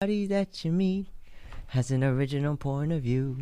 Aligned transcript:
Everybody 0.00 0.26
that 0.26 0.64
you 0.64 0.70
meet 0.70 1.08
has 1.66 1.90
an 1.90 2.04
original 2.04 2.56
point 2.56 2.92
of 2.92 3.02
view. 3.02 3.38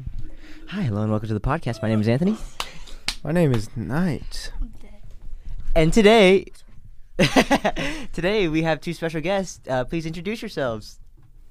Hi, 0.68 0.84
hello, 0.84 1.02
and 1.02 1.10
welcome 1.10 1.28
to 1.28 1.34
the 1.34 1.38
podcast. 1.38 1.82
My 1.82 1.88
name 1.90 2.00
is 2.00 2.08
Anthony, 2.08 2.34
My 3.22 3.30
name 3.30 3.52
is 3.52 3.68
Knight. 3.76 4.50
and 5.74 5.92
today, 5.92 6.46
today 8.14 8.48
we 8.48 8.62
have 8.62 8.80
two 8.80 8.94
special 8.94 9.20
guests. 9.20 9.60
Uh, 9.68 9.84
please 9.84 10.06
introduce 10.06 10.40
yourselves. 10.40 10.98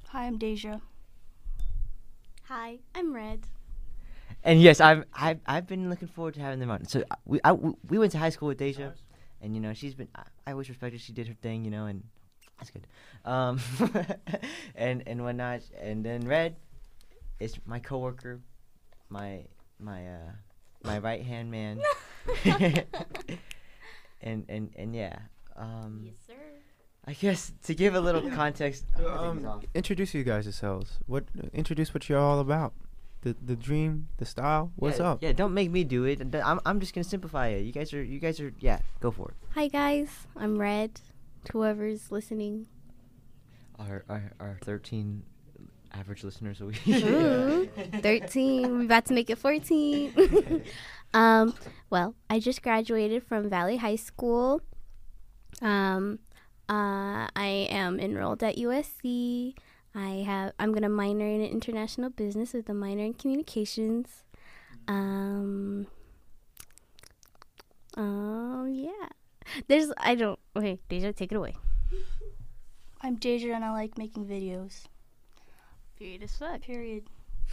Hi, 0.08 0.26
I'm 0.26 0.40
Deja. 0.40 0.82
Hi, 2.46 2.80
I'm 2.96 3.14
Red. 3.14 3.42
And 4.44 4.60
yes, 4.60 4.82
I've 4.82 5.04
I've, 5.14 5.40
I've 5.46 5.68
been 5.68 5.88
looking 5.88 6.08
forward 6.08 6.34
to 6.34 6.40
having 6.40 6.58
them 6.60 6.72
on. 6.72 6.86
So 6.86 7.04
uh, 7.12 7.16
we 7.26 7.40
I, 7.44 7.52
we 7.52 8.00
went 8.00 8.12
to 8.14 8.18
high 8.18 8.32
school 8.32 8.48
with 8.48 8.58
Deja, 8.58 8.94
and 9.40 9.54
you 9.54 9.62
know 9.62 9.72
she's 9.76 9.94
been 9.94 10.08
I, 10.16 10.24
I 10.48 10.52
always 10.54 10.68
respected 10.68 11.00
she 11.00 11.14
did 11.14 11.28
her 11.28 11.36
thing, 11.36 11.64
you 11.64 11.70
know, 11.70 11.86
and 11.86 12.02
that's 12.58 12.72
good. 12.72 12.88
Um, 13.26 13.60
and 14.76 15.04
and 15.06 15.24
whatnot. 15.24 15.62
And 15.80 16.04
then 16.06 16.28
Red 16.28 16.56
is 17.40 17.56
my 17.66 17.80
coworker, 17.80 18.42
my 19.10 19.46
my 19.80 20.08
uh 20.08 20.32
my 20.84 21.00
right 21.00 21.24
hand 21.24 21.52
man. 21.52 21.82
and 24.22 24.46
and 24.50 24.72
and 24.76 24.96
yeah. 24.96 25.18
Um, 25.56 26.02
Yes, 26.04 26.16
sir. 26.28 26.34
I 27.08 27.14
guess 27.14 27.52
to 27.64 27.76
give 27.76 27.94
a 27.94 28.02
little 28.02 28.30
context. 28.32 28.86
Um, 29.06 29.62
introduce 29.76 30.14
you 30.14 30.24
guys 30.24 30.46
yourselves. 30.46 30.98
What? 31.06 31.26
Introduce 31.54 31.94
what 31.94 32.10
you're 32.10 32.20
all 32.20 32.40
about. 32.40 32.74
The 33.22 33.36
the 33.44 33.56
dream, 33.56 34.08
the 34.18 34.26
style. 34.26 34.72
What's 34.76 35.00
yeah, 35.00 35.12
up? 35.12 35.24
Yeah, 35.24 35.32
don't 35.34 35.54
make 35.54 35.70
me 35.72 35.84
do 35.84 36.06
it. 36.06 36.32
D- 36.32 36.40
I'm 36.40 36.60
I'm 36.66 36.80
just 36.80 36.94
gonna 36.96 37.04
simplify 37.04 37.48
it. 37.50 37.62
You 37.62 37.72
guys 37.72 37.94
are 37.94 38.04
you 38.04 38.20
guys 38.20 38.40
are 38.40 38.54
yeah. 38.60 38.80
Go 39.02 39.12
for 39.12 39.30
it. 39.30 39.36
Hi, 39.54 39.68
guys. 39.68 40.10
I'm 40.36 40.58
Red. 40.58 41.00
To 41.46 41.52
whoever's 41.54 42.12
listening. 42.12 42.68
Our 43.80 44.04
our, 44.10 44.32
our 44.40 44.60
13 44.64 45.24
average 45.94 46.24
listeners 46.24 46.62
a 46.62 46.66
week. 46.66 46.88
Ooh, 46.88 47.70
13. 48.02 48.78
We're 48.78 48.86
about 48.86 49.06
to 49.06 49.14
make 49.14 49.30
it 49.30 49.38
14. 49.38 50.64
um, 51.14 51.54
well, 51.90 52.16
I 52.30 52.40
just 52.40 52.62
graduated 52.62 53.24
from 53.24 53.50
Valley 53.50 53.78
High 53.78 53.96
School. 53.96 54.62
Um, 55.62 56.20
uh, 56.68 57.30
I 57.36 57.68
am 57.70 58.00
enrolled 58.00 58.44
at 58.44 58.58
USC. 58.58 59.56
I 59.94 60.24
have. 60.26 60.54
I'm 60.60 60.74
gonna 60.74 60.90
minor 60.90 61.26
in 61.26 61.42
international 61.42 62.10
business 62.10 62.54
with 62.54 62.68
a 62.70 62.74
minor 62.74 63.06
in 63.06 63.14
communications. 63.14 64.24
Um. 64.88 65.88
Um. 67.96 68.72
Yeah. 68.74 69.10
There's. 69.68 69.92
I 69.98 70.16
don't. 70.16 70.40
Okay, 70.56 70.80
Deja, 70.90 71.12
take 71.14 71.32
it 71.32 71.36
away. 71.36 71.56
I'm 73.02 73.16
Deja 73.16 73.54
and 73.54 73.64
I 73.64 73.72
like 73.72 73.98
making 73.98 74.26
videos. 74.26 74.86
Period 75.98 76.24
as 76.24 76.36
fuck. 76.36 76.62
Period. 76.62 77.04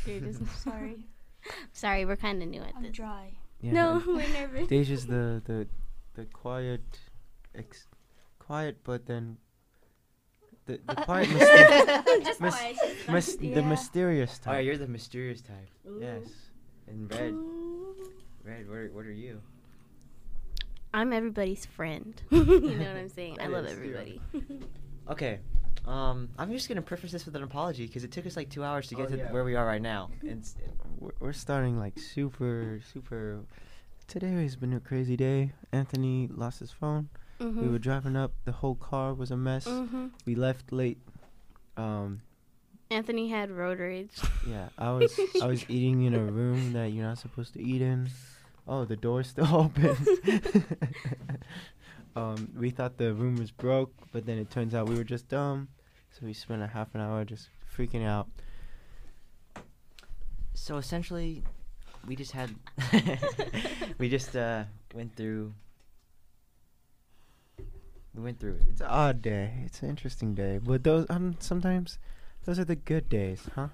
Period 0.05 0.27
as 0.29 0.41
Sorry. 0.63 1.05
Sorry, 1.73 2.05
we're 2.05 2.17
kind 2.17 2.43
of 2.43 2.48
new 2.48 2.63
at 2.63 2.73
I'm 2.77 2.83
this. 2.83 2.93
dry. 2.93 3.33
Yeah, 3.61 3.73
No, 3.73 4.03
we're 4.07 4.29
nervous. 4.33 4.69
Deja's 4.69 5.07
the 5.07 5.43
the 5.45 5.67
the 6.15 6.25
quiet, 6.27 6.83
ex, 7.55 7.87
quiet, 8.39 8.79
but 8.85 9.07
then 9.07 9.37
the 10.67 10.81
the 10.87 10.95
quiet, 10.95 11.29
myster- 11.29 12.25
Just 12.25 12.41
Mis- 12.41 12.55
quiet. 12.55 12.77
mis- 13.11 13.37
the 13.37 13.47
Yeah. 13.48 13.61
mysterious 13.69 14.41
Oh, 14.47 14.53
yeah, 14.53 14.59
you're 14.61 14.77
the 14.79 14.89
mysterious 14.89 15.43
type. 15.43 15.69
Yes. 16.01 16.27
And 16.89 17.11
red, 17.11 17.35
red. 18.45 18.69
What 18.69 18.77
are, 18.79 18.91
what 18.93 19.07
are 19.07 19.13
you? 19.13 19.41
I'm 20.95 21.12
everybody's 21.12 21.65
friend. 21.67 22.21
you 22.31 22.45
know 22.45 22.89
what 22.93 22.97
I'm 22.97 23.09
saying? 23.09 23.39
I 23.41 23.47
love 23.47 23.67
is, 23.67 23.73
everybody. 23.73 24.21
Okay. 25.11 25.41
Um, 25.85 26.29
I'm 26.39 26.53
just 26.53 26.69
gonna 26.69 26.81
preface 26.81 27.11
this 27.11 27.27
with 27.27 27.35
an 27.35 27.43
apology 27.43 27.87
because 27.89 28.05
it 28.05 28.12
took 28.12 28.25
us 28.25 28.37
like 28.37 28.48
two 28.51 28.62
hours 28.62 28.87
to 28.89 28.95
get 28.95 29.07
Oh, 29.07 29.11
to 29.11 29.17
yeah. 29.17 29.33
where 29.33 29.43
we 29.43 29.57
are 29.57 29.67
right 29.67 29.83
now. 29.83 30.11
And 30.23 30.43
s- 30.43 30.55
We're, 31.01 31.11
we're 31.19 31.33
starting 31.33 31.77
like 31.77 31.98
super 31.98 32.81
super. 32.93 33.41
Today 34.07 34.31
has 34.43 34.55
been 34.55 34.73
a 34.75 34.81
crazy 34.81 35.17
day. 35.17 35.52
Anthony 35.73 36.29
lost 36.33 36.61
his 36.61 36.70
phone. 36.70 37.08
mm-hmm. 37.41 37.61
We 37.63 37.69
were 37.69 37.81
driving 37.81 38.14
up. 38.17 38.33
The 38.45 38.52
whole 38.52 38.77
car 38.77 39.13
was 39.13 39.33
a 39.33 39.36
mess. 39.36 39.64
hmm 39.67 40.07
We 40.25 40.36
left 40.36 40.73
late. 40.73 40.98
Um, 41.77 42.20
Anthony 42.91 43.29
had 43.29 43.51
road 43.51 43.81
rage. 43.81 44.13
Yeah, 44.48 44.69
I 44.79 44.92
was 44.92 45.19
I 45.42 45.47
was 45.47 45.69
eating 45.69 46.02
in 46.05 46.14
a 46.14 46.23
room 46.23 46.75
that 46.75 46.92
you're 46.92 47.05
not 47.07 47.19
supposed 47.19 47.55
to 47.55 47.61
eat 47.63 47.83
in. 47.83 48.08
Oh, 48.67 48.84
the 48.84 48.96
door's 48.96 49.28
still 49.28 49.55
open. 49.55 49.96
um, 52.17 52.48
we 52.56 52.70
thought 52.70 52.96
the 52.98 53.12
room 53.14 53.36
was 53.36 53.50
broke, 53.50 53.92
but 54.12 54.27
then 54.27 54.39
it 54.39 54.50
turns 54.50 54.74
out 54.74 54.89
we 54.89 54.96
were 54.96 55.05
just 55.05 55.28
dumb. 55.28 55.68
So 56.12 56.27
we 56.27 56.33
spent 56.33 56.62
a 56.62 56.67
half 56.67 56.95
an 56.95 57.01
hour 57.01 57.24
just 57.24 57.48
freaking 57.77 58.06
out. 58.06 58.28
so 60.55 60.77
essentially, 60.77 61.42
we 62.06 62.14
just 62.17 62.33
had 62.33 62.51
we 63.98 64.08
just 64.08 64.36
uh 64.36 64.64
went 64.95 65.17
through. 65.17 65.55
We 68.14 68.22
went 68.22 68.39
through 68.40 68.56
it. 68.56 68.62
It's 68.68 68.80
an 68.83 68.89
odd 68.89 69.22
day. 69.22 69.55
It's 69.64 69.83
an 69.83 69.89
interesting 69.89 70.34
day, 70.34 70.58
but 70.62 70.84
those 70.84 71.06
um 71.08 71.36
sometimes 71.40 71.98
those 72.45 72.58
are 72.58 72.64
the 72.64 72.77
good 72.77 73.08
days, 73.08 73.48
huh? 73.55 73.68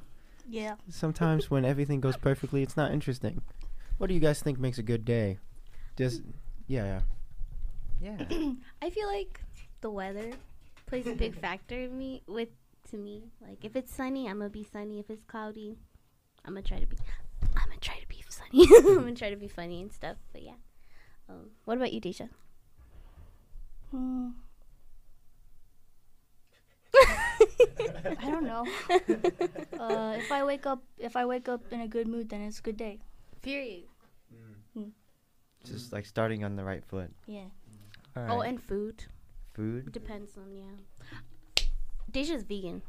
Yeah. 0.48 0.76
Sometimes 0.88 1.50
when 1.50 1.64
everything 1.64 2.00
goes 2.00 2.16
perfectly, 2.16 2.62
it's 2.62 2.76
not 2.76 2.92
interesting. 2.92 3.42
What 3.98 4.06
do 4.06 4.14
you 4.14 4.20
guys 4.20 4.40
think 4.40 4.58
makes 4.58 4.78
a 4.78 4.82
good 4.82 5.04
day? 5.04 5.38
Just 5.96 6.22
yeah, 6.68 7.02
yeah. 8.00 8.18
Yeah. 8.18 8.52
I 8.82 8.90
feel 8.90 9.08
like 9.08 9.40
the 9.80 9.90
weather 9.90 10.32
plays 10.86 11.06
a 11.08 11.14
big 11.14 11.34
factor 11.40 11.74
in 11.74 11.98
me 11.98 12.22
with 12.26 12.48
to 12.90 12.96
me. 12.96 13.24
Like 13.42 13.64
if 13.64 13.74
it's 13.74 13.92
sunny, 13.92 14.28
I'm 14.28 14.38
gonna 14.38 14.50
be 14.50 14.64
sunny. 14.64 15.00
If 15.00 15.10
it's 15.10 15.24
cloudy, 15.24 15.76
I'm 16.44 16.54
gonna 16.54 16.62
try 16.62 16.78
to 16.78 16.86
be. 16.86 16.96
I'm 17.56 17.68
gonna 17.68 17.80
try 17.80 17.98
to 17.98 18.06
be 18.06 18.22
sunny. 18.28 18.68
I'm 18.78 18.94
gonna 19.02 19.14
try 19.14 19.30
to 19.30 19.36
be 19.36 19.48
funny 19.48 19.82
and 19.82 19.92
stuff. 19.92 20.16
But 20.32 20.42
yeah. 20.42 20.58
Um, 21.28 21.50
what 21.64 21.76
about 21.76 21.92
you, 21.92 22.00
Deja? 22.00 22.28
Hmm. 23.90 24.28
I 26.98 28.30
don't 28.30 28.44
know. 28.44 28.64
Uh, 29.78 30.14
if 30.16 30.32
I 30.32 30.44
wake 30.44 30.66
up, 30.66 30.82
if 30.98 31.16
I 31.16 31.26
wake 31.26 31.48
up 31.48 31.60
in 31.72 31.80
a 31.80 31.88
good 31.88 32.06
mood, 32.06 32.28
then 32.30 32.42
it's 32.42 32.60
a 32.60 32.62
good 32.62 32.76
day. 32.76 33.00
Period. 33.48 33.84
just 35.64 35.90
like 35.90 36.04
starting 36.04 36.44
on 36.44 36.54
the 36.56 36.64
right 36.64 36.84
foot. 36.84 37.10
Yeah. 37.26 37.44
All 38.14 38.22
right. 38.22 38.30
Oh, 38.30 38.40
and 38.40 38.62
food. 38.62 39.04
food. 39.54 39.90
Depends 39.90 40.36
on 40.36 40.52
yeah. 40.52 41.64
Deja's 42.10 42.42
vegan. 42.42 42.82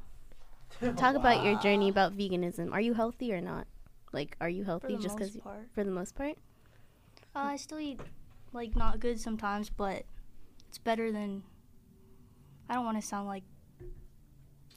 Talk 0.98 1.16
about 1.16 1.46
your 1.46 1.58
journey 1.60 1.88
about 1.88 2.18
veganism. 2.18 2.74
Are 2.74 2.82
you 2.82 2.94
healthy 2.94 3.34
or 3.34 3.40
not? 3.40 3.68
Like, 4.12 4.36
are 4.42 4.50
you 4.50 4.66
healthy 4.66 4.98
just 4.98 5.18
because 5.18 5.38
for 5.74 5.84
the 5.86 5.92
most 5.92 6.16
part? 6.16 6.38
Uh, 7.34 7.40
I 7.40 7.56
still 7.56 7.80
eat 7.80 8.02
like 8.52 8.76
not 8.76 9.00
good 9.00 9.18
sometimes, 9.20 9.70
but 9.70 10.04
it's 10.68 10.78
better 10.78 11.10
than. 11.12 11.44
I 12.70 12.74
don't 12.76 12.86
want 12.86 13.02
to 13.02 13.08
sound 13.08 13.28
like. 13.28 13.44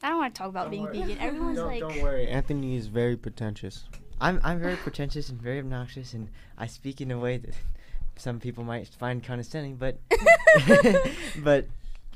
I 0.01 0.11
don't 0.11 0.19
want 0.19 0.35
to 0.35 0.39
talk 0.39 0.49
about 0.49 0.65
Don't 0.65 0.71
being 0.71 0.85
worry. 0.85 0.99
vegan. 1.01 1.19
Everyone's 1.21 1.59
Don't, 1.59 1.67
like, 1.67 1.81
don't 1.81 2.03
worry, 2.03 2.29
Anthony 2.29 2.77
is 2.77 2.87
very 2.87 3.17
pretentious. 3.17 3.85
I'm 4.23 4.41
I'm 4.43 4.61
very 4.61 4.77
pretentious 4.77 5.29
and 5.29 5.41
very 5.41 5.59
obnoxious, 5.59 6.15
and 6.15 6.29
I 6.57 6.67
speak 6.67 7.01
in 7.01 7.11
a 7.11 7.19
way 7.19 7.39
that 7.39 7.55
some 8.17 8.39
people 8.39 8.65
might 8.65 8.87
find 8.89 9.23
condescending, 9.23 9.77
but 9.77 9.99
but 11.39 11.67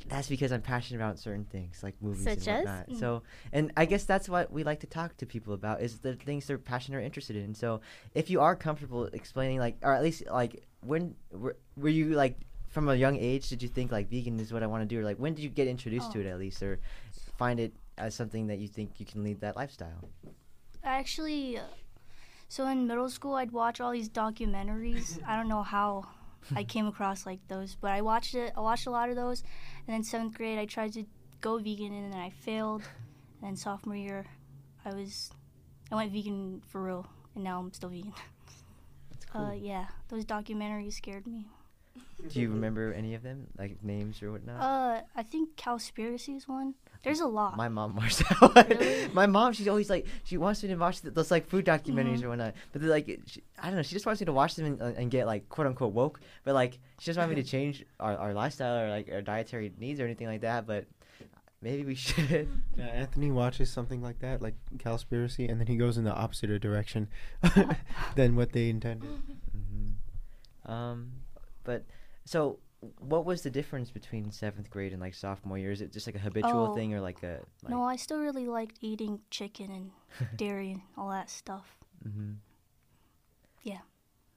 that's 0.09 0.28
because 0.28 0.53
I'm 0.53 0.62
passionate 0.62 1.00
about 1.00 1.19
certain 1.19 1.45
things 1.45 1.83
like 1.83 1.95
movies 2.00 2.22
Such 2.22 2.47
and 2.47 2.65
whatnot. 2.65 2.89
Mm. 2.91 3.00
So, 3.00 3.22
and 3.53 3.72
I 3.77 3.87
guess 3.87 4.05
that's 4.05 4.28
what 4.28 4.53
we 4.53 4.62
like 4.62 4.81
to 4.81 4.87
talk 4.87 5.16
to 5.16 5.27
people 5.27 5.53
about 5.53 5.81
is 5.83 5.99
the 5.99 6.15
things 6.15 6.47
they're 6.47 6.59
passionate 6.59 6.99
or 6.99 7.00
interested 7.00 7.34
in. 7.34 7.55
So, 7.55 7.81
if 8.15 8.31
you 8.31 8.41
are 8.41 8.55
comfortable 8.55 9.06
explaining, 9.06 9.59
like, 9.59 9.77
or 9.83 9.93
at 9.93 10.03
least 10.03 10.22
like, 10.31 10.65
when 10.83 11.16
were, 11.33 11.56
were 11.77 11.89
you 11.89 12.11
like 12.11 12.39
from 12.69 12.89
a 12.89 12.95
young 12.95 13.16
age? 13.16 13.49
Did 13.49 13.62
you 13.62 13.69
think 13.69 13.91
like 13.91 14.09
vegan 14.09 14.39
is 14.39 14.53
what 14.53 14.62
I 14.62 14.66
want 14.69 14.83
to 14.83 14.87
do, 14.87 15.00
or 15.00 15.05
like 15.05 15.16
when 15.16 15.34
did 15.34 15.43
you 15.43 15.50
get 15.50 15.66
introduced 15.66 16.12
to 16.12 16.19
Oh. 16.19 16.21
it 16.21 16.27
at 16.27 16.39
least, 16.39 16.62
or 16.62 16.78
find 17.37 17.59
it 17.59 17.72
as 17.99 18.15
something 18.15 18.47
that 18.47 18.59
you 18.59 18.69
think 18.69 19.00
you 19.00 19.06
can 19.06 19.25
lead 19.25 19.41
that 19.41 19.56
lifestyle? 19.56 20.09
I 20.84 20.98
actually. 20.98 21.59
Uh, 22.47 22.48
so 22.48 22.66
in 22.66 22.87
middle 22.87 23.09
school, 23.09 23.34
I'd 23.34 23.53
watch 23.53 23.81
all 23.81 23.93
these 23.93 24.09
documentaries. 24.09 25.21
I 25.27 25.37
don't 25.37 25.48
know 25.48 25.63
how 25.63 26.07
I 26.54 26.65
came 26.65 26.87
across 26.87 27.27
like 27.27 27.41
those, 27.48 27.77
but 27.81 27.91
I 27.91 28.03
watched 28.03 28.34
it. 28.34 28.53
I 28.57 28.60
watched 28.60 28.87
a 28.87 28.91
lot 28.91 29.10
of 29.10 29.16
those, 29.16 29.43
and 29.87 29.95
then 29.95 30.03
seventh 30.03 30.34
grade, 30.34 30.59
I 30.59 30.66
tried 30.66 30.93
to 30.95 31.04
go 31.41 31.59
vegan, 31.59 31.93
and 31.93 32.13
then 32.13 32.21
I 32.21 32.31
failed. 32.31 32.83
And 33.41 33.51
then 33.51 33.57
sophomore 33.57 33.97
year, 33.97 34.27
I 34.84 34.95
was, 34.95 35.31
I 35.91 35.97
went 35.97 36.13
vegan 36.13 36.63
for 36.66 36.83
real, 36.83 37.07
and 37.34 37.45
now 37.45 37.59
I'm 37.59 37.72
still 37.72 37.89
vegan. 37.89 38.13
That's 39.10 39.25
cool. 39.27 39.43
Uh, 39.43 39.53
yeah, 39.53 39.87
those 40.09 40.25
documentaries 40.25 40.95
scared 40.95 41.27
me. 41.27 41.48
Do 42.28 42.41
you 42.41 42.51
remember 42.51 42.93
any 42.93 43.15
of 43.15 43.22
them, 43.22 43.47
like 43.59 43.83
names 43.83 44.22
or 44.22 44.33
whatnot? 44.33 44.60
Uh, 44.60 45.03
I 45.15 45.22
think 45.22 45.57
Cowspiracy 45.57 46.37
is 46.37 46.48
one. 46.48 46.75
There's 47.03 47.21
a 47.21 47.27
lot. 47.27 47.57
My 47.57 47.69
mom 47.69 47.95
watched 47.97 48.19
that 48.28 48.41
one. 48.41 48.66
Really? 48.69 49.09
My 49.13 49.27
mom, 49.27 49.53
she's 49.53 49.69
always 49.69 49.89
like, 49.91 50.07
she 50.25 50.37
wants 50.39 50.63
me 50.63 50.69
to 50.71 50.77
watch 50.77 51.03
th- 51.03 51.15
those 51.15 51.31
like 51.31 51.47
food 51.48 51.65
documentaries 51.65 52.19
Mhm. 52.21 52.25
or 52.25 52.28
whatnot. 52.31 52.54
But 52.72 52.81
they're 52.83 52.91
like, 52.91 53.21
she, 53.27 53.43
I 53.59 53.66
don't 53.66 53.77
know, 53.77 53.83
she 53.83 53.95
just 53.95 54.07
wants 54.07 54.21
me 54.21 54.25
to 54.27 54.33
watch 54.33 54.54
them 54.57 54.66
and, 54.66 54.83
uh, 54.83 54.93
and 54.97 55.10
get 55.10 55.27
like 55.27 55.48
quote 55.48 55.66
unquote 55.66 55.93
woke. 55.93 56.21
But 56.45 56.54
like, 56.54 56.78
she 56.98 57.07
doesn't 57.10 57.21
want 57.21 57.31
me 57.37 57.43
to 57.43 57.48
change 57.48 57.84
our, 58.01 58.16
our 58.16 58.34
lifestyle 58.34 58.78
or 58.84 58.91
like 58.91 59.09
our 59.13 59.22
dietary 59.22 59.72
needs 59.78 60.01
or 60.01 60.04
anything 60.04 60.27
like 60.27 60.41
that. 60.43 60.66
But 60.66 60.87
maybe 61.63 61.84
we 61.84 61.95
should. 61.95 62.48
Yeah, 62.77 62.84
Anthony 62.87 63.31
watches 63.31 63.71
something 63.71 64.03
like 64.03 64.19
that, 64.21 64.43
like 64.43 64.54
Cowspiracy, 64.78 65.51
and 65.51 65.59
then 65.60 65.66
he 65.66 65.77
goes 65.77 65.97
in 65.98 66.04
the 66.04 66.13
opposite 66.15 66.60
direction 66.60 67.09
than 68.15 68.37
what 68.37 68.53
they 68.53 68.69
intended. 68.69 69.09
hmm 69.53 70.71
Um, 70.71 71.13
but 71.65 71.84
so 72.25 72.59
what 73.00 73.24
was 73.24 73.42
the 73.42 73.50
difference 73.50 73.91
between 73.91 74.30
seventh 74.30 74.71
grade 74.71 74.92
and 74.92 75.00
like 75.00 75.15
sophomore 75.15 75.59
year? 75.59 75.71
Is 75.72 75.80
it 75.80 75.92
just 75.92 76.06
like 76.06 76.16
a 76.16 76.21
habitual 76.21 76.66
Oh, 76.66 76.74
thing 76.74 76.94
or 76.94 77.00
like 77.00 77.22
a 77.22 77.41
like, 77.62 77.72
No, 77.72 77.83
I 77.84 77.97
still 77.97 78.18
really 78.18 78.47
liked 78.47 78.78
eating 78.80 79.21
chicken 79.30 79.71
and 79.71 79.91
dairy 80.36 80.72
and 80.72 80.83
all 80.97 81.10
that 81.10 81.30
stuff. 81.30 81.77
hmm 82.03 82.33
Yeah. 83.62 83.80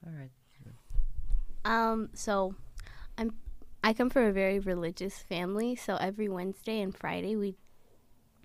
All 0.06 0.12
right. 0.12 0.30
Um, 1.64 2.08
so 2.14 2.54
I'm 3.18 3.34
I 3.82 3.92
come 3.92 4.10
from 4.10 4.24
a 4.24 4.32
very 4.32 4.58
religious 4.58 5.18
family, 5.18 5.74
so 5.76 5.96
every 5.96 6.28
Wednesday 6.28 6.80
and 6.80 6.94
Friday 6.96 7.36
we 7.36 7.56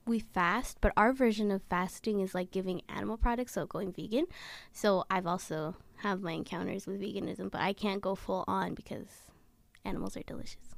we 0.05 0.19
fast, 0.19 0.77
but 0.81 0.93
our 0.95 1.13
version 1.13 1.49
of 1.51 1.63
fasting 1.63 2.19
is 2.19 2.35
like 2.35 2.51
giving 2.51 2.81
animal 2.89 3.17
products, 3.17 3.53
so 3.53 3.65
going 3.65 3.91
vegan. 3.91 4.25
So 4.71 5.05
I've 5.09 5.25
also 5.27 5.75
have 5.97 6.21
my 6.21 6.33
encounters 6.33 6.85
with 6.85 7.01
veganism, 7.01 7.49
but 7.51 7.61
I 7.61 7.73
can't 7.73 8.01
go 8.01 8.15
full 8.15 8.43
on 8.47 8.75
because 8.75 9.25
animals 9.85 10.17
are 10.17 10.23
delicious. 10.23 10.75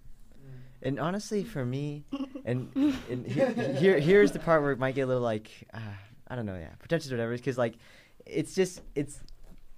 And 0.82 1.00
honestly, 1.00 1.44
for 1.44 1.66
me, 1.66 2.06
and, 2.46 2.70
and 3.10 3.26
here, 3.26 3.52
here 3.52 4.00
here's 4.00 4.32
the 4.32 4.40
part 4.40 4.62
where 4.62 4.72
it 4.72 4.80
might 4.80 4.96
get 4.96 5.02
a 5.02 5.08
little 5.08 5.24
like 5.24 5.50
uh, 5.74 5.80
I 6.28 6.36
don't 6.36 6.46
know, 6.46 6.58
yeah, 6.58 6.70
pretentious 6.80 7.12
or 7.12 7.16
whatever. 7.16 7.34
Because 7.34 7.58
like, 7.58 7.76
it's 8.26 8.54
just 8.54 8.82
it's 8.96 9.20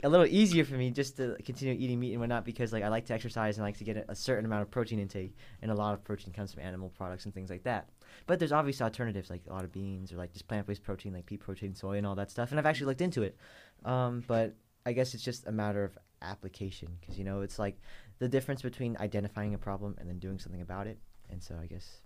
a 0.03 0.09
little 0.09 0.25
easier 0.25 0.63
for 0.63 0.75
me 0.75 0.91
just 0.91 1.17
to 1.17 1.35
continue 1.43 1.75
eating 1.77 1.99
meat 1.99 2.11
and 2.11 2.21
whatnot 2.21 2.45
because 2.45 2.71
like 2.71 2.83
I 2.83 2.87
like 2.87 3.05
to 3.07 3.13
exercise 3.13 3.57
and 3.57 3.65
I 3.65 3.67
like 3.67 3.77
to 3.77 3.83
get 3.83 3.97
a, 3.97 4.11
a 4.11 4.15
certain 4.15 4.45
amount 4.45 4.63
of 4.63 4.71
protein 4.71 4.99
intake, 4.99 5.35
and 5.61 5.71
a 5.71 5.75
lot 5.75 5.93
of 5.93 6.03
protein 6.03 6.33
comes 6.33 6.53
from 6.53 6.63
animal 6.63 6.89
products 6.89 7.25
and 7.25 7.33
things 7.33 7.49
like 7.49 7.63
that. 7.63 7.89
But 8.25 8.39
there's 8.39 8.51
obviously 8.51 8.83
alternatives 8.83 9.29
like 9.29 9.41
a 9.49 9.53
lot 9.53 9.63
of 9.63 9.71
beans 9.71 10.11
or 10.11 10.17
like 10.17 10.33
just 10.33 10.47
plant-based 10.47 10.83
protein 10.83 11.13
like 11.13 11.25
pea 11.25 11.37
protein, 11.37 11.75
soy, 11.75 11.97
and 11.97 12.07
all 12.07 12.15
that 12.15 12.31
stuff. 12.31 12.51
And 12.51 12.59
I've 12.59 12.65
actually 12.65 12.87
looked 12.87 13.01
into 13.01 13.23
it, 13.23 13.37
um, 13.85 14.23
but 14.27 14.55
I 14.85 14.93
guess 14.93 15.13
it's 15.13 15.23
just 15.23 15.47
a 15.47 15.51
matter 15.51 15.83
of 15.83 15.97
application 16.21 16.89
because 16.99 17.17
you 17.17 17.23
know 17.23 17.41
it's 17.41 17.59
like 17.59 17.79
the 18.19 18.27
difference 18.29 18.61
between 18.61 18.97
identifying 18.99 19.53
a 19.53 19.57
problem 19.57 19.95
and 19.99 20.07
then 20.09 20.19
doing 20.19 20.39
something 20.39 20.61
about 20.61 20.87
it. 20.87 20.99
And 21.29 21.41
so 21.41 21.55
I 21.61 21.65
guess 21.65 22.01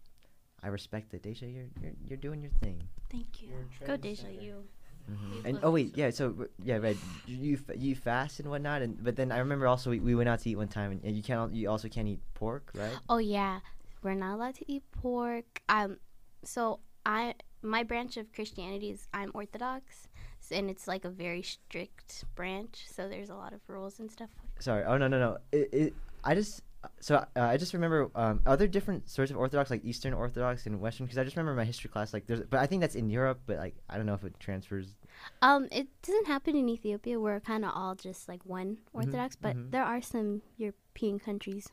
I 0.61 0.67
respect 0.67 1.11
that, 1.11 1.21
Deja. 1.23 1.45
You're 1.45 1.65
you're 1.81 1.91
you're 2.07 2.17
doing 2.17 2.41
your 2.41 2.51
thing. 2.61 2.81
Thank 3.11 3.41
you. 3.41 3.49
Go 3.85 3.97
Deja, 3.97 4.29
you. 4.29 4.63
hmm 5.07 5.45
And 5.45 5.59
oh 5.63 5.71
wait, 5.71 5.97
yeah. 5.97 6.09
So 6.11 6.47
yeah, 6.63 6.77
right. 6.77 6.97
You 7.27 7.59
you 7.75 7.95
fast 7.95 8.39
and 8.39 8.49
whatnot, 8.49 8.81
and 8.81 9.03
but 9.03 9.15
then 9.15 9.31
I 9.31 9.39
remember 9.39 9.67
also 9.67 9.89
we, 9.89 9.99
we 9.99 10.15
went 10.15 10.29
out 10.29 10.39
to 10.41 10.49
eat 10.49 10.55
one 10.55 10.67
time, 10.69 10.91
and, 10.91 11.03
and 11.03 11.15
you 11.17 11.23
can't 11.23 11.53
you 11.53 11.69
also 11.69 11.89
can't 11.89 12.07
eat 12.07 12.19
pork, 12.33 12.71
right? 12.75 12.97
Oh 13.09 13.17
yeah, 13.17 13.59
we're 14.01 14.13
not 14.15 14.35
allowed 14.35 14.55
to 14.55 14.71
eat 14.71 14.83
pork. 14.91 15.61
Um, 15.67 15.97
so 16.43 16.79
I 17.05 17.35
my 17.61 17.83
branch 17.83 18.17
of 18.17 18.31
Christianity 18.33 18.89
is 18.91 19.07
I'm 19.13 19.31
Orthodox, 19.33 19.85
s- 19.91 20.07
and 20.51 20.69
it's 20.69 20.87
like 20.87 21.05
a 21.05 21.09
very 21.09 21.41
strict 21.41 22.25
branch. 22.35 22.85
So 22.93 23.07
there's 23.09 23.29
a 23.29 23.35
lot 23.35 23.53
of 23.53 23.61
rules 23.67 23.99
and 23.99 24.11
stuff. 24.11 24.29
Sorry. 24.59 24.83
Oh 24.85 24.97
no 24.97 25.07
no 25.07 25.19
no. 25.19 25.37
It, 25.51 25.69
it 25.73 25.93
I 26.23 26.35
just 26.35 26.61
so 26.99 27.15
uh, 27.15 27.25
I 27.39 27.55
just 27.57 27.73
remember 27.73 28.09
um, 28.15 28.41
are 28.45 28.57
there 28.57 28.67
different 28.67 29.09
sorts 29.09 29.31
of 29.31 29.37
Orthodox 29.37 29.69
like 29.71 29.85
Eastern 29.85 30.13
Orthodox 30.13 30.65
and 30.65 30.81
Western? 30.81 31.05
Because 31.05 31.17
I 31.17 31.23
just 31.23 31.35
remember 31.37 31.55
my 31.55 31.63
history 31.65 31.89
class 31.89 32.13
like 32.13 32.27
there's, 32.27 32.41
but 32.41 32.59
I 32.59 32.65
think 32.67 32.81
that's 32.81 32.95
in 32.95 33.09
Europe, 33.09 33.41
but 33.45 33.57
like 33.57 33.75
I 33.89 33.95
don't 33.97 34.05
know 34.05 34.15
if 34.15 34.23
it 34.23 34.37
transfers. 34.39 34.95
Um, 35.41 35.67
it 35.71 35.87
doesn't 36.01 36.27
happen 36.27 36.55
in 36.55 36.67
Ethiopia. 36.67 37.19
We're 37.19 37.39
kind 37.39 37.63
of 37.63 37.71
all 37.73 37.95
just 37.95 38.27
like 38.27 38.45
one 38.45 38.75
Mhm, 38.75 38.77
Orthodox, 38.93 39.35
but 39.37 39.55
mhm. 39.55 39.71
there 39.71 39.83
are 39.83 40.01
some 40.01 40.41
European 40.57 41.19
countries 41.19 41.69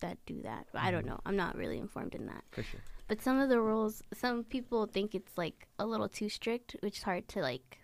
that 0.00 0.18
do 0.26 0.42
that. 0.42 0.66
But 0.72 0.82
I 0.82 0.90
don't 0.90 1.04
Mhm. 1.04 1.08
know. 1.08 1.20
I'm 1.24 1.36
not 1.36 1.56
really 1.56 1.78
informed 1.78 2.14
in 2.14 2.26
that. 2.26 2.44
For 2.50 2.62
sure. 2.62 2.80
But 3.08 3.20
some 3.22 3.38
of 3.40 3.48
the 3.48 3.60
rules, 3.60 4.02
some 4.12 4.44
people 4.44 4.86
think 4.86 5.14
it's 5.14 5.36
like 5.36 5.68
a 5.78 5.86
little 5.86 6.08
too 6.08 6.28
strict, 6.28 6.76
which 6.80 6.98
is 6.98 7.02
hard 7.02 7.28
to 7.28 7.40
like 7.40 7.78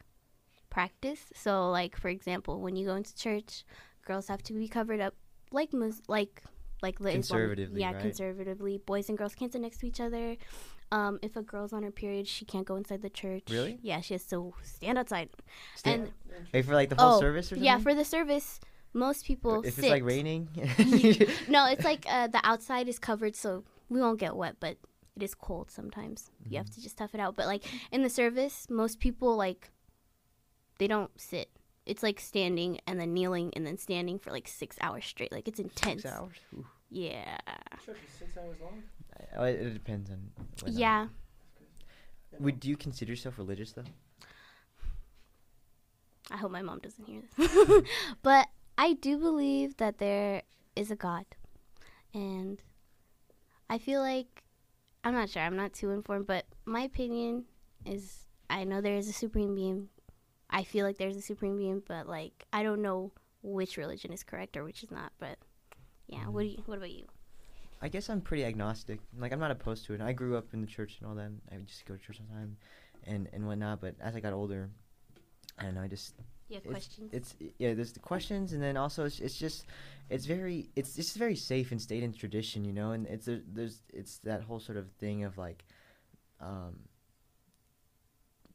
practice. 0.76 1.20
So, 1.34 1.70
like 1.70 1.96
for 1.96 2.08
example, 2.08 2.61
when 2.61 2.76
you 2.76 2.84
go 2.84 2.96
into 2.96 3.17
church, 3.17 3.64
girls 4.06 4.28
have 4.28 4.43
to 4.43 4.52
be 4.52 4.69
covered 4.69 5.00
up 5.00 5.14
like 5.50 5.73
mus- 5.73 6.02
like 6.06 6.43
like 6.82 6.99
the 6.99 7.12
Conservatively, 7.12 7.81
yeah, 7.81 7.93
right? 7.93 8.02
conservatively. 8.02 8.76
Boys 8.93 9.08
and 9.08 9.17
girls 9.17 9.34
can't 9.34 9.50
sit 9.50 9.62
next 9.62 9.78
to 9.78 9.87
each 9.87 10.00
other. 10.00 10.37
Um, 10.93 11.19
if 11.23 11.34
a 11.34 11.43
girl's 11.43 11.73
on 11.73 11.82
her 11.82 11.90
period, 11.90 12.28
she 12.28 12.44
can't 12.44 12.67
go 12.67 12.76
inside 12.76 13.00
the 13.00 13.08
church. 13.23 13.44
Really? 13.50 13.78
Yeah, 13.81 14.02
she 14.02 14.12
has 14.12 14.26
to 14.26 14.52
stand 14.62 14.99
outside. 14.99 15.31
Stay- 15.76 15.94
and 15.94 16.12
Wait 16.52 16.67
for 16.67 16.75
like 16.75 16.90
the 16.90 16.96
whole 16.96 17.14
oh, 17.14 17.20
service 17.20 17.46
or 17.46 17.55
something. 17.55 17.64
yeah, 17.64 17.79
for 17.79 17.94
the 17.94 18.05
service, 18.05 18.61
most 18.93 19.25
people 19.25 19.62
if 19.62 19.76
sit. 19.76 19.84
it's 19.84 19.90
like 19.90 20.05
raining. 20.05 20.50
no, 21.49 21.67
it's 21.72 21.87
like 21.87 22.05
uh, 22.06 22.26
the 22.26 22.40
outside 22.44 22.87
is 22.87 22.99
covered, 22.99 23.34
so 23.34 23.64
we 23.88 23.99
won't 24.02 24.20
get 24.20 24.37
wet, 24.37 24.56
but 24.61 24.76
it 25.17 25.22
is 25.22 25.34
cold 25.34 25.70
sometimes. 25.70 26.31
You 26.50 26.58
have 26.58 26.69
to 26.69 26.82
just 26.82 26.99
tough 26.99 27.14
it 27.14 27.20
out. 27.20 27.34
But 27.34 27.46
like 27.46 27.64
in 27.90 28.02
the 28.02 28.11
service, 28.11 28.67
most 28.69 29.00
people 29.00 29.37
like 29.37 29.72
they 30.78 30.87
don't 30.87 31.11
sit. 31.20 31.50
It's 31.84 32.02
like 32.02 32.19
standing 32.20 32.81
and 32.87 32.99
then 32.99 33.14
kneeling 33.14 33.52
and 33.55 33.67
then 33.67 33.78
standing 33.78 34.19
for 34.19 34.31
like 34.31 34.49
six 34.49 34.76
hours 34.81 35.05
straight. 35.05 35.32
Like 35.32 35.46
it's 35.49 35.61
intense. 35.61 36.02
Six 36.02 36.14
hours. 36.14 36.37
Ooh. 36.55 36.67
Yeah. 36.90 37.38
Church 37.84 37.96
is 38.06 38.19
six 38.19 38.37
hours 38.37 38.56
long. 38.61 38.82
Uh, 39.38 39.44
It, 39.44 39.61
it 39.67 39.75
depends 39.75 40.11
on. 40.11 40.31
whatnot. 40.62 40.73
Yeah. 40.81 41.06
Would 42.40 42.61
do 42.61 42.69
you 42.69 42.76
consider 42.76 43.12
yourself 43.12 43.38
religious 43.38 43.73
though? 43.73 43.84
I 46.31 46.37
hope 46.37 46.50
my 46.50 46.62
mom 46.62 46.81
doesn't 46.81 47.05
hear 47.06 47.22
this. 47.38 47.82
but 48.22 48.49
I 48.76 48.94
do 48.94 49.17
believe 49.17 49.76
that 49.76 49.99
there 49.99 50.43
is 50.75 50.90
a 50.90 50.96
God. 50.96 51.25
And 52.12 52.61
I 53.70 53.79
feel 53.79 54.00
like 54.00 54.43
I'm 55.05 55.14
not 55.14 55.31
sure, 55.31 55.43
I'm 55.43 55.56
not 55.56 55.72
too 55.72 55.90
informed, 55.90 56.26
but 56.26 56.46
my 56.64 56.81
opinion 56.81 57.44
is 57.84 58.26
I 58.50 58.64
know 58.64 58.81
there 58.81 58.96
is 58.96 59.08
a 59.08 59.12
supreme 59.12 59.55
being. 59.55 59.88
I 60.56 60.64
feel 60.64 60.87
like 60.87 60.97
there's 60.97 61.17
a 61.17 61.20
supreme 61.23 61.58
being, 61.58 61.82
but 61.87 62.08
like 62.08 62.47
I 62.50 62.62
don't 62.62 62.81
know 62.81 63.12
which 63.43 63.76
religion 63.76 64.11
is 64.12 64.23
correct 64.25 64.56
or 64.56 64.64
which 64.64 64.82
is 64.82 64.91
not, 64.91 65.12
but 65.19 65.37
yeah, 66.08 66.25
what 66.29 66.43
do 66.43 66.49
you 66.49 66.62
what 66.64 66.79
about 66.79 66.91
you? 66.91 67.05
I 67.82 67.88
guess 67.88 68.08
I'm 68.08 68.23
pretty 68.23 68.43
agnostic. 68.44 69.00
Like 69.19 69.32
I'm 69.32 69.38
not 69.38 69.50
opposed 69.50 69.85
to 69.87 69.93
it. 69.94 70.00
I 70.00 70.12
grew 70.14 70.35
up 70.38 70.47
in 70.55 70.62
the 70.62 70.67
church 70.67 70.97
and 70.99 71.08
all 71.08 71.14
that. 71.17 71.26
and 71.26 71.41
I 71.53 71.56
would 71.58 71.67
just 71.69 71.85
go 71.85 71.94
to 71.94 72.00
church 72.00 72.19
all 72.20 72.26
the 72.31 72.41
time, 72.41 72.56
and 73.05 73.29
and 73.35 73.47
whatnot. 73.47 73.82
But 73.82 73.97
as 74.00 74.17
I 74.17 74.20
got 74.20 74.32
older, 74.32 74.70
I 75.58 75.64
don't 75.64 75.75
know. 75.75 75.82
I 75.82 75.88
just 75.88 76.14
You 76.49 76.55
have 76.56 76.64
It's- 76.64 76.73
questions? 76.73 77.11
it's 77.12 77.37
yeah. 77.58 77.75
There's 77.75 77.93
the 77.93 78.00
questions, 78.00 78.55
and 78.55 78.62
then 78.62 78.79
also 78.79 79.05
it's, 79.05 79.20
it's 79.20 79.38
just 79.38 79.67
it's 80.08 80.25
very 80.25 80.70
it's 80.75 80.94
just 80.97 81.17
very 81.19 81.37
safe 81.37 81.70
and 81.70 81.82
stayed 81.82 82.03
in 82.03 82.14
tradition, 82.14 82.64
you 82.64 82.73
know. 82.73 82.93
And 82.93 83.06
it's 83.08 83.26
there, 83.26 83.43
there's 83.47 83.82
it's 83.93 84.20
that 84.20 84.41
whole 84.44 84.61
sort 84.61 84.79
of 84.79 84.91
thing 84.93 85.25
of 85.25 85.37
like, 85.37 85.67
um, 86.41 86.88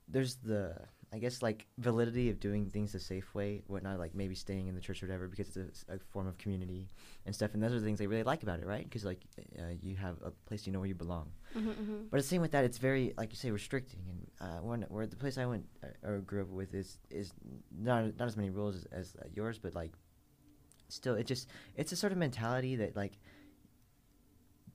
there's 0.07 0.37
the 0.37 0.75
I 1.13 1.19
guess 1.19 1.41
like 1.41 1.67
validity 1.77 2.29
of 2.29 2.39
doing 2.39 2.69
things 2.69 2.93
the 2.93 2.99
safe 2.99 3.35
way, 3.35 3.63
whatnot, 3.67 3.99
like 3.99 4.15
maybe 4.15 4.33
staying 4.33 4.67
in 4.67 4.75
the 4.75 4.81
church 4.81 5.03
or 5.03 5.07
whatever, 5.07 5.27
because 5.27 5.57
it's 5.57 5.83
a 5.89 5.99
form 5.99 6.25
of 6.25 6.37
community 6.37 6.87
and 7.25 7.35
stuff. 7.35 7.53
And 7.53 7.61
those 7.61 7.73
are 7.73 7.79
the 7.79 7.85
things 7.85 7.99
I 7.99 8.05
really 8.05 8.23
like 8.23 8.43
about 8.43 8.59
it, 8.59 8.65
right? 8.65 8.83
Because 8.85 9.03
like 9.03 9.19
uh, 9.59 9.73
you 9.81 9.97
have 9.97 10.15
a 10.23 10.31
place 10.31 10.65
you 10.65 10.71
know 10.71 10.79
where 10.79 10.87
you 10.87 10.95
belong. 10.95 11.31
hmm 11.53 11.69
hmm 11.69 11.95
But 12.09 12.17
the 12.17 12.23
same 12.23 12.41
with 12.41 12.51
that, 12.51 12.63
it's 12.63 12.77
very 12.77 13.13
like 13.17 13.31
you 13.31 13.35
say 13.35 13.51
restricting. 13.51 13.99
And 14.09 14.49
uh, 14.49 14.85
where 14.87 15.05
the 15.05 15.17
place 15.17 15.37
I 15.37 15.45
went 15.45 15.65
uh, 15.83 16.07
or 16.07 16.19
grew 16.19 16.43
up 16.43 16.47
with 16.49 16.73
is 16.73 16.97
is 17.09 17.33
not 17.77 18.17
not 18.17 18.27
as 18.27 18.37
many 18.37 18.49
rules 18.49 18.75
as, 18.77 18.85
as 18.91 19.15
uh, 19.21 19.27
yours, 19.33 19.59
but 19.59 19.75
like 19.75 19.91
still, 20.87 21.15
it 21.15 21.25
just 21.27 21.49
it's 21.75 21.91
a 21.91 21.95
sort 21.97 22.13
of 22.13 22.19
mentality 22.19 22.77
that 22.77 22.95
like 22.95 23.17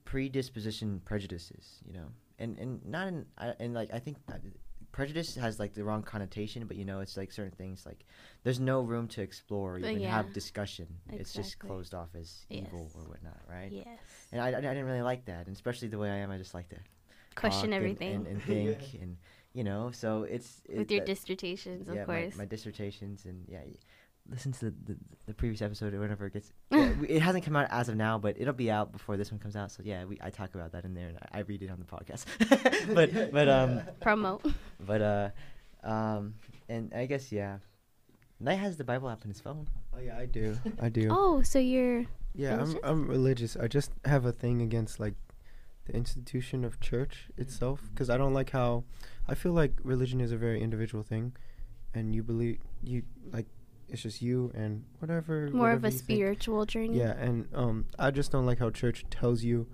predisposition 0.04 1.00
prejudices, 1.04 1.80
you 1.86 1.94
know, 1.94 2.08
and 2.38 2.58
and 2.58 2.84
not 2.84 3.08
in 3.08 3.24
I 3.38 3.54
and 3.58 3.72
like 3.72 3.90
I 3.94 3.98
think. 4.00 4.18
Uh, 4.30 4.34
Prejudice 4.96 5.34
has 5.34 5.60
like 5.60 5.74
the 5.74 5.84
wrong 5.84 6.02
connotation, 6.02 6.64
but 6.66 6.74
you 6.78 6.86
know 6.86 7.00
it's 7.00 7.18
like 7.18 7.30
certain 7.30 7.52
things 7.52 7.84
like 7.84 8.06
there's 8.44 8.58
no 8.58 8.80
room 8.80 9.06
to 9.08 9.20
explore, 9.20 9.74
or 9.74 9.78
even 9.78 10.00
yeah. 10.00 10.10
have 10.10 10.32
discussion. 10.32 10.86
It's 11.10 11.34
just 11.34 11.58
closed 11.58 11.92
off 11.94 12.08
as 12.18 12.46
evil 12.48 12.90
or 12.94 13.02
whatnot, 13.02 13.38
right? 13.46 13.70
Yes. 13.70 13.98
And 14.32 14.40
I, 14.40 14.46
I, 14.52 14.56
I 14.56 14.60
didn't 14.62 14.86
really 14.86 15.02
like 15.02 15.26
that, 15.26 15.48
and 15.48 15.54
especially 15.54 15.88
the 15.88 15.98
way 15.98 16.08
I 16.08 16.16
am. 16.16 16.30
I 16.30 16.38
just 16.38 16.54
like 16.54 16.70
to 16.70 16.76
Question 17.34 17.58
talk 17.58 17.64
and- 17.64 17.74
everything. 17.74 18.14
and, 18.14 18.26
and, 18.26 18.42
think 18.42 18.78
and 19.02 19.18
you 19.52 19.64
know 19.64 19.90
so 19.90 20.22
it's 20.22 20.62
it, 20.66 20.78
With 20.78 20.90
your 20.90 21.00
that- 21.00 21.06
dissertations, 21.06 21.90
of 21.90 21.96
course. 22.06 22.34
my, 22.34 22.44
my 22.44 22.46
dissertations 22.46 23.26
and 23.26 23.44
yeah 23.48 23.60
y- 23.66 23.74
listen 24.30 24.52
to 24.52 24.66
the, 24.66 24.74
the, 24.84 24.96
the 25.26 25.34
previous 25.34 25.62
episode 25.62 25.94
or 25.94 26.00
whenever 26.00 26.26
it 26.26 26.32
gets 26.32 26.52
yeah, 26.70 26.92
it 27.08 27.20
hasn't 27.22 27.44
come 27.44 27.56
out 27.56 27.66
as 27.70 27.88
of 27.88 27.96
now 27.96 28.18
but 28.18 28.36
it'll 28.38 28.52
be 28.52 28.70
out 28.70 28.92
before 28.92 29.16
this 29.16 29.30
one 29.30 29.38
comes 29.38 29.56
out 29.56 29.70
so 29.70 29.82
yeah 29.84 30.04
we 30.04 30.18
I 30.20 30.30
talk 30.30 30.54
about 30.54 30.72
that 30.72 30.84
in 30.84 30.94
there 30.94 31.08
and 31.08 31.18
I, 31.32 31.38
I 31.38 31.40
read 31.42 31.62
it 31.62 31.70
on 31.70 31.78
the 31.78 31.84
podcast 31.84 32.24
but 32.94 33.32
but 33.32 33.48
um 33.48 33.82
Promote. 34.00 34.44
but 34.80 35.02
uh 35.02 35.28
um 35.84 36.34
and 36.68 36.92
I 36.94 37.06
guess 37.06 37.30
yeah 37.30 37.58
Knight 38.38 38.58
has 38.58 38.76
the 38.76 38.84
Bible 38.84 39.08
app 39.08 39.22
on 39.22 39.28
his 39.28 39.40
phone 39.40 39.68
Oh 39.96 40.00
yeah, 40.00 40.18
I 40.18 40.26
do. 40.26 40.58
I 40.80 40.88
do. 40.88 41.08
Oh, 41.10 41.42
so 41.42 41.58
you're 41.58 42.04
yeah, 42.34 42.60
I'm? 42.60 42.78
I'm 42.84 43.08
religious. 43.08 43.56
I 43.56 43.66
just 43.66 43.92
have 44.04 44.26
a 44.26 44.32
thing 44.32 44.60
against 44.60 45.00
like 45.00 45.14
the 45.86 45.94
institution 45.94 46.64
of 46.64 46.80
church 46.80 47.28
itself 47.38 47.80
because 47.90 48.10
I 48.10 48.18
don't 48.18 48.34
like 48.34 48.50
how 48.50 48.84
I 49.26 49.34
feel 49.34 49.52
like 49.52 49.72
religion 49.82 50.20
is 50.20 50.32
a 50.32 50.36
very 50.36 50.60
individual 50.60 51.02
thing, 51.02 51.34
and 51.94 52.14
you 52.14 52.22
believe 52.22 52.58
you 52.82 53.04
like 53.32 53.46
it's 53.88 54.02
just 54.02 54.20
you 54.22 54.50
and 54.54 54.84
whatever. 54.98 55.48
more 55.52 55.70
of 55.70 55.84
a 55.84 55.88
you 55.88 55.92
think. 55.92 56.02
spiritual 56.02 56.64
journey. 56.66 56.98
Yeah, 56.98 57.12
and 57.18 57.48
um, 57.54 57.86
I 57.98 58.10
just 58.10 58.32
don't 58.32 58.46
like 58.46 58.58
how 58.58 58.70
church 58.70 59.04
tells 59.10 59.42
you 59.44 59.66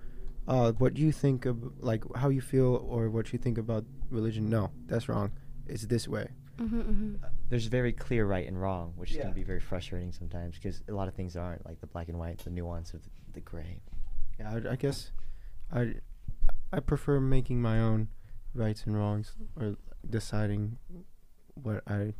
uh, 0.48 0.72
what 0.72 0.96
you 0.96 1.12
think 1.12 1.46
of, 1.46 1.80
like 1.82 2.04
how 2.16 2.28
you 2.28 2.40
feel 2.40 2.84
or 2.88 3.08
what 3.10 3.32
you 3.32 3.38
think 3.38 3.58
about 3.58 3.84
religion. 4.10 4.50
No, 4.50 4.70
that's 4.86 5.08
wrong. 5.08 5.32
It's 5.66 5.86
this 5.86 6.06
way. 6.08 6.28
Mm-hmm, 6.58 6.80
mm-hmm. 6.80 7.14
There's 7.48 7.66
very 7.66 7.92
clear 7.92 8.26
right 8.26 8.46
and 8.46 8.60
wrong, 8.60 8.92
which 8.96 9.12
Yeah. 9.12 9.22
can 9.22 9.32
be 9.32 9.42
very 9.42 9.60
frustrating 9.60 10.12
sometimes 10.12 10.56
because 10.56 10.82
a 10.88 10.92
lot 10.92 11.08
of 11.08 11.14
things 11.14 11.36
aren't 11.36 11.64
like 11.64 11.80
the 11.80 11.86
black 11.86 12.08
and 12.08 12.18
white, 12.18 12.38
the 12.38 12.50
nuance 12.50 12.92
of 12.92 13.02
the, 13.02 13.08
the 13.34 13.40
gray. 13.40 13.80
Yeah, 14.38 14.52
I, 14.66 14.72
I 14.72 14.76
guess 14.76 15.12
I 15.72 15.94
I 16.72 16.80
prefer 16.80 17.20
making 17.20 17.62
my 17.62 17.80
own 17.80 18.08
rights 18.54 18.84
and 18.84 18.96
wrongs 18.96 19.34
or 19.58 19.76
deciding 20.08 20.76
what 21.54 21.82
I 21.86 22.14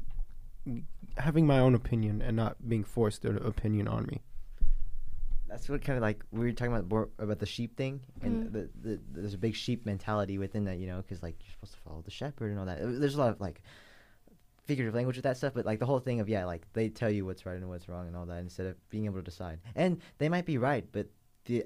having 1.18 1.46
my 1.46 1.58
own 1.58 1.74
opinion 1.74 2.22
and 2.22 2.36
not 2.36 2.56
being 2.68 2.84
forced 2.84 3.24
an 3.24 3.36
opinion 3.38 3.88
on 3.88 4.06
me. 4.06 4.20
That's 5.48 5.68
what 5.68 5.82
kind 5.84 5.98
of 5.98 6.02
like 6.02 6.24
we 6.30 6.46
were 6.46 6.52
talking 6.52 6.74
about 6.74 7.10
about 7.18 7.38
the 7.38 7.46
sheep 7.46 7.76
thing, 7.76 8.00
and 8.22 8.44
Mhm. 8.46 8.52
the, 8.52 8.70
the 8.80 9.00
there's 9.12 9.34
a 9.34 9.38
big 9.38 9.54
sheep 9.54 9.84
mentality 9.84 10.38
within 10.38 10.64
that, 10.64 10.78
you 10.78 10.86
know, 10.86 10.96
because 11.02 11.22
like 11.22 11.36
you're 11.44 11.50
supposed 11.52 11.74
to 11.74 11.78
follow 11.80 12.00
the 12.00 12.10
shepherd 12.10 12.50
and 12.50 12.58
all 12.58 12.64
that. 12.66 12.78
There's 12.80 13.16
a 13.16 13.18
lot 13.18 13.30
of 13.30 13.40
like 13.40 13.60
figurative 14.64 14.94
language 14.94 15.16
with 15.16 15.24
that 15.24 15.36
stuff, 15.36 15.52
but 15.54 15.66
like 15.66 15.78
the 15.78 15.84
whole 15.86 15.98
thing 15.98 16.20
of 16.20 16.28
yeah, 16.28 16.46
like 16.46 16.62
they 16.72 16.88
tell 16.88 17.10
you 17.10 17.26
what's 17.26 17.44
right 17.44 17.56
and 17.56 17.68
what's 17.68 17.86
wrong 17.88 18.06
and 18.06 18.16
all 18.16 18.24
that 18.26 18.38
instead 18.38 18.66
of 18.66 18.88
being 18.88 19.04
able 19.04 19.16
to 19.16 19.22
decide. 19.22 19.60
And 19.74 20.00
they 20.18 20.30
might 20.30 20.46
be 20.46 20.56
right, 20.56 20.86
but 20.90 21.08
the 21.44 21.64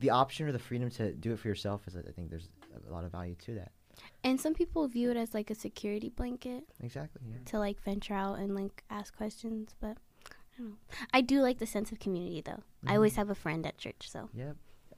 the 0.00 0.10
option 0.10 0.46
or 0.46 0.52
the 0.52 0.58
freedom 0.58 0.90
to 0.90 1.12
do 1.14 1.32
it 1.32 1.38
for 1.38 1.48
yourself 1.48 1.86
is 1.86 1.96
I 1.96 2.02
think 2.02 2.28
there's 2.28 2.50
a 2.86 2.92
lot 2.92 3.04
of 3.04 3.12
value 3.12 3.36
to 3.36 3.54
that. 3.54 3.72
And 4.22 4.40
some 4.40 4.54
people 4.54 4.86
view 4.88 5.10
it 5.10 5.16
as 5.16 5.34
like 5.34 5.50
a 5.50 5.54
security 5.54 6.08
blanket 6.08 6.64
Exactly. 6.82 7.20
Yeah. 7.30 7.38
to 7.46 7.58
like 7.58 7.80
venture 7.82 8.14
out 8.14 8.38
and 8.38 8.54
like 8.54 8.82
ask 8.90 9.16
questions. 9.16 9.74
But 9.80 9.96
I 10.26 10.58
don't 10.58 10.68
know. 10.70 10.76
I 11.12 11.20
do 11.20 11.40
like 11.40 11.58
the 11.58 11.66
sense 11.66 11.92
of 11.92 11.98
community 11.98 12.40
though. 12.40 12.62
I 12.86 12.94
always 12.96 13.12
Mhm. 13.14 13.16
have 13.16 13.30
a 13.30 13.34
friend 13.34 13.66
at 13.66 13.76
church, 13.78 14.10
so 14.10 14.28
Yep. 14.34 14.56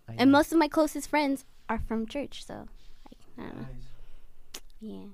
I 0.08 0.12
and 0.12 0.30
know. 0.30 0.38
most 0.38 0.52
of 0.52 0.58
my 0.58 0.68
closest 0.68 1.08
friends 1.08 1.44
are 1.68 1.78
from 1.78 2.06
church, 2.06 2.44
so 2.44 2.66
I, 3.38 3.42
I 3.42 3.46
don't 3.46 3.60
know. 3.60 3.66
Yeah. 4.80 5.06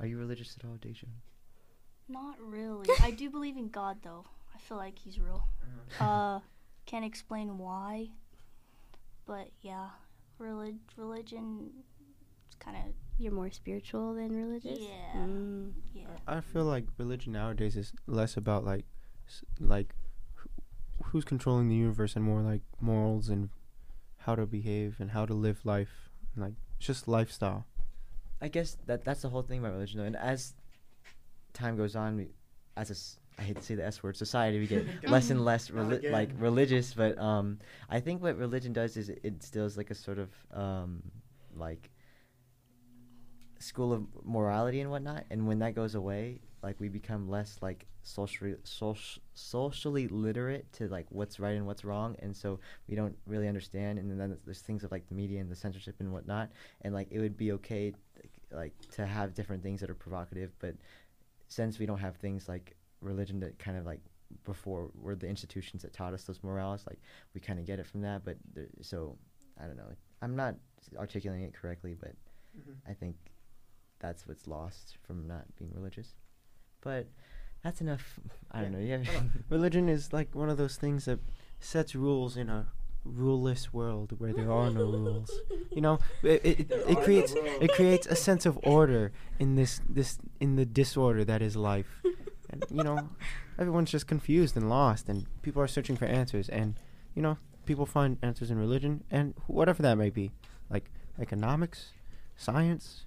Are 0.00 0.06
you 0.06 0.16
religious 0.18 0.56
at 0.58 0.64
all, 0.64 0.76
Deja? 0.76 1.06
Not 2.08 2.38
really. 2.40 2.88
I 3.02 3.10
do 3.10 3.28
believe 3.30 3.56
in 3.56 3.68
God 3.68 3.98
though. 4.02 4.24
I 4.54 4.58
feel 4.58 4.76
like 4.78 4.98
he's 4.98 5.18
real. 5.18 5.44
Uh, 6.00 6.40
can't 6.86 7.04
explain 7.04 7.58
why, 7.58 8.08
but 9.26 9.50
yeah, 9.60 9.90
relig- 10.38 10.78
religion. 10.96 11.70
It's 12.56 12.64
kind 12.64 12.76
of 12.76 12.92
You're 13.18 13.32
more 13.32 13.50
spiritual 13.50 14.14
than 14.14 14.34
religious. 14.36 14.78
Yeah. 14.80 15.16
Mm. 15.20 15.72
yeah. 15.94 16.04
I 16.26 16.40
feel 16.40 16.64
like 16.64 16.84
religion 16.98 17.32
nowadays 17.32 17.76
is 17.76 17.92
less 18.06 18.36
about 18.36 18.64
like 18.64 18.84
like 19.60 19.94
who's 21.04 21.24
controlling 21.24 21.68
the 21.68 21.74
universe 21.74 22.16
and 22.16 22.24
more 22.24 22.40
like 22.40 22.62
morals 22.80 23.28
and 23.28 23.50
how 24.18 24.34
to 24.34 24.46
behave 24.46 24.96
and 24.98 25.10
how 25.10 25.26
to 25.26 25.34
live 25.34 25.64
life 25.64 26.10
and 26.34 26.44
like 26.44 26.54
just 26.78 27.06
lifestyle. 27.08 27.66
I 28.40 28.48
guess 28.48 28.76
that 28.86 29.04
that's 29.04 29.22
the 29.22 29.28
whole 29.28 29.42
thing 29.42 29.60
about 29.60 29.72
religion, 29.72 29.98
though. 29.98 30.06
And 30.06 30.16
as 30.16 30.54
time 31.52 31.76
goes 31.76 31.96
on, 31.96 32.16
we, 32.16 32.28
as 32.76 32.90
a 32.90 32.92
s- 32.92 33.18
I 33.38 33.42
hate 33.42 33.56
to 33.56 33.62
say 33.62 33.74
the 33.74 33.84
S 33.84 34.02
word, 34.02 34.16
society, 34.16 34.58
we 34.58 34.66
get 34.66 34.84
less 35.08 35.30
and 35.30 35.44
less 35.44 35.70
reli- 35.70 36.10
like 36.10 36.30
religious. 36.38 36.92
But 36.94 37.18
um, 37.18 37.58
I 37.88 38.00
think 38.00 38.22
what 38.22 38.36
religion 38.36 38.72
does 38.72 38.96
is 38.96 39.08
it 39.08 39.20
instills 39.24 39.76
like 39.76 39.90
a 39.90 39.94
sort 39.94 40.18
of 40.18 40.30
um, 40.52 41.02
like 41.54 41.90
school 43.58 43.92
of 43.92 44.06
morality 44.24 44.80
and 44.80 44.90
whatnot. 44.90 45.24
And 45.30 45.46
when 45.46 45.58
that 45.60 45.74
goes 45.74 45.94
away, 45.94 46.40
like 46.62 46.80
we 46.80 46.88
become 46.88 47.28
less 47.28 47.58
like 47.60 47.86
socially 48.02 48.56
social, 48.64 49.22
socially 49.34 50.08
literate 50.08 50.72
to 50.74 50.88
like 50.88 51.06
what's 51.10 51.38
right 51.38 51.56
and 51.56 51.66
what's 51.66 51.84
wrong, 51.84 52.16
and 52.20 52.36
so 52.36 52.58
we 52.88 52.96
don't 52.96 53.16
really 53.26 53.48
understand. 53.48 53.98
And 53.98 54.10
then 54.10 54.38
there's- 54.44 54.60
things 54.60 54.84
of 54.84 54.90
like 54.90 55.06
the 55.08 55.14
media 55.14 55.40
and 55.40 55.50
the 55.50 55.56
censorship 55.56 55.96
and 56.00 56.12
whatnot. 56.12 56.50
And 56.82 56.94
like 56.94 57.08
it 57.10 57.20
would 57.20 57.36
be 57.36 57.52
okay, 57.52 57.92
like, 58.50 58.74
to 58.92 59.06
have 59.06 59.34
different 59.34 59.62
things 59.62 59.80
that 59.80 59.90
are 59.90 59.94
provocative, 59.94 60.52
but 60.58 60.74
since 61.48 61.78
we 61.78 61.86
don't 61.86 61.98
have 61.98 62.16
things 62.16 62.48
like 62.48 62.76
religion 63.00 63.38
that 63.40 63.58
kind 63.58 63.76
of 63.76 63.84
like 63.86 64.00
before 64.44 64.90
were 65.00 65.14
the 65.14 65.28
institutions 65.28 65.82
that 65.82 65.92
taught 65.92 66.14
us 66.14 66.24
those 66.24 66.42
morals, 66.42 66.84
like 66.86 67.00
we 67.34 67.40
kind 67.40 67.58
of 67.58 67.66
get 67.66 67.78
it 67.78 67.86
from 67.86 68.00
that. 68.02 68.24
But 68.24 68.36
there, 68.54 68.68
so 68.82 69.16
I 69.60 69.66
don't 69.66 69.76
know. 69.76 69.92
I'm 70.22 70.34
not 70.34 70.56
articulating 70.98 71.44
it 71.44 71.54
correctly, 71.54 71.94
but 71.98 72.14
mm-hmm. 72.58 72.72
I 72.90 72.94
think 72.94 73.16
that's 74.06 74.26
what's 74.28 74.46
lost 74.46 74.96
from 75.04 75.26
not 75.26 75.44
being 75.58 75.72
religious. 75.74 76.14
But 76.80 77.08
that's 77.64 77.80
enough. 77.80 78.20
I 78.52 78.60
don't 78.62 78.72
know. 78.72 78.78
Yeah. 78.78 79.02
Religion 79.50 79.88
is 79.88 80.12
like 80.12 80.34
one 80.34 80.48
of 80.48 80.56
those 80.56 80.76
things 80.76 81.06
that 81.06 81.18
sets 81.58 81.94
rules 81.94 82.36
in 82.36 82.48
a 82.48 82.66
ruleless 83.04 83.72
world 83.72 84.18
where 84.18 84.32
there 84.32 84.50
are 84.50 84.70
no 84.70 84.84
rules. 84.84 85.30
You 85.72 85.80
know, 85.80 85.98
it, 86.22 86.40
it, 86.44 86.60
it, 86.60 86.70
it 86.88 87.00
creates 87.02 87.34
it 87.36 87.72
creates 87.72 88.06
a 88.06 88.16
sense 88.16 88.46
of 88.46 88.58
order 88.62 89.12
in 89.38 89.56
this 89.56 89.80
this 89.88 90.18
in 90.40 90.56
the 90.56 90.64
disorder 90.66 91.24
that 91.24 91.42
is 91.42 91.56
life. 91.56 92.00
And 92.50 92.64
you 92.70 92.84
know, 92.84 93.08
everyone's 93.58 93.90
just 93.90 94.06
confused 94.06 94.56
and 94.56 94.68
lost, 94.68 95.08
and 95.08 95.26
people 95.42 95.60
are 95.62 95.68
searching 95.68 95.96
for 95.96 96.04
answers. 96.04 96.48
And 96.48 96.74
you 97.14 97.22
know, 97.22 97.38
people 97.64 97.86
find 97.86 98.18
answers 98.22 98.50
in 98.52 98.58
religion 98.58 99.02
and 99.10 99.34
whatever 99.48 99.82
that 99.82 99.96
may 99.96 100.10
be, 100.10 100.30
like 100.70 100.90
economics, 101.18 101.90
science. 102.36 103.05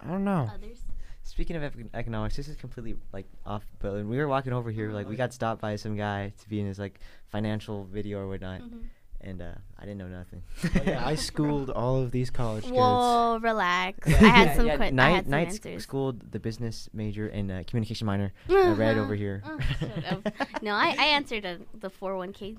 I 0.00 0.06
don't 0.08 0.24
know. 0.24 0.48
Others. 0.54 0.78
Speaking 1.22 1.56
of 1.56 1.74
economics, 1.94 2.36
this 2.36 2.48
is 2.48 2.56
completely 2.56 2.96
like 3.12 3.26
off. 3.46 3.64
But 3.78 3.92
when 3.94 4.08
we 4.08 4.18
were 4.18 4.28
walking 4.28 4.52
over 4.52 4.70
here, 4.70 4.90
like 4.92 5.08
we 5.08 5.16
got 5.16 5.32
stopped 5.32 5.60
by 5.62 5.76
some 5.76 5.96
guy 5.96 6.32
to 6.38 6.48
be 6.48 6.60
in 6.60 6.66
his 6.66 6.78
like 6.78 7.00
financial 7.28 7.84
video 7.84 8.18
or 8.18 8.28
whatnot, 8.28 8.60
Mhm. 8.60 8.82
and 9.22 9.40
uh, 9.40 9.54
I 9.78 9.82
didn't 9.86 9.98
know 9.98 10.08
nothing. 10.08 10.42
yeah, 10.86 11.00
I 11.04 11.14
schooled 11.14 11.70
all 11.80 12.02
of 12.02 12.10
these 12.10 12.28
college 12.28 12.64
kids. 12.64 12.76
Whoa, 12.76 13.38
relax. 13.40 14.06
I 14.06 14.10
had 14.10 14.46
yeah, 14.48 14.56
some. 14.56 14.66
yeah, 14.66 14.76
que- 14.76 14.84
I 14.86 14.90
Knight, 14.90 15.14
had 15.14 15.24
some 15.24 15.30
Knight 15.30 15.46
answers. 15.48 15.82
schooled 15.82 16.30
the 16.30 16.38
business 16.38 16.90
major 16.92 17.26
and 17.28 17.50
uh, 17.50 17.62
communication 17.66 18.06
minor. 18.06 18.32
I 18.50 18.72
read 18.72 18.98
over 18.98 19.14
Uh-huh. 19.14 19.14
here. 19.14 19.42
Oh, 19.46 20.20
no, 20.60 20.72
I, 20.74 20.94
I 20.98 21.04
answered 21.06 21.46
a, 21.46 21.58
the 21.72 21.88
401k. 21.88 22.58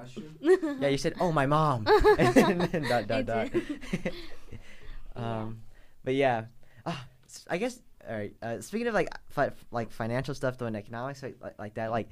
yeah, 0.80 0.88
you 0.88 0.96
said, 0.96 1.14
"Oh, 1.20 1.32
my 1.32 1.44
mom." 1.44 1.86
and 2.18 2.60
then 2.62 2.82
dot 2.88 3.06
dot 3.08 3.18
I 3.18 3.22
dot. 3.22 3.52
did. 3.52 4.12
um, 5.16 5.60
but 6.04 6.14
yeah, 6.14 6.44
Ah, 6.86 7.04
s- 7.26 7.44
I 7.50 7.58
guess. 7.58 7.80
All 8.08 8.16
right. 8.16 8.34
Uh, 8.42 8.60
speaking 8.60 8.86
of 8.86 8.94
like 8.94 9.08
fi- 9.28 9.50
like 9.70 9.90
financial 9.92 10.34
stuff 10.34 10.56
though 10.58 10.66
and 10.66 10.76
economics 10.76 11.22
like, 11.22 11.36
like 11.42 11.58
like 11.58 11.74
that 11.74 11.90
like. 11.90 12.08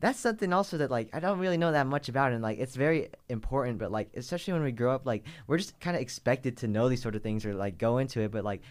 That's 0.00 0.20
something 0.20 0.52
also 0.52 0.78
that 0.78 0.92
like 0.92 1.08
I 1.12 1.18
don't 1.18 1.40
really 1.40 1.56
know 1.56 1.72
that 1.72 1.88
much 1.88 2.08
about 2.08 2.30
and 2.32 2.40
like 2.40 2.60
it's 2.60 2.76
very 2.76 3.08
important 3.28 3.78
but 3.80 3.90
like 3.90 4.10
especially 4.14 4.52
when 4.52 4.62
we 4.62 4.70
grow 4.70 4.94
up 4.94 5.04
like 5.04 5.24
we're 5.48 5.58
just 5.58 5.80
kind 5.80 5.96
of 5.96 6.00
expected 6.02 6.58
to 6.58 6.68
know 6.68 6.88
these 6.88 7.02
sort 7.02 7.16
of 7.16 7.22
things 7.24 7.44
or 7.44 7.52
like 7.52 7.78
go 7.78 7.98
into 7.98 8.20
it 8.20 8.30
but 8.30 8.44
like 8.44 8.62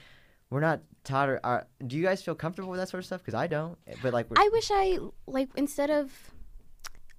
we're 0.50 0.62
not 0.62 0.80
taught 1.04 1.28
or 1.28 1.42
are, 1.44 1.68
do 1.86 1.98
you 1.98 2.02
guys 2.04 2.24
feel 2.24 2.34
comfortable 2.34 2.70
with 2.72 2.80
that 2.80 2.88
sort 2.88 3.00
of 3.00 3.06
stuff 3.06 3.20
because 3.20 3.34
I 3.34 3.48
don't 3.48 3.78
but 4.02 4.14
like 4.14 4.28
I 4.38 4.48
wish 4.54 4.70
I 4.72 5.00
like 5.26 5.50
instead 5.58 5.90
of 5.90 6.14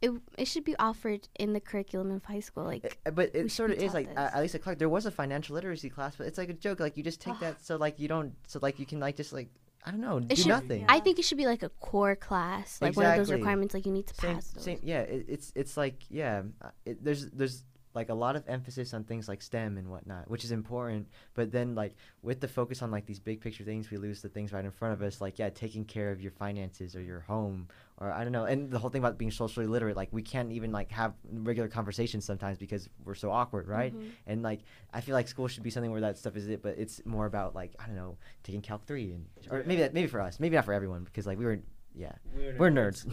it. 0.01 0.11
It 0.37 0.47
should 0.47 0.65
be 0.65 0.77
offered 0.79 1.29
in 1.39 1.53
the 1.53 1.61
curriculum 1.61 2.11
of 2.11 2.25
high 2.25 2.41
school. 2.41 2.65
Like 2.65 2.99
Uh, 3.07 3.11
but 3.11 3.35
it 3.35 3.51
sort 3.51 3.71
of 3.71 3.79
is 3.79 3.95
like 3.95 4.09
uh, 4.17 4.31
at 4.35 4.41
least 4.41 4.55
at 4.55 4.63
Clark 4.63 4.79
there 4.79 4.89
was 4.89 5.07
a 5.07 5.11
financial 5.11 5.55
literacy 5.55 5.91
class, 5.91 6.17
but 6.17 6.27
it's 6.27 6.39
like 6.39 6.49
a 6.49 6.55
joke. 6.55 6.81
Like 6.81 6.97
you 6.97 7.03
just 7.03 7.21
take 7.21 7.39
that 7.41 7.63
so 7.65 7.77
like 7.77 7.99
you 7.99 8.09
don't 8.09 8.35
so 8.47 8.59
like 8.63 8.79
you 8.79 8.87
can 8.87 9.01
like 9.01 9.17
just 9.17 9.33
like 9.33 9.49
I 9.85 9.91
don't 9.93 10.01
know 10.01 10.21
do 10.21 10.35
should- 10.37 10.49
nothing. 10.49 10.85
I 10.89 11.01
think 11.01 11.19
it 11.19 11.25
should 11.25 11.39
be 11.39 11.47
like 11.47 11.63
a 11.63 11.69
core 11.81 12.17
class, 12.17 12.81
like 12.83 12.97
one 12.97 13.07
of 13.07 13.17
those 13.17 13.31
requirements. 13.31 13.75
Like 13.75 13.87
you 13.87 13.93
need 13.93 14.07
to 14.09 14.15
Same, 14.15 14.35
pass 14.35 14.49
those. 14.51 14.65
same 14.65 14.81
yeah. 14.83 15.01
It, 15.01 15.27
it's 15.29 15.53
it's 15.55 15.77
like 15.77 16.03
yeah. 16.11 16.43
uh, 16.61 16.71
It, 16.85 17.03
there's 17.05 17.27
there's 17.31 17.65
like 17.99 18.09
a 18.11 18.15
lot 18.15 18.37
of 18.37 18.45
emphasis 18.49 18.95
on 18.95 19.03
things 19.03 19.29
like 19.29 19.43
STEM 19.43 19.77
and 19.77 19.89
whatnot, 19.91 20.31
which 20.31 20.45
is 20.45 20.53
important. 20.53 21.09
But 21.35 21.51
then 21.51 21.75
like 21.75 21.95
with 22.23 22.41
the 22.41 22.47
focus 22.49 22.81
on 22.81 22.91
like 22.93 23.07
these 23.07 23.19
big 23.19 23.41
picture 23.41 23.65
things, 23.65 23.91
we 23.91 23.97
lose 23.97 24.23
the 24.23 24.29
things 24.29 24.53
right 24.53 24.65
in 24.65 24.71
front 24.71 24.95
of 24.95 25.03
us. 25.03 25.21
Like 25.21 25.39
yeah, 25.39 25.51
taking 25.51 25.85
care 25.85 26.13
of 26.13 26.21
your 26.21 26.31
finances 26.31 26.95
or 26.95 27.03
your 27.03 27.21
home 27.21 27.67
or 28.01 28.13
I 28.13 28.23
don't 28.23 28.33
know. 28.33 28.45
And 28.45 28.71
the 28.71 28.79
whole 28.79 28.91
thing 28.91 29.03
about 29.03 29.19
being 29.19 29.33
socially 29.33 29.67
literate, 29.67 29.97
like 29.97 30.11
we 30.13 30.23
can't 30.23 30.53
even 30.53 30.71
like 30.71 30.93
have 30.93 31.15
regular 31.33 31.69
conversations 31.69 32.25
sometimes 32.25 32.57
because 32.57 32.89
we're 33.05 33.17
so 33.17 33.33
awkward, 33.33 33.67
right? 33.67 33.93
Mhm. 33.93 34.11
And 34.29 34.43
like 34.43 34.61
I 34.95 35.01
feel 35.01 35.15
like 35.15 35.27
school 35.27 35.49
should 35.49 35.65
be 35.65 35.71
something 35.71 35.91
where 35.91 36.01
that 36.03 36.17
stuff 36.19 36.37
is 36.37 36.49
it, 36.49 36.63
but 36.63 36.79
it's 36.79 37.05
more 37.05 37.27
about 37.27 37.57
like 37.57 37.73
I 37.81 37.87
don't 37.87 37.97
know 37.97 38.17
taking 38.45 38.63
Calc 38.63 38.87
three 38.87 39.11
and 39.13 39.27
or 39.51 39.65
maybe 39.67 39.81
that 39.83 39.93
maybe 39.93 40.07
for 40.07 40.21
us, 40.21 40.39
maybe 40.39 40.55
not 40.55 40.65
for 40.65 40.73
everyone 40.73 41.03
because 41.03 41.27
like 41.27 41.39
we 41.39 41.45
were 41.45 41.59
yeah 41.95 42.13
we're 42.59 42.71
nerds. 42.71 43.05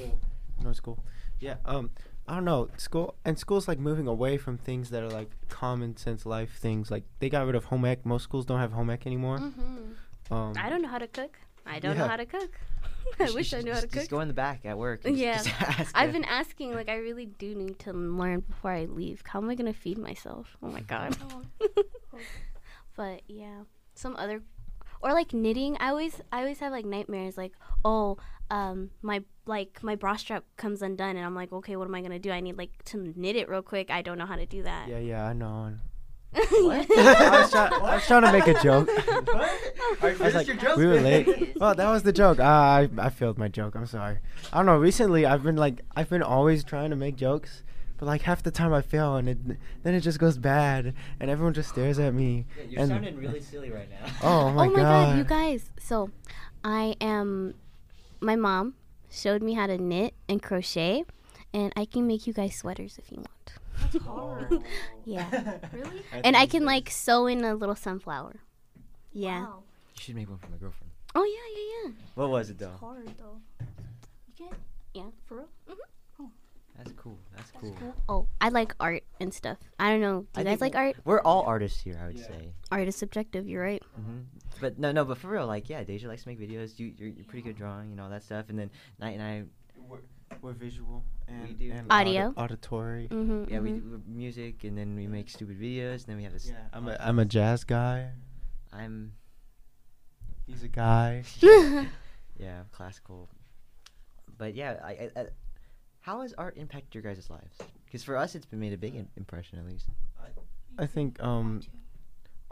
No 0.63 0.71
school. 0.73 1.03
Yeah. 1.39 1.55
Um. 1.65 1.89
I 2.27 2.35
don't 2.35 2.45
know. 2.45 2.69
School 2.77 3.15
and 3.23 3.37
school's 3.37 3.67
like 3.67 3.77
moving 3.79 4.07
away 4.07 4.37
from 4.37 4.57
things 4.57 4.89
that 4.89 5.03
are 5.03 5.09
like 5.09 5.29
common 5.49 5.95
sense 5.97 6.25
life 6.25 6.57
things. 6.59 6.89
Like 6.89 7.03
they 7.19 7.29
got 7.29 7.45
rid 7.45 7.55
of 7.55 7.65
home 7.65 7.85
ec. 7.85 8.05
Most 8.05 8.23
schools 8.23 8.45
don't 8.45 8.59
have 8.59 8.71
home 8.71 8.89
ec 8.89 9.05
anymore. 9.05 9.37
Mhm. 9.39 9.93
Um. 10.31 10.53
I 10.57 10.69
don't 10.69 10.81
know 10.81 10.87
how 10.87 10.97
to 10.97 11.07
cook. 11.07 11.37
I 11.67 11.79
don't 11.79 11.97
know 11.97 12.07
how 12.07 12.15
to 12.17 12.25
cook. 12.25 12.51
I 13.19 13.25
You 13.25 13.35
wish 13.35 13.53
I 13.53 13.61
knew 13.61 13.73
how 13.73 13.79
to 13.79 13.87
cook. 13.87 13.93
Just 13.93 14.09
go 14.11 14.19
in 14.21 14.27
the 14.27 14.33
back 14.33 14.65
at 14.65 14.77
work. 14.77 15.05
and 15.05 15.15
Yeah. 15.17 15.35
just, 15.37 15.45
just 15.59 15.61
ask 15.79 15.91
I've 15.95 16.11
been 16.11 16.23
asking, 16.25 16.73
like, 16.73 16.89
I 16.89 16.95
really 16.97 17.25
do 17.27 17.53
need 17.55 17.77
to 17.79 17.93
learn 17.93 18.39
before 18.41 18.71
I 18.71 18.85
leave. 18.85 19.21
How 19.27 19.39
am 19.39 19.49
I 19.49 19.55
gonna 19.55 19.73
feed 19.73 19.97
myself? 19.99 20.57
Oh 20.63 20.67
my 20.67 20.81
god. 20.81 21.15
but 22.95 23.21
yeah, 23.27 23.61
some 23.93 24.15
other, 24.17 24.41
or 25.01 25.13
like 25.13 25.33
knitting. 25.33 25.77
I 25.79 25.89
always, 25.89 26.21
I 26.31 26.39
always 26.39 26.59
have 26.59 26.71
like 26.71 26.85
nightmares. 26.85 27.37
Like, 27.37 27.53
oh, 27.83 28.17
um, 28.49 28.89
my 29.01 29.23
like 29.47 29.83
my 29.83 29.95
bra 29.95 30.15
strap 30.15 30.43
comes 30.57 30.81
undone, 30.81 31.15
and 31.17 31.25
I'm 31.25 31.35
like, 31.35 31.51
okay, 31.53 31.75
what 31.75 31.87
am 31.87 31.95
I 31.95 32.01
gonna 32.01 32.19
do? 32.19 32.31
I 32.31 32.39
need 32.39 32.57
like 32.57 32.83
to 32.85 33.13
knit 33.15 33.35
it 33.35 33.49
real 33.49 33.61
quick. 33.61 33.89
I 33.91 34.01
don't 34.01 34.17
know 34.17 34.25
how 34.25 34.35
to 34.35 34.45
do 34.45 34.63
that. 34.63 34.87
Yeah, 34.87 34.99
yeah, 34.99 35.25
I 35.25 35.33
know. 35.33 35.73
What? 36.33 36.87
I, 36.97 37.41
was 37.41 37.51
try- 37.51 37.67
I 37.67 37.95
was 37.95 38.05
trying 38.05 38.23
to 38.23 38.31
make 38.31 38.47
a 38.47 38.61
joke. 38.61 38.89
Alright, 39.07 40.01
I 40.01 40.25
was 40.25 40.35
like, 40.35 40.47
your 40.47 40.57
joke, 40.57 40.77
we 40.77 40.85
were 40.85 40.99
late. 40.99 41.55
Well, 41.57 41.73
that 41.73 41.89
was 41.89 42.03
the 42.03 42.11
joke. 42.11 42.39
Ah, 42.41 42.75
I 42.75 42.89
I 42.97 43.09
failed 43.09 43.37
my 43.37 43.47
joke. 43.47 43.75
I'm 43.75 43.85
sorry. 43.85 44.17
I 44.51 44.57
don't 44.57 44.65
know. 44.65 44.77
Recently, 44.77 45.25
I've 45.25 45.43
been 45.43 45.55
like, 45.55 45.81
I've 45.95 46.09
been 46.09 46.23
always 46.23 46.63
trying 46.63 46.89
to 46.89 46.95
make 46.95 47.15
jokes, 47.15 47.63
but 47.97 48.05
like 48.07 48.23
half 48.23 48.43
the 48.43 48.51
time 48.51 48.73
I 48.73 48.81
fail, 48.81 49.15
and 49.15 49.29
it, 49.29 49.37
then 49.83 49.93
it 49.93 50.01
just 50.01 50.19
goes 50.19 50.37
bad, 50.37 50.93
and 51.19 51.29
everyone 51.29 51.53
just 51.53 51.69
stares 51.69 51.99
at 51.99 52.13
me. 52.13 52.45
Yeah, 52.57 52.63
you're 52.69 52.79
and 52.81 52.89
sounding 52.89 53.17
really 53.17 53.41
silly 53.41 53.71
right 53.71 53.89
now. 53.89 54.11
Oh 54.21 54.51
my 54.51 54.65
oh 54.65 54.69
my 54.71 54.75
god. 54.75 54.81
god, 54.81 55.17
you 55.17 55.23
guys! 55.23 55.69
So, 55.79 56.09
I 56.63 56.95
am. 56.99 57.53
My 58.19 58.35
mom 58.35 58.73
showed 59.15 59.41
me 59.41 59.53
how 59.53 59.67
to 59.67 59.77
knit 59.77 60.13
and 60.27 60.41
crochet, 60.41 61.05
and 61.53 61.71
I 61.75 61.85
can 61.85 62.05
make 62.05 62.27
you 62.27 62.33
guys 62.33 62.55
sweaters 62.55 62.97
if 62.97 63.11
you 63.11 63.17
want. 63.17 63.53
That's 63.81 64.05
hard. 64.05 64.63
Yeah, 65.05 65.29
really? 65.71 66.01
and 66.23 66.35
I 66.35 66.47
can 66.47 66.65
like 66.65 66.89
sew 66.89 67.27
in 67.27 67.43
a 67.43 67.53
little 67.53 67.75
sunflower. 67.75 68.37
Yeah. 69.13 69.41
Wow. 69.41 69.63
You 69.95 70.01
should 70.01 70.15
make 70.15 70.27
one 70.27 70.39
for 70.39 70.49
my 70.49 70.57
girlfriend. 70.57 70.91
Oh 71.13 71.23
yeah, 71.23 71.55
yeah, 71.55 71.89
yeah. 71.89 71.95
What 72.15 72.29
was 72.31 72.49
it 72.49 72.57
though? 72.57 72.71
It's 72.71 72.79
hard 72.79 73.07
though. 73.19 73.37
You 74.27 74.33
can't. 74.35 74.59
Yeah. 74.95 75.09
For 75.25 75.35
real? 75.35 75.49
Mm-hmm. 75.69 75.79
That's 76.77 76.91
cool. 76.93 77.17
That's 77.35 77.51
That's 77.51 77.61
cool. 77.61 77.75
cool. 77.79 77.95
Oh, 78.09 78.27
I 78.41 78.49
like 78.49 78.75
art 78.79 79.03
and 79.19 79.33
stuff. 79.33 79.57
I 79.79 79.89
don't 79.91 80.01
know. 80.01 80.21
Do 80.21 80.27
I 80.35 80.39
you 80.41 80.45
guys 80.45 80.59
think 80.59 80.75
like 80.75 80.75
art? 80.75 80.95
We're 81.05 81.21
all 81.21 81.43
artists 81.43 81.81
here, 81.81 81.97
I 82.01 82.07
would 82.07 82.17
Yeah. 82.17 82.27
say. 82.27 82.49
Art 82.71 82.87
is 82.87 82.95
subjective. 82.95 83.47
You're 83.47 83.63
right. 83.63 83.81
hmm 83.95 84.19
But 84.59 84.77
no, 84.77 84.91
no, 84.91 85.05
but 85.05 85.17
for 85.17 85.29
real, 85.29 85.47
like, 85.47 85.69
yeah, 85.69 85.83
Deja 85.83 86.07
likes 86.07 86.23
to 86.23 86.29
make 86.29 86.39
videos. 86.39 86.77
You, 86.77 86.93
you're, 86.97 87.09
you're 87.09 87.25
pretty 87.25 87.43
good 87.43 87.55
drawing 87.57 87.91
and 87.91 88.01
all 88.01 88.09
that 88.09 88.23
stuff. 88.23 88.45
And 88.49 88.59
then 88.59 88.69
Knight 88.99 89.17
and 89.17 89.23
I, 89.23 89.43
We're, 89.87 89.99
we're 90.41 90.51
visual 90.53 91.03
and, 91.27 91.57
do. 91.57 91.71
and 91.71 91.87
Audio. 91.89 92.27
audi- 92.27 92.35
auditory. 92.37 93.07
Mm-hmm. 93.09 93.51
yeah, 93.53 93.59
we 93.59 93.71
do 93.71 94.01
music, 94.07 94.63
and 94.63 94.77
then 94.77 94.95
we 94.95 95.07
make 95.07 95.29
stupid 95.29 95.59
videos. 95.59 95.99
And 96.03 96.07
then 96.07 96.17
we 96.17 96.23
have 96.23 96.33
this. 96.33 96.47
Yeah, 96.49 96.55
I'm 96.73 96.87
a 96.87 96.97
I'm 96.99 97.19
a 97.19 97.25
jazz 97.25 97.63
guy. 97.63 98.09
I'm 98.73 99.13
He's 100.45 100.61
a 100.63 100.67
guy. 100.67 101.23
yeah, 101.41 102.63
classical. 102.71 103.29
But 104.37 104.53
yeah, 104.55 104.77
I, 104.83 104.89
I, 104.91 105.09
I 105.15 105.25
how 106.05 106.21
has 106.21 106.33
art 106.37 106.55
impacted 106.55 106.93
your 106.93 107.01
guys' 107.01 107.31
lives? 107.31 107.57
Because 107.83 108.03
for 108.03 108.15
us, 108.15 108.35
it's 108.35 108.45
been 108.45 108.59
made 108.59 108.73
a 108.73 108.77
big 108.77 108.93
im- 108.95 109.09
impression, 109.17 109.57
at 109.57 109.65
least. 109.65 109.87
I 110.77 110.85
think 110.85 111.21
um 111.23 111.61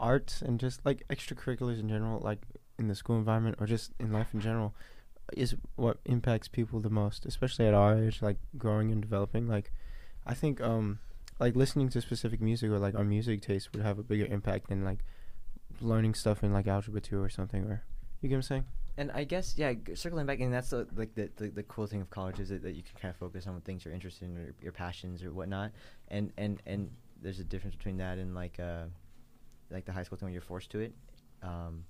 arts 0.00 0.42
and 0.42 0.58
just 0.58 0.84
like 0.84 1.06
extracurriculars 1.08 1.78
in 1.78 1.88
general, 1.88 2.20
like 2.20 2.40
in 2.80 2.88
the 2.88 2.96
school 2.96 3.16
environment 3.16 3.56
or 3.60 3.66
just 3.66 3.92
in 4.00 4.12
life 4.12 4.28
in 4.34 4.40
general, 4.40 4.74
is 5.36 5.54
what 5.76 5.98
impacts 6.04 6.48
people 6.48 6.80
the 6.80 6.90
most, 6.90 7.26
especially 7.26 7.66
at 7.66 7.74
our 7.74 7.96
age, 7.96 8.22
like 8.22 8.38
growing 8.58 8.90
and 8.90 9.00
developing. 9.00 9.46
Like, 9.46 9.70
I 10.26 10.34
think 10.34 10.60
um 10.60 10.98
like 11.38 11.54
listening 11.54 11.88
to 11.90 12.00
specific 12.00 12.40
music 12.40 12.70
or 12.70 12.80
like 12.80 12.96
our 12.96 13.04
music 13.04 13.40
taste 13.40 13.72
would 13.72 13.84
have 13.84 14.00
a 14.00 14.02
bigger 14.02 14.26
impact 14.26 14.68
than 14.68 14.84
like 14.84 15.04
learning 15.80 16.14
stuff 16.14 16.42
in 16.42 16.52
like 16.52 16.66
algebra 16.66 17.00
two 17.00 17.22
or 17.22 17.28
something. 17.28 17.62
Or 17.64 17.84
you 18.20 18.28
get 18.28 18.34
what 18.34 18.38
I'm 18.38 18.42
saying? 18.42 18.64
And 18.96 19.10
I 19.12 19.24
guess 19.24 19.54
yeah, 19.56 19.72
g- 19.72 19.94
circling 19.94 20.26
back, 20.26 20.40
and 20.40 20.52
that's 20.52 20.70
the, 20.70 20.86
like 20.94 21.14
the, 21.14 21.30
the 21.36 21.48
the 21.48 21.62
cool 21.64 21.86
thing 21.86 22.00
of 22.00 22.10
college 22.10 22.38
is 22.38 22.48
that, 22.50 22.62
that 22.62 22.74
you 22.74 22.82
can 22.82 22.94
kind 23.00 23.10
of 23.10 23.16
focus 23.16 23.46
on 23.46 23.54
what 23.54 23.64
things 23.64 23.84
you're 23.84 23.94
interested 23.94 24.26
in, 24.26 24.36
or 24.36 24.54
your 24.62 24.72
passions 24.72 25.22
or 25.22 25.32
whatnot. 25.32 25.72
And 26.08 26.32
and 26.38 26.62
and 26.66 26.90
there's 27.20 27.40
a 27.40 27.44
difference 27.44 27.74
between 27.74 27.96
that 27.96 28.18
and 28.18 28.34
like 28.34 28.60
uh 28.60 28.84
like 29.70 29.84
the 29.84 29.92
high 29.92 30.04
school 30.04 30.16
thing 30.16 30.26
where 30.26 30.32
you're 30.32 30.42
forced 30.42 30.70
to 30.70 30.80
it. 30.80 30.94
Um, 31.42 31.84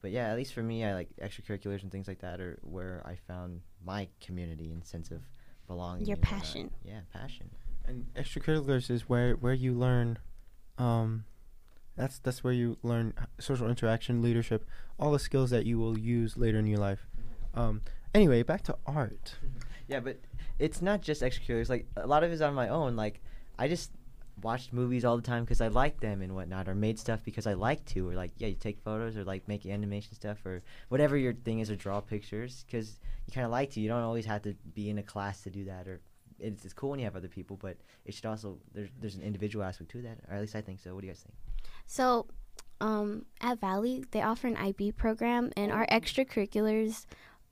but 0.00 0.10
yeah, 0.10 0.28
at 0.30 0.36
least 0.36 0.54
for 0.54 0.62
me, 0.62 0.84
I 0.84 0.94
like 0.94 1.08
extracurriculars 1.22 1.82
and 1.82 1.90
things 1.90 2.08
like 2.08 2.20
that 2.20 2.40
are 2.40 2.58
where 2.62 3.02
I 3.04 3.16
found 3.26 3.60
my 3.84 4.08
community 4.20 4.72
and 4.72 4.84
sense 4.84 5.10
of 5.10 5.20
belonging. 5.66 6.06
Your 6.06 6.16
passion. 6.16 6.70
Yeah, 6.84 7.00
passion. 7.12 7.50
And 7.86 8.06
extracurriculars 8.14 8.90
is 8.90 9.08
where 9.08 9.34
where 9.34 9.52
you 9.54 9.72
learn, 9.74 10.18
um, 10.78 11.24
that's 11.96 12.18
that's 12.18 12.44
where 12.44 12.52
you 12.52 12.76
learn 12.82 13.14
social 13.38 13.68
interaction, 13.68 14.22
leadership, 14.22 14.66
all 14.98 15.12
the 15.12 15.18
skills 15.18 15.50
that 15.50 15.66
you 15.66 15.78
will 15.78 15.98
use 15.98 16.36
later 16.36 16.58
in 16.58 16.66
your 16.66 16.78
life. 16.78 17.06
Um, 17.54 17.80
anyway, 18.14 18.42
back 18.42 18.62
to 18.64 18.76
art. 18.86 19.36
Yeah, 19.88 20.00
but 20.00 20.18
it's 20.58 20.82
not 20.82 21.00
just 21.00 21.22
extracurriculars. 21.22 21.68
Like 21.68 21.86
a 21.96 22.08
lot 22.08 22.24
of 22.24 22.32
it's 22.32 22.42
on 22.42 22.54
my 22.54 22.68
own. 22.68 22.96
Like 22.96 23.22
I 23.56 23.68
just 23.68 23.92
watched 24.42 24.72
movies 24.72 25.04
all 25.04 25.16
the 25.16 25.22
time 25.22 25.44
because 25.44 25.60
I 25.60 25.68
liked 25.68 26.00
them 26.00 26.22
and 26.22 26.34
whatnot, 26.34 26.68
or 26.68 26.74
made 26.74 26.98
stuff 26.98 27.20
because 27.24 27.46
I 27.46 27.52
like 27.52 27.84
to, 27.86 28.08
or 28.10 28.14
like 28.14 28.32
yeah, 28.36 28.48
you 28.48 28.56
take 28.56 28.80
photos 28.80 29.16
or 29.16 29.22
like 29.22 29.46
make 29.46 29.64
animation 29.64 30.14
stuff 30.14 30.44
or 30.44 30.62
whatever 30.88 31.16
your 31.16 31.34
thing 31.34 31.60
is, 31.60 31.70
or 31.70 31.76
draw 31.76 32.00
pictures 32.00 32.64
because 32.66 32.98
you 33.26 33.32
kind 33.32 33.44
of 33.44 33.52
like 33.52 33.70
to. 33.70 33.80
You 33.80 33.88
don't 33.88 34.02
always 34.02 34.26
have 34.26 34.42
to 34.42 34.54
be 34.74 34.90
in 34.90 34.98
a 34.98 35.04
class 35.04 35.42
to 35.42 35.50
do 35.50 35.64
that, 35.66 35.86
or 35.86 36.00
it's, 36.38 36.64
it's 36.64 36.74
cool 36.74 36.90
when 36.90 36.98
you 36.98 37.04
have 37.04 37.16
other 37.16 37.28
people, 37.28 37.56
but 37.56 37.76
it 38.04 38.14
should 38.14 38.26
also 38.26 38.58
there's 38.74 38.90
there's 39.00 39.14
an 39.14 39.22
individual 39.22 39.64
aspect 39.64 39.92
to 39.92 40.02
that, 40.02 40.18
or 40.28 40.34
at 40.34 40.40
least 40.40 40.56
I 40.56 40.62
think 40.62 40.80
so. 40.80 40.94
What 40.94 41.02
do 41.02 41.06
you 41.06 41.12
guys 41.12 41.22
think? 41.22 41.34
So, 41.86 42.26
um, 42.80 43.26
at 43.40 43.60
Valley, 43.60 44.04
they 44.10 44.22
offer 44.22 44.46
an 44.46 44.56
IB 44.56 44.92
program, 44.92 45.52
and 45.56 45.72
our 45.72 45.86
extracurriculars 45.86 47.06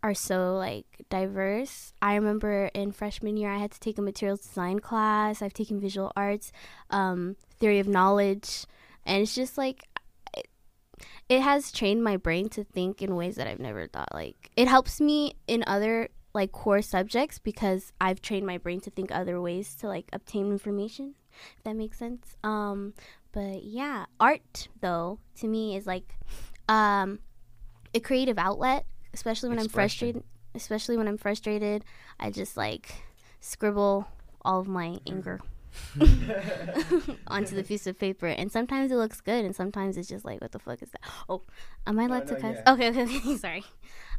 are 0.05 0.15
so 0.15 0.55
like 0.57 0.85
diverse. 1.09 1.95
I 2.03 2.15
remember 2.17 2.71
in 2.75 2.93
freshman 2.93 3.39
year, 3.39 3.51
I 3.51 3.57
had 3.57 3.71
to 3.71 3.81
take 3.81 3.97
a 3.97 4.03
materials 4.03 4.41
design 4.41 4.81
class. 4.81 5.41
I've 5.41 5.55
taken 5.55 5.81
visual 5.81 6.13
arts, 6.15 6.53
um, 6.91 7.37
theory 7.59 7.79
of 7.79 7.89
knowledge, 7.89 8.67
and 9.07 9.23
it's 9.23 9.35
just 9.35 9.57
like 9.57 9.85
it, 10.37 10.47
it 11.31 11.41
has 11.41 11.73
trained 11.73 12.05
my 12.05 12.19
brain 12.19 12.51
to 12.51 12.65
think 12.65 13.01
in 13.01 13.17
ways 13.17 13.37
that 13.37 13.47
I've 13.47 13.59
never 13.59 13.87
thought. 13.87 14.13
Like 14.13 14.51
it 14.57 14.69
helps 14.69 15.01
me 15.01 15.37
in 15.49 15.65
other 15.67 16.11
like 16.35 16.53
core 16.53 16.83
subjects 16.83 17.39
because 17.39 17.93
I've 17.99 18.21
trained 18.21 18.47
my 18.47 18.59
brain 18.59 18.81
to 18.81 18.91
think 18.91 19.11
other 19.11 19.41
ways 19.41 19.75
to 19.77 19.89
like 19.89 20.11
obtain 20.13 20.51
information. 20.51 21.15
If 21.57 21.65
that 21.65 21.77
makes 21.77 21.99
sense. 21.99 22.37
Um, 22.45 22.93
but 23.35 23.65
yeah, 23.65 24.07
art 24.21 24.69
though 24.81 25.19
to 25.41 25.49
me 25.49 25.77
is 25.77 25.87
like 25.87 26.15
um, 26.69 27.19
a 27.93 28.01
creative 28.01 28.39
outlet, 28.39 28.87
especially 29.13 29.49
when 29.51 29.59
I'm 29.59 29.69
frustrated. 29.69 30.23
Especially 30.55 30.97
when 30.97 31.09
I'm 31.09 31.19
frustrated, 31.19 31.85
I 32.21 32.31
just 32.31 32.57
like 32.57 32.95
scribble 33.41 34.07
all 34.43 34.61
of 34.61 34.69
my 34.69 34.99
anger 35.05 35.41
onto 37.27 37.57
the 37.57 37.65
piece 37.67 37.89
of 37.89 37.99
paper, 37.99 38.29
and 38.29 38.53
sometimes 38.53 38.93
it 38.93 38.97
looks 38.97 39.21
good, 39.21 39.45
and 39.45 39.55
sometimes 39.55 39.97
it's 39.97 40.09
just 40.09 40.25
like, 40.25 40.41
what 40.41 40.53
the 40.53 40.61
fuck 40.61 40.81
is 40.81 40.91
that? 40.91 41.01
Oh, 41.29 41.43
am 41.89 41.99
I 41.99 42.05
allowed 42.05 42.29
to 42.29 42.35
no, 42.35 42.41
cuss? 42.41 42.57
yeah. 42.65 42.73
Okay, 42.73 42.89
okay, 42.91 43.03
okay, 43.03 43.37
sorry. 43.37 43.65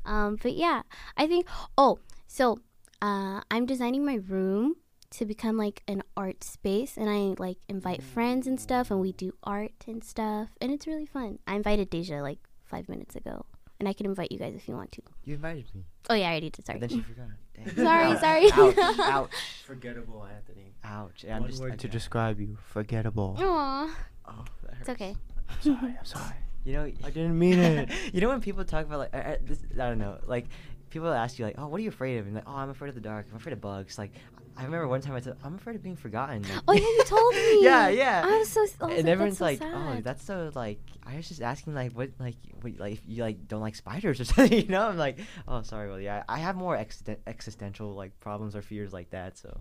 Um, 0.05 0.37
but 0.41 0.53
yeah, 0.55 0.81
I 1.15 1.25
think. 1.25 1.47
Oh, 1.77 1.99
so 2.27 2.59
uh, 3.01 3.39
I'm 3.49 3.65
designing 3.65 4.05
my 4.05 4.15
room 4.27 4.75
to 5.17 5.25
become 5.25 5.57
like 5.57 5.83
an 5.87 6.03
art 6.15 6.43
space, 6.43 6.97
and 6.97 7.09
I 7.09 7.35
like 7.41 7.57
invite 7.67 8.01
mm. 8.01 8.03
friends 8.03 8.47
and 8.47 8.59
stuff, 8.59 8.91
and 8.91 8.99
we 8.99 9.11
do 9.11 9.33
art 9.43 9.73
and 9.87 10.03
stuff, 10.03 10.49
and 10.61 10.71
it's 10.71 10.87
really 10.87 11.05
fun. 11.05 11.39
I 11.47 11.55
invited 11.55 11.89
Deja 11.89 12.21
like 12.21 12.39
five 12.63 12.89
minutes 12.89 13.15
ago, 13.15 13.45
and 13.79 13.87
I 13.87 13.93
can 13.93 14.05
invite 14.05 14.31
you 14.31 14.39
guys 14.39 14.55
if 14.55 14.67
you 14.67 14.75
want 14.75 14.91
to. 14.93 15.01
You 15.23 15.35
invited 15.35 15.65
me, 15.73 15.85
Oh 16.09 16.13
yeah, 16.13 16.27
I 16.27 16.31
already 16.31 16.49
did. 16.49 16.65
Sorry. 16.65 16.79
but 16.79 16.89
then 16.89 16.99
she 16.99 17.03
forgot. 17.03 17.27
Sorry, 17.75 18.11
Ouch. 18.11 18.19
sorry. 18.19 18.51
Ouch! 18.51 18.77
Ouch! 18.99 19.29
Forgettable, 19.65 20.25
Anthony. 20.25 20.73
Ouch! 20.83 21.23
Yeah, 21.23 21.37
I'm 21.37 21.43
One 21.43 21.51
just 21.51 21.61
word 21.61 21.79
to 21.79 21.87
describe 21.87 22.39
you: 22.39 22.57
forgettable. 22.67 23.37
Aw, 23.39 23.95
Oh, 24.27 24.45
it's 24.79 24.89
okay. 24.89 25.15
I'm 25.49 25.61
sorry. 25.61 25.95
I'm 25.97 26.05
sorry. 26.05 26.35
You 26.65 26.73
know, 26.73 26.91
I 27.03 27.09
didn't 27.11 27.37
mean 27.37 27.59
it. 27.59 27.89
you 28.11 28.21
know 28.21 28.29
when 28.29 28.41
people 28.41 28.65
talk 28.65 28.85
about 28.85 28.99
like 28.99 29.15
I, 29.15 29.19
I, 29.19 29.37
this, 29.41 29.59
I 29.73 29.87
don't 29.87 29.99
know, 29.99 30.17
like 30.25 30.47
people 30.89 31.11
ask 31.11 31.37
you 31.37 31.45
like, 31.45 31.55
oh, 31.57 31.67
what 31.67 31.79
are 31.79 31.83
you 31.83 31.89
afraid 31.89 32.17
of? 32.17 32.25
And 32.25 32.35
like, 32.35 32.45
oh, 32.47 32.55
I'm 32.55 32.69
afraid 32.69 32.89
of 32.89 32.95
the 32.95 33.01
dark. 33.01 33.27
I'm 33.29 33.37
afraid 33.37 33.53
of 33.53 33.61
bugs. 33.61 33.97
Like, 33.97 34.11
I 34.57 34.63
remember 34.63 34.87
one 34.87 35.01
time 35.01 35.13
I 35.15 35.19
said, 35.19 35.35
I'm 35.43 35.55
afraid 35.55 35.75
of 35.75 35.83
being 35.83 35.95
forgotten. 35.97 36.43
Like, 36.49 36.61
Oh 36.67 36.73
yeah, 36.73 36.79
you 36.81 37.03
told 37.05 37.33
me. 37.35 37.63
yeah, 37.63 37.89
yeah. 37.89 38.23
I 38.25 38.37
was 38.39 38.49
so. 38.49 38.61
I 38.61 38.63
was 38.63 38.71
and 38.81 38.89
like, 38.89 39.05
everyone's 39.05 39.37
that's 39.39 39.61
like, 39.61 39.71
so 39.71 39.71
oh, 39.73 40.01
that's 40.01 40.23
so 40.25 40.51
like. 40.55 40.79
I 41.05 41.15
was 41.17 41.27
just 41.27 41.41
asking 41.41 41.73
like, 41.75 41.91
what 41.91 42.11
like, 42.19 42.35
what, 42.61 42.77
like 42.77 42.93
if 42.93 43.01
you 43.05 43.21
like 43.23 43.47
don't 43.47 43.61
like 43.61 43.75
spiders 43.75 44.19
or 44.19 44.25
something, 44.31 44.53
you 44.53 44.67
know? 44.67 44.87
I'm 44.87 44.97
like, 44.97 45.19
oh, 45.47 45.61
sorry, 45.63 45.89
well, 45.89 45.99
yeah, 45.99 46.23
I 46.29 46.39
have 46.39 46.55
more 46.55 46.75
existen- 46.77 47.17
existential 47.27 47.93
like 47.93 48.19
problems 48.19 48.55
or 48.55 48.61
fears 48.61 48.93
like 48.93 49.09
that. 49.11 49.37
So 49.37 49.59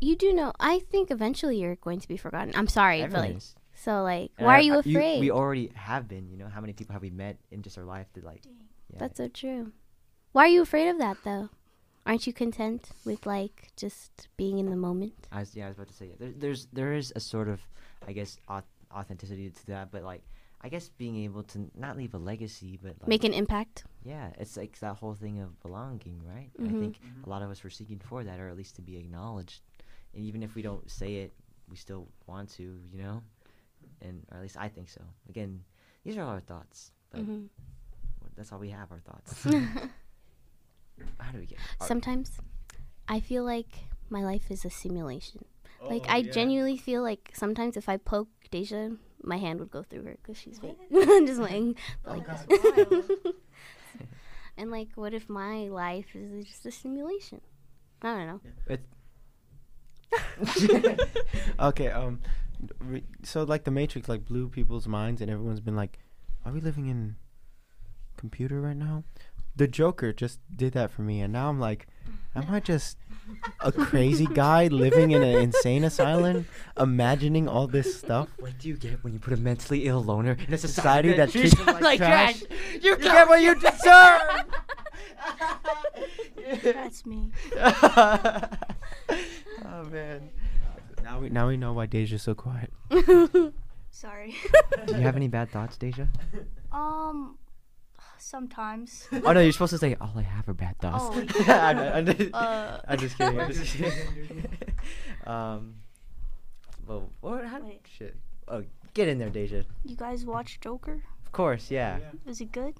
You 0.00 0.16
do 0.16 0.32
know. 0.32 0.52
I 0.58 0.78
think 0.90 1.10
eventually 1.10 1.58
you're 1.60 1.76
going 1.76 2.00
to 2.00 2.08
be 2.08 2.16
forgotten. 2.16 2.52
I'm 2.56 2.68
sorry, 2.68 3.02
everyone 3.02 3.34
like, 3.34 3.42
so 3.74 4.02
like, 4.02 4.30
And 4.38 4.46
why 4.46 4.54
I- 4.54 4.58
are 4.58 4.62
you 4.62 4.74
uh, 4.74 4.78
afraid? 4.78 5.20
we 5.20 5.30
already 5.30 5.70
have 5.74 6.08
been. 6.08 6.28
You 6.30 6.36
know, 6.38 6.48
how 6.48 6.60
many 6.60 6.72
people 6.72 6.94
have 6.94 7.02
we 7.02 7.10
met 7.10 7.38
in 7.50 7.62
just 7.62 7.76
our 7.78 7.84
life 7.84 8.06
that 8.14 8.24
like? 8.24 8.42
Yeah. 8.92 8.98
That's 8.98 9.18
so 9.18 9.28
true. 9.28 9.72
Why 10.32 10.44
are 10.44 10.48
you 10.48 10.62
afraid 10.62 10.88
of 10.88 10.98
that 10.98 11.18
though? 11.24 11.50
Aren't 12.06 12.26
you 12.26 12.32
content 12.32 12.88
with 13.04 13.26
like 13.26 13.68
just 13.76 14.28
being 14.36 14.58
in 14.58 14.70
the 14.70 14.76
moment? 14.76 15.28
I 15.30 15.40
was, 15.40 15.54
yeah, 15.54 15.66
I 15.66 15.68
was 15.68 15.76
about 15.76 15.88
to 15.88 15.94
say 15.94 16.06
yeah. 16.06 16.14
There, 16.18 16.32
there's 16.36 16.66
there 16.72 16.92
is 16.94 17.12
a 17.14 17.20
sort 17.20 17.48
of, 17.48 17.60
I 18.06 18.12
guess, 18.12 18.38
auth- 18.48 18.64
authenticity 18.92 19.50
to 19.50 19.66
that, 19.68 19.90
but 19.92 20.02
like, 20.02 20.22
I 20.62 20.68
guess 20.68 20.88
being 20.88 21.16
able 21.24 21.42
to 21.44 21.70
not 21.76 21.96
leave 21.96 22.14
a 22.14 22.18
legacy, 22.18 22.78
but 22.82 22.96
like, 23.00 23.08
Make 23.08 23.24
an 23.24 23.32
impact. 23.34 23.84
yeah, 24.02 24.30
it's 24.38 24.56
like 24.56 24.78
that 24.80 24.96
whole 24.96 25.14
thing 25.14 25.40
of 25.40 25.60
belonging, 25.60 26.20
right? 26.26 26.50
I 26.58 26.68
Mhm. 26.72 26.78
think 26.78 27.00
a 27.24 27.28
lot 27.28 27.42
of 27.42 27.50
us 27.50 27.62
were 27.62 27.70
seeking 27.70 27.98
for 28.00 28.24
that, 28.24 28.40
or 28.40 28.48
at 28.48 28.56
least 28.56 28.76
to 28.76 28.82
be 28.82 28.96
acknowledged, 28.96 29.60
and 30.14 30.24
even 30.24 30.42
if 30.42 30.54
we 30.54 30.62
don't 30.62 30.90
say 30.90 31.16
it, 31.16 31.32
we 31.68 31.76
still 31.76 32.08
want 32.26 32.48
to, 32.54 32.80
you 32.90 32.98
know, 33.02 33.22
and 34.02 34.26
or 34.32 34.38
at 34.38 34.42
least 34.42 34.56
I 34.58 34.68
think 34.68 34.88
so. 34.88 35.02
Again, 35.28 35.62
these 36.02 36.16
are 36.16 36.22
all 36.22 36.30
our 36.30 36.40
thoughts, 36.40 36.90
but 37.10 37.20
hmm 37.20 37.46
that's 38.36 38.52
all 38.52 38.58
we 38.58 38.70
have, 38.70 38.90
our 38.90 39.00
thoughts. 39.00 39.44
how 41.18 41.32
do 41.32 41.38
we 41.38 41.46
get? 41.46 41.58
are- 41.80 41.86
Sometimes 41.86 42.32
I 43.08 43.20
feel 43.20 43.44
like 43.44 43.84
my 44.08 44.22
life 44.24 44.50
is 44.50 44.64
a 44.64 44.70
simulation. 44.70 45.44
like 45.88 46.02
Oh, 46.08 46.12
I 46.12 46.16
yeah. 46.18 46.32
genuinely 46.32 46.76
feel 46.76 47.02
like 47.02 47.30
sometimes 47.34 47.76
if 47.76 47.88
I 47.88 47.96
poke 47.96 48.28
Deja, 48.50 48.90
my 49.22 49.36
hand 49.38 49.60
would 49.60 49.70
go 49.70 49.82
through 49.82 50.04
her 50.04 50.16
because 50.22 50.36
she's 50.38 50.58
fake. 50.58 50.76
I'm 50.94 51.26
just 51.26 51.40
playing. 51.40 51.76
but, 52.04 52.18
like, 52.18 52.26
That's 52.26 52.46
and 54.56 54.70
like, 54.70 54.88
what 54.94 55.14
if 55.14 55.28
my 55.28 55.68
life 55.68 56.14
is 56.14 56.46
just 56.46 56.66
a 56.66 56.70
simulation? 56.72 57.40
I 58.02 58.16
don't 58.16 58.26
know. 58.26 58.40
okay, 61.60 61.88
um, 61.88 62.20
re- 62.80 63.04
so 63.22 63.44
like 63.44 63.64
the 63.64 63.70
Matrix 63.70 64.08
like 64.08 64.24
blew 64.24 64.48
people's 64.48 64.88
minds, 64.88 65.20
and 65.20 65.30
everyone's 65.30 65.60
been 65.60 65.76
like, 65.76 65.98
"Are 66.44 66.52
we 66.52 66.60
living 66.60 66.86
in 66.86 67.16
computer 68.16 68.60
right 68.60 68.76
now?" 68.76 69.04
The 69.56 69.66
Joker 69.68 70.12
just 70.12 70.40
did 70.54 70.72
that 70.74 70.90
for 70.90 71.02
me, 71.02 71.20
and 71.20 71.32
now 71.32 71.48
I'm 71.48 71.60
like, 71.60 71.86
am 72.34 72.46
I 72.48 72.60
just 72.60 72.96
a 73.60 73.70
crazy 73.72 74.26
guy 74.26 74.68
living 74.68 75.10
in 75.10 75.22
an 75.22 75.36
insane 75.36 75.84
asylum, 75.84 76.46
imagining 76.78 77.48
all 77.48 77.66
this 77.66 77.98
stuff? 77.98 78.28
What 78.38 78.58
do 78.58 78.68
you 78.68 78.76
get 78.76 79.02
when 79.04 79.12
you 79.12 79.18
put 79.18 79.32
a 79.32 79.36
mentally 79.36 79.86
ill 79.86 80.02
loner 80.02 80.36
in 80.46 80.54
a 80.54 80.58
Society 80.58 81.08
society 81.08 81.08
that 81.10 81.16
that 81.16 81.30
treats 81.32 81.54
treats 81.54 81.56
them 81.56 81.66
them 81.66 81.74
like 81.74 81.82
like 81.84 81.98
trash? 81.98 82.40
trash? 82.40 82.82
You 82.82 82.96
get 82.96 83.28
what 83.28 83.42
you 83.42 83.54
deserve. 83.54 84.20
That's 86.62 87.06
me. 87.06 87.30
oh 87.56 88.48
man. 89.90 90.30
Now 91.02 91.20
we 91.20 91.28
now 91.30 91.48
we 91.48 91.56
know 91.56 91.72
why 91.72 91.86
Deja's 91.86 92.22
so 92.22 92.34
quiet. 92.34 92.72
Sorry. 93.90 94.34
Do 94.86 94.94
you 94.94 95.00
have 95.00 95.16
any 95.16 95.28
bad 95.28 95.50
thoughts, 95.50 95.76
Deja? 95.76 96.06
um, 96.72 97.36
sometimes. 98.22 99.08
Oh 99.24 99.32
no, 99.32 99.40
you're 99.40 99.52
supposed 99.52 99.70
to 99.70 99.78
say 99.78 99.96
all 100.00 100.12
I 100.16 100.22
have 100.22 100.48
are 100.48 100.54
bad 100.54 100.78
thoughts. 100.78 101.04
Oh. 101.08 101.42
I'm, 101.52 101.78
I'm 101.78 102.06
just, 102.06 102.34
Uh, 102.34 102.80
I'm 102.88 102.98
just 102.98 103.16
kidding. 103.18 103.40
I'm 103.40 103.52
just 103.52 103.76
kidding. 103.76 104.46
um, 105.26 105.74
well, 106.86 107.10
what? 107.20 107.44
How, 107.44 107.60
Wait. 107.60 107.80
shit. 107.96 108.16
Oh, 108.48 108.64
get 108.94 109.08
in 109.08 109.18
there, 109.18 109.30
Deja. 109.30 109.62
You 109.84 109.96
guys 109.96 110.24
watch 110.24 110.60
Joker? 110.60 111.02
Of 111.26 111.32
course, 111.32 111.70
yeah. 111.70 111.98
Was 112.24 112.40
it 112.40 112.50
good? 112.52 112.74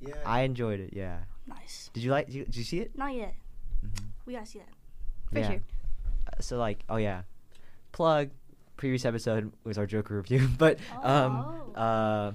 Yeah. 0.00 0.14
I 0.24 0.42
enjoyed 0.42 0.78
it. 0.80 0.90
Yeah. 0.92 1.18
Nice. 1.46 1.90
Did 1.92 2.02
you 2.02 2.10
like? 2.10 2.26
Did 2.26 2.34
you, 2.34 2.44
did 2.44 2.56
you 2.56 2.64
see 2.64 2.80
it? 2.80 2.96
Not 2.96 3.14
yet. 3.14 3.34
Mhm. 3.84 4.04
We 4.26 4.34
gotta 4.34 4.46
see 4.46 4.58
that. 4.60 4.68
For 5.32 5.38
yeah. 5.40 5.48
sure. 5.50 5.60
Uh, 6.26 6.40
so 6.40 6.58
like, 6.58 6.84
oh 6.88 6.96
yeah, 6.96 7.22
plug. 7.92 8.30
Previous 8.76 9.06
episode 9.06 9.52
was 9.64 9.78
our 9.78 9.86
Joker 9.86 10.16
review, 10.18 10.48
but 10.58 10.78
um, 11.02 11.72
Oh. 11.76 11.80
uh, 11.80 12.30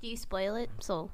Do 0.00 0.08
you 0.08 0.16
spoil 0.16 0.56
it? 0.56 0.70
So, 0.80 1.10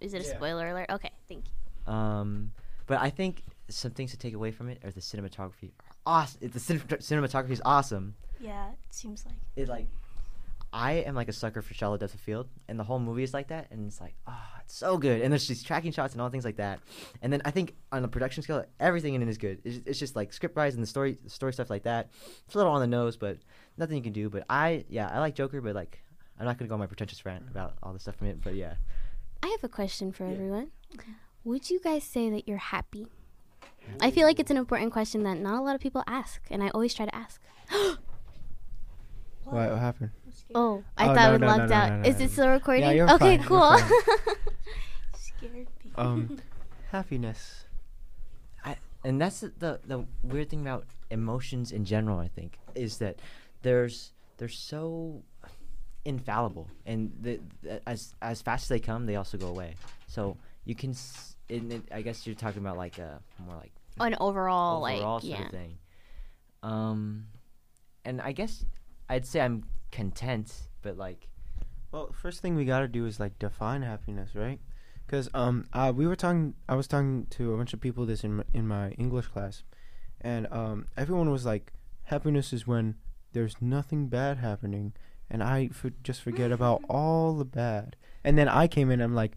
is 0.00 0.14
it 0.14 0.22
a 0.22 0.28
Yeah. 0.28 0.36
spoiler 0.36 0.68
alert? 0.68 0.90
Okay, 0.90 1.10
thank 1.28 1.44
you. 1.46 1.92
um, 1.92 2.52
but 2.86 2.98
I 3.00 3.10
think 3.10 3.42
some 3.68 3.90
things 3.92 4.10
to 4.12 4.16
take 4.16 4.34
away 4.34 4.52
from 4.52 4.68
it 4.68 4.78
are 4.84 4.90
the 4.90 5.00
cinematography. 5.00 5.72
Awesome. 6.04 6.48
The 6.50 6.60
cin- 6.60 6.80
cinematography 6.80 7.50
is 7.50 7.62
awesome. 7.64 8.14
Yeah, 8.40 8.70
it 8.70 8.76
seems 8.94 9.24
like. 9.26 9.34
it 9.56 9.68
like 9.68 9.86
I 10.72 10.92
am 10.94 11.14
like 11.14 11.28
a 11.28 11.32
sucker 11.32 11.62
for 11.62 11.72
shallow 11.74 11.96
depth 11.96 12.14
of 12.14 12.20
field, 12.20 12.48
and 12.68 12.78
the 12.78 12.84
whole 12.84 12.98
movie 12.98 13.22
is 13.22 13.32
like 13.32 13.48
that, 13.48 13.68
and 13.70 13.86
it's 13.86 14.00
like, 14.00 14.14
oh, 14.26 14.42
it's 14.62 14.74
so 14.74 14.98
good, 14.98 15.22
and 15.22 15.32
there's 15.32 15.48
these 15.48 15.62
tracking 15.62 15.90
shots 15.90 16.12
and 16.12 16.20
all 16.20 16.28
things 16.28 16.44
like 16.44 16.56
that, 16.56 16.80
and 17.22 17.32
then 17.32 17.40
I 17.44 17.50
think 17.50 17.74
on 17.92 18.02
the 18.02 18.08
production 18.08 18.42
scale, 18.42 18.64
everything 18.78 19.14
in 19.14 19.22
it 19.22 19.28
is 19.28 19.38
good. 19.38 19.60
It's, 19.64 19.78
it's 19.86 19.98
just 19.98 20.14
like 20.16 20.32
script 20.34 20.54
wise 20.54 20.74
and 20.74 20.82
the 20.82 20.86
story, 20.86 21.16
the 21.24 21.30
story 21.30 21.52
stuff 21.54 21.70
like 21.70 21.84
that. 21.84 22.10
It's 22.46 22.54
a 22.54 22.58
little 22.58 22.72
on 22.72 22.80
the 22.80 22.86
nose, 22.86 23.16
but 23.16 23.38
nothing 23.78 23.96
you 23.96 24.02
can 24.02 24.12
do. 24.12 24.28
But 24.28 24.44
I, 24.50 24.84
yeah, 24.88 25.08
I 25.08 25.18
like 25.20 25.34
Joker, 25.34 25.60
but 25.62 25.74
like, 25.74 26.02
I'm 26.38 26.44
not 26.44 26.58
gonna 26.58 26.68
go 26.68 26.74
on 26.74 26.80
my 26.80 26.86
pretentious 26.86 27.24
rant 27.24 27.44
about 27.48 27.74
all 27.82 27.92
the 27.94 27.98
stuff 28.00 28.16
from 28.16 28.26
it, 28.26 28.42
but 28.44 28.54
yeah, 28.54 28.74
I 29.46 29.50
have 29.50 29.62
a 29.62 29.68
question 29.68 30.10
for 30.10 30.24
Yeah. 30.26 30.32
everyone. 30.32 30.68
Would 31.44 31.70
you 31.70 31.78
guys 31.78 32.02
say 32.02 32.28
that 32.30 32.48
you're 32.48 32.58
happy? 32.58 33.06
I 34.00 34.10
feel 34.10 34.26
like 34.26 34.40
it's 34.40 34.50
an 34.50 34.56
important 34.56 34.92
question 34.92 35.22
that 35.22 35.38
not 35.38 35.60
a 35.60 35.62
lot 35.62 35.76
of 35.76 35.80
people 35.80 36.02
ask, 36.08 36.42
and 36.50 36.64
I 36.64 36.70
always 36.70 36.92
try 36.94 37.06
to 37.06 37.14
ask. 37.14 37.40
What, 39.44 39.70
what 39.70 39.78
happened? 39.78 40.10
Oh, 40.56 40.82
I 40.98 41.04
Oh, 41.08 41.14
thought 41.14 41.26
no, 41.28 41.32
we 41.34 41.38
no, 41.38 41.46
no, 41.46 41.66
no, 41.66 41.74
out. 41.76 41.88
no, 41.90 41.96
no, 42.02 42.08
Is 42.08 42.18
no. 42.18 42.24
it 42.24 42.30
still 42.32 42.48
recording? 42.48 42.96
you're 42.96 43.08
okay, 43.12 43.38
fine, 43.38 43.38
you're 43.38 43.46
cool. 43.48 43.78
Scared 45.14 45.52
me. 45.54 45.66
Um, 45.94 46.38
happiness. 46.90 47.64
and 49.04 49.20
that's 49.20 49.38
the, 49.40 49.52
the 49.56 49.78
the 49.86 50.04
weird 50.24 50.50
thing 50.50 50.62
about 50.62 50.84
emotions 51.12 51.70
in 51.70 51.84
general. 51.84 52.18
I 52.18 52.26
think 52.26 52.58
is 52.74 52.98
that 52.98 53.20
there's 53.62 54.10
they're 54.38 54.48
so 54.48 55.22
infallible, 56.06 56.68
and 56.86 57.12
the, 57.20 57.40
the, 57.62 57.86
as 57.88 58.14
as 58.22 58.40
fast 58.40 58.64
as 58.64 58.68
they 58.68 58.80
come, 58.80 59.04
they 59.06 59.16
also 59.16 59.36
go 59.36 59.48
away. 59.48 59.74
So 60.06 60.36
you 60.64 60.74
can, 60.74 60.90
s- 60.90 61.36
and 61.50 61.72
it, 61.72 61.82
I 61.92 62.00
guess 62.02 62.26
you're 62.26 62.34
talking 62.36 62.62
about 62.62 62.76
like 62.78 62.98
a 62.98 63.20
more 63.44 63.56
like 63.56 63.72
An 64.00 64.16
overall, 64.20 64.84
overall 64.84 65.14
like, 65.14 65.22
sort 65.22 65.24
yeah. 65.24 65.44
of 65.44 65.50
thing. 65.50 65.78
Um, 66.62 67.26
and 68.04 68.20
I 68.20 68.32
guess 68.32 68.64
I'd 69.08 69.26
say 69.26 69.40
I'm 69.40 69.64
content, 69.92 70.52
but 70.82 70.96
like 70.96 71.28
Well, 71.92 72.12
first 72.12 72.40
thing 72.40 72.56
we 72.56 72.64
gotta 72.64 72.88
do 72.88 73.06
is 73.06 73.20
like 73.20 73.38
define 73.38 73.82
happiness, 73.82 74.30
right? 74.34 74.60
Because 75.06 75.28
um, 75.34 75.66
uh, 75.72 75.92
we 75.94 76.06
were 76.06 76.16
talking. 76.16 76.54
I 76.68 76.74
was 76.74 76.88
talking 76.88 77.26
to 77.30 77.54
a 77.54 77.56
bunch 77.56 77.72
of 77.74 77.80
people 77.80 78.06
this 78.06 78.24
in 78.24 78.36
my, 78.38 78.44
in 78.52 78.66
my 78.66 78.90
English 78.92 79.28
class, 79.28 79.62
and 80.20 80.48
um, 80.50 80.86
everyone 80.96 81.30
was 81.30 81.44
like, 81.46 81.72
happiness 82.04 82.52
is 82.52 82.66
when 82.66 82.96
there's 83.32 83.54
nothing 83.60 84.08
bad 84.08 84.38
happening, 84.38 84.94
and 85.30 85.42
I 85.42 85.68
for, 85.68 85.90
just 86.02 86.22
forget 86.22 86.52
about 86.52 86.82
all 86.88 87.34
the 87.34 87.44
bad. 87.44 87.96
And 88.24 88.36
then 88.38 88.48
I 88.48 88.66
came 88.68 88.90
in. 88.90 89.00
I'm 89.00 89.14
like, 89.14 89.36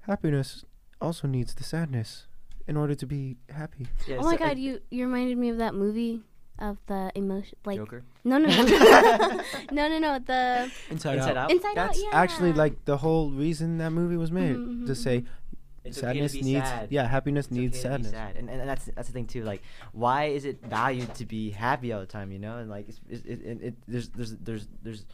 happiness 0.00 0.64
also 1.00 1.26
needs 1.28 1.54
the 1.54 1.64
sadness 1.64 2.26
in 2.66 2.76
order 2.76 2.94
to 2.94 3.06
be 3.06 3.36
happy. 3.50 3.86
yeah, 4.06 4.16
Oh 4.20 4.24
my 4.24 4.32
so, 4.32 4.38
god, 4.38 4.58
you 4.58 4.80
you 4.90 5.04
reminded 5.06 5.38
me 5.38 5.48
of 5.48 5.58
that 5.58 5.74
movie 5.74 6.22
of 6.58 6.76
the 6.86 7.10
emotion, 7.14 7.56
like 7.64 7.76
Joker. 7.78 8.04
no 8.22 8.36
no 8.38 8.46
no 8.48 8.62
no 9.72 9.88
no 9.88 9.98
no 9.98 10.18
the 10.18 10.70
Inside, 10.90 11.16
Inside 11.16 11.36
Out. 11.36 11.50
Inside 11.50 11.74
That's 11.76 11.98
Out. 11.98 12.04
Yeah. 12.12 12.18
actually 12.20 12.52
like 12.52 12.84
the 12.84 12.98
whole 12.98 13.30
reason 13.30 13.78
that 13.78 13.90
movie 13.90 14.16
was 14.16 14.30
made 14.30 14.56
Mhm, 14.56 14.86
to 14.86 14.92
mhm, 14.92 14.96
say 14.96 15.24
It's 15.84 15.98
okay 15.98 16.06
to 16.08 16.12
sadness 16.28 16.32
be 16.32 16.42
needs 16.42 16.68
sad. 16.68 16.88
yeah 16.90 17.06
happiness 17.06 17.46
It's 17.46 17.54
needs 17.54 17.78
okay 17.78 17.82
sadness 17.88 18.10
sad. 18.12 18.36
And, 18.36 18.50
and 18.50 18.68
that's 18.68 18.84
that's 18.94 19.08
the 19.08 19.12
thing 19.14 19.26
too. 19.26 19.44
Like, 19.44 19.62
why 19.92 20.24
is 20.26 20.44
it 20.44 20.62
valued 20.64 21.14
to 21.14 21.24
be 21.24 21.50
happy 21.50 21.92
all 21.92 22.00
the 22.00 22.06
time? 22.06 22.32
You 22.32 22.38
know, 22.38 22.58
and 22.58 22.68
like, 22.68 22.88
it's, 22.88 23.00
it's, 23.08 23.24
it, 23.24 23.40
it, 23.42 23.62
it, 23.62 23.74
there's 23.88 24.08
there's 24.10 24.36
there's 24.36 24.68
there's 24.82 25.04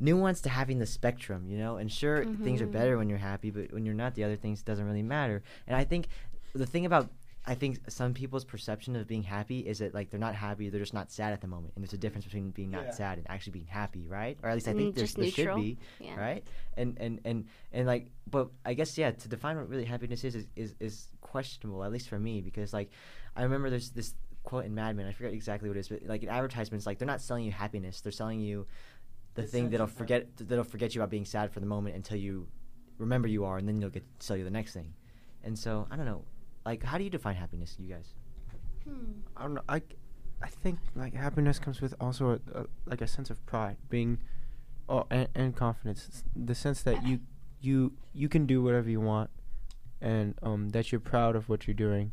nuance 0.00 0.40
to 0.42 0.48
having 0.48 0.78
the 0.78 0.86
spectrum. 0.86 1.46
You 1.48 1.58
know, 1.58 1.76
and 1.76 1.90
sure, 1.92 2.24
things 2.24 2.60
are 2.60 2.66
Mhm. 2.66 2.72
better 2.72 2.98
when 2.98 3.08
you're 3.08 3.18
happy, 3.18 3.50
but 3.50 3.72
when 3.72 3.84
you're 3.84 3.94
not, 3.94 4.14
the 4.14 4.24
other 4.24 4.36
things 4.36 4.62
doesn't 4.62 4.84
really 4.86 5.02
matter. 5.02 5.42
And 5.66 5.76
I 5.76 5.84
think 5.84 6.08
the 6.54 6.66
thing 6.66 6.86
about 6.86 7.08
I 7.50 7.54
think 7.56 7.90
some 7.90 8.14
people's 8.14 8.44
perception 8.44 8.94
of 8.94 9.08
being 9.08 9.24
happy 9.24 9.58
is 9.60 9.80
that 9.80 9.92
like 9.92 10.08
they're 10.10 10.20
not 10.20 10.36
happy, 10.36 10.68
they're 10.68 10.80
just 10.80 10.94
not 10.94 11.10
sad 11.10 11.32
at 11.32 11.40
the 11.40 11.48
moment, 11.48 11.72
and 11.74 11.82
there's 11.82 11.92
a 11.92 11.98
difference 11.98 12.24
between 12.24 12.50
being 12.50 12.70
not 12.70 12.84
Yeah. 12.84 12.90
sad 12.92 13.18
and 13.18 13.26
actually 13.28 13.52
being 13.52 13.66
happy, 13.66 14.06
right? 14.06 14.38
Or 14.42 14.48
at 14.50 14.54
least 14.54 14.68
I 14.68 14.72
Mm, 14.72 14.76
think 14.76 14.94
there's, 14.94 15.08
just 15.08 15.16
there 15.18 15.26
should 15.30 15.54
be 15.56 15.78
yeah. 15.98 16.16
right 16.16 16.44
and 16.76 16.96
and 17.00 17.20
and 17.24 17.46
and 17.72 17.86
like 17.86 18.10
but 18.30 18.50
i 18.64 18.74
guess 18.74 18.96
yeah 18.96 19.10
to 19.10 19.28
define 19.28 19.56
what 19.56 19.68
really 19.68 19.84
happiness 19.84 20.22
is 20.24 20.34
is 20.36 20.46
is, 20.56 20.74
is 20.80 21.08
questionable 21.20 21.82
at 21.84 21.90
least 21.92 22.08
for 22.08 22.18
me 22.18 22.40
because 22.40 22.72
like 22.72 22.90
i 23.36 23.42
remember 23.42 23.68
there's 23.70 23.90
this 23.90 24.14
quote 24.44 24.64
in 24.64 24.74
mad 24.74 24.96
men 24.96 25.06
i 25.06 25.12
forget 25.12 25.32
exactly 25.32 25.68
what 25.68 25.76
it 25.76 25.80
is 25.80 25.88
but 25.88 26.02
like 26.06 26.22
in 26.22 26.28
advertisements 26.28 26.86
like 26.86 26.98
they're 26.98 27.06
not 27.06 27.20
selling 27.20 27.44
you 27.44 27.52
happiness 27.52 28.00
they're 28.00 28.12
selling 28.12 28.40
you 28.40 28.66
the 29.34 29.42
The 29.42 29.48
thing 29.48 29.62
sense 29.64 29.72
that'll 29.72 29.86
of 29.86 29.92
forget 29.92 30.36
that'll 30.36 30.64
forget 30.64 30.94
you 30.94 31.00
about 31.00 31.10
being 31.10 31.24
sad 31.24 31.52
for 31.52 31.60
the 31.60 31.66
moment 31.66 31.94
until 31.96 32.16
you 32.16 32.46
remember 32.98 33.28
you 33.28 33.44
are 33.44 33.56
and 33.58 33.66
then 33.68 33.80
you'll 33.80 33.90
get 33.90 34.04
to 34.20 34.26
sell 34.26 34.36
you 34.36 34.44
the 34.44 34.50
next 34.50 34.72
thing 34.72 34.92
and 35.44 35.58
so 35.58 35.86
i 35.90 35.96
don't 35.96 36.06
know 36.06 36.22
like 36.64 36.82
how 36.82 36.98
do 36.98 37.04
you 37.04 37.10
define 37.10 37.36
happiness 37.36 37.76
you 37.78 37.88
guys? 37.88 38.14
Hmm. 38.84 39.20
I 39.36 39.42
don't 39.42 39.54
know 39.54 39.62
I, 39.68 39.82
I 40.42 40.48
think 40.48 40.78
like 40.94 41.14
happiness 41.14 41.58
comes 41.58 41.80
with 41.80 41.94
also 42.00 42.30
a, 42.54 42.60
a, 42.60 42.66
like 42.86 43.00
a 43.00 43.06
sense 43.06 43.30
of 43.30 43.44
pride 43.46 43.76
being 43.88 44.18
oh 44.88 45.06
and, 45.10 45.28
and 45.34 45.56
confidence. 45.56 46.08
S- 46.12 46.24
the 46.34 46.54
sense 46.54 46.82
that 46.82 47.04
you 47.06 47.20
you 47.60 47.92
you 48.12 48.28
can 48.28 48.46
do 48.46 48.62
whatever 48.62 48.88
you 48.88 49.00
want 49.00 49.30
and 50.00 50.34
um 50.42 50.70
that 50.70 50.90
you're 50.90 51.00
proud 51.00 51.36
of 51.36 51.48
what 51.48 51.66
you're 51.66 51.74
doing 51.74 52.12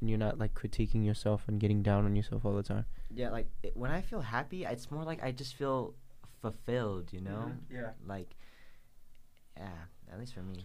and 0.00 0.08
you're 0.08 0.18
not 0.18 0.38
like 0.38 0.54
critiquing 0.54 1.04
yourself 1.04 1.44
and 1.48 1.58
getting 1.58 1.82
down 1.82 2.04
on 2.04 2.14
yourself 2.14 2.44
all 2.44 2.54
the 2.54 2.62
time. 2.62 2.84
Yeah 3.12 3.30
like 3.30 3.48
it, 3.62 3.76
when 3.76 3.90
i 3.90 4.00
feel 4.00 4.20
happy 4.20 4.64
it's 4.64 4.90
more 4.90 5.04
like 5.04 5.22
i 5.22 5.30
just 5.32 5.54
feel 5.54 5.94
fulfilled 6.40 7.12
you 7.12 7.20
know? 7.20 7.52
Yeah. 7.72 7.90
Like 8.06 8.36
yeah 9.56 9.68
at 10.12 10.18
least 10.18 10.34
for 10.34 10.42
me. 10.42 10.64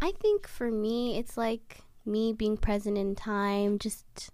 I 0.00 0.12
think 0.12 0.46
for 0.46 0.70
me, 0.70 1.18
it's 1.18 1.36
like 1.36 1.82
me 2.06 2.32
being 2.32 2.56
present 2.56 2.96
in 2.96 3.14
time, 3.14 3.78
just 3.78 4.30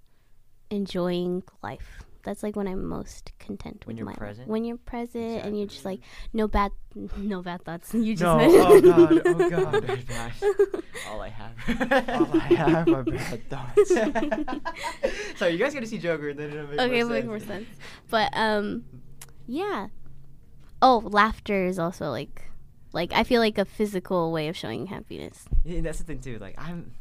enjoying 0.70 1.42
life. 1.62 2.02
That's 2.24 2.44
like 2.44 2.54
when 2.54 2.68
I'm 2.68 2.86
most 2.86 3.32
content 3.40 3.82
When 3.84 3.96
with 3.96 4.04
my 4.04 4.10
life. 4.12 4.18
present? 4.18 4.46
When 4.48 4.64
you're 4.64 4.76
present 4.76 5.44
and 5.44 5.58
you're 5.58 5.66
just 5.66 5.84
like 5.84 5.98
no 6.32 6.46
bad, 6.46 6.70
no 7.16 7.42
bad 7.42 7.64
thoughts. 7.64 7.92
You 7.94 8.14
just 8.14 8.22
No, 8.22 8.38
oh 8.40 8.80
God, 8.80 9.22
oh 9.26 9.50
God. 9.50 10.32
All 11.08 11.20
I 11.20 11.28
have. 11.30 11.52
all 12.08 12.40
I 12.40 12.54
have 12.54 12.88
are 12.88 13.02
bad 13.02 13.48
thoughts 13.50 13.92
so 15.36 15.46
you 15.48 15.58
guys 15.58 15.74
got 15.74 15.80
to 15.80 15.86
see 15.86 15.98
Joker, 15.98 16.28
and 16.28 16.38
then 16.38 16.50
it'll 16.52 16.66
make 16.68 16.78
okay, 16.80 16.98
it'll 17.00 17.10
make 17.10 17.26
more 17.26 17.40
sense. 17.40 17.66
But 18.08 18.30
um, 18.34 18.84
yeah. 19.48 19.88
Oh, 20.80 21.02
laughter 21.04 21.64
is 21.66 21.78
also 21.78 22.10
like, 22.10 22.42
like 22.92 23.12
I 23.12 23.24
feel 23.24 23.40
like 23.40 23.58
a 23.58 23.64
physical 23.64 24.30
way 24.32 24.46
of 24.48 24.56
showing 24.56 24.86
happiness. 24.86 25.44
Yeah, 25.64 25.80
that's 25.80 25.98
the 25.98 26.04
thing 26.04 26.20
too. 26.20 26.38
Like 26.38 26.54
I'm, 26.58 26.92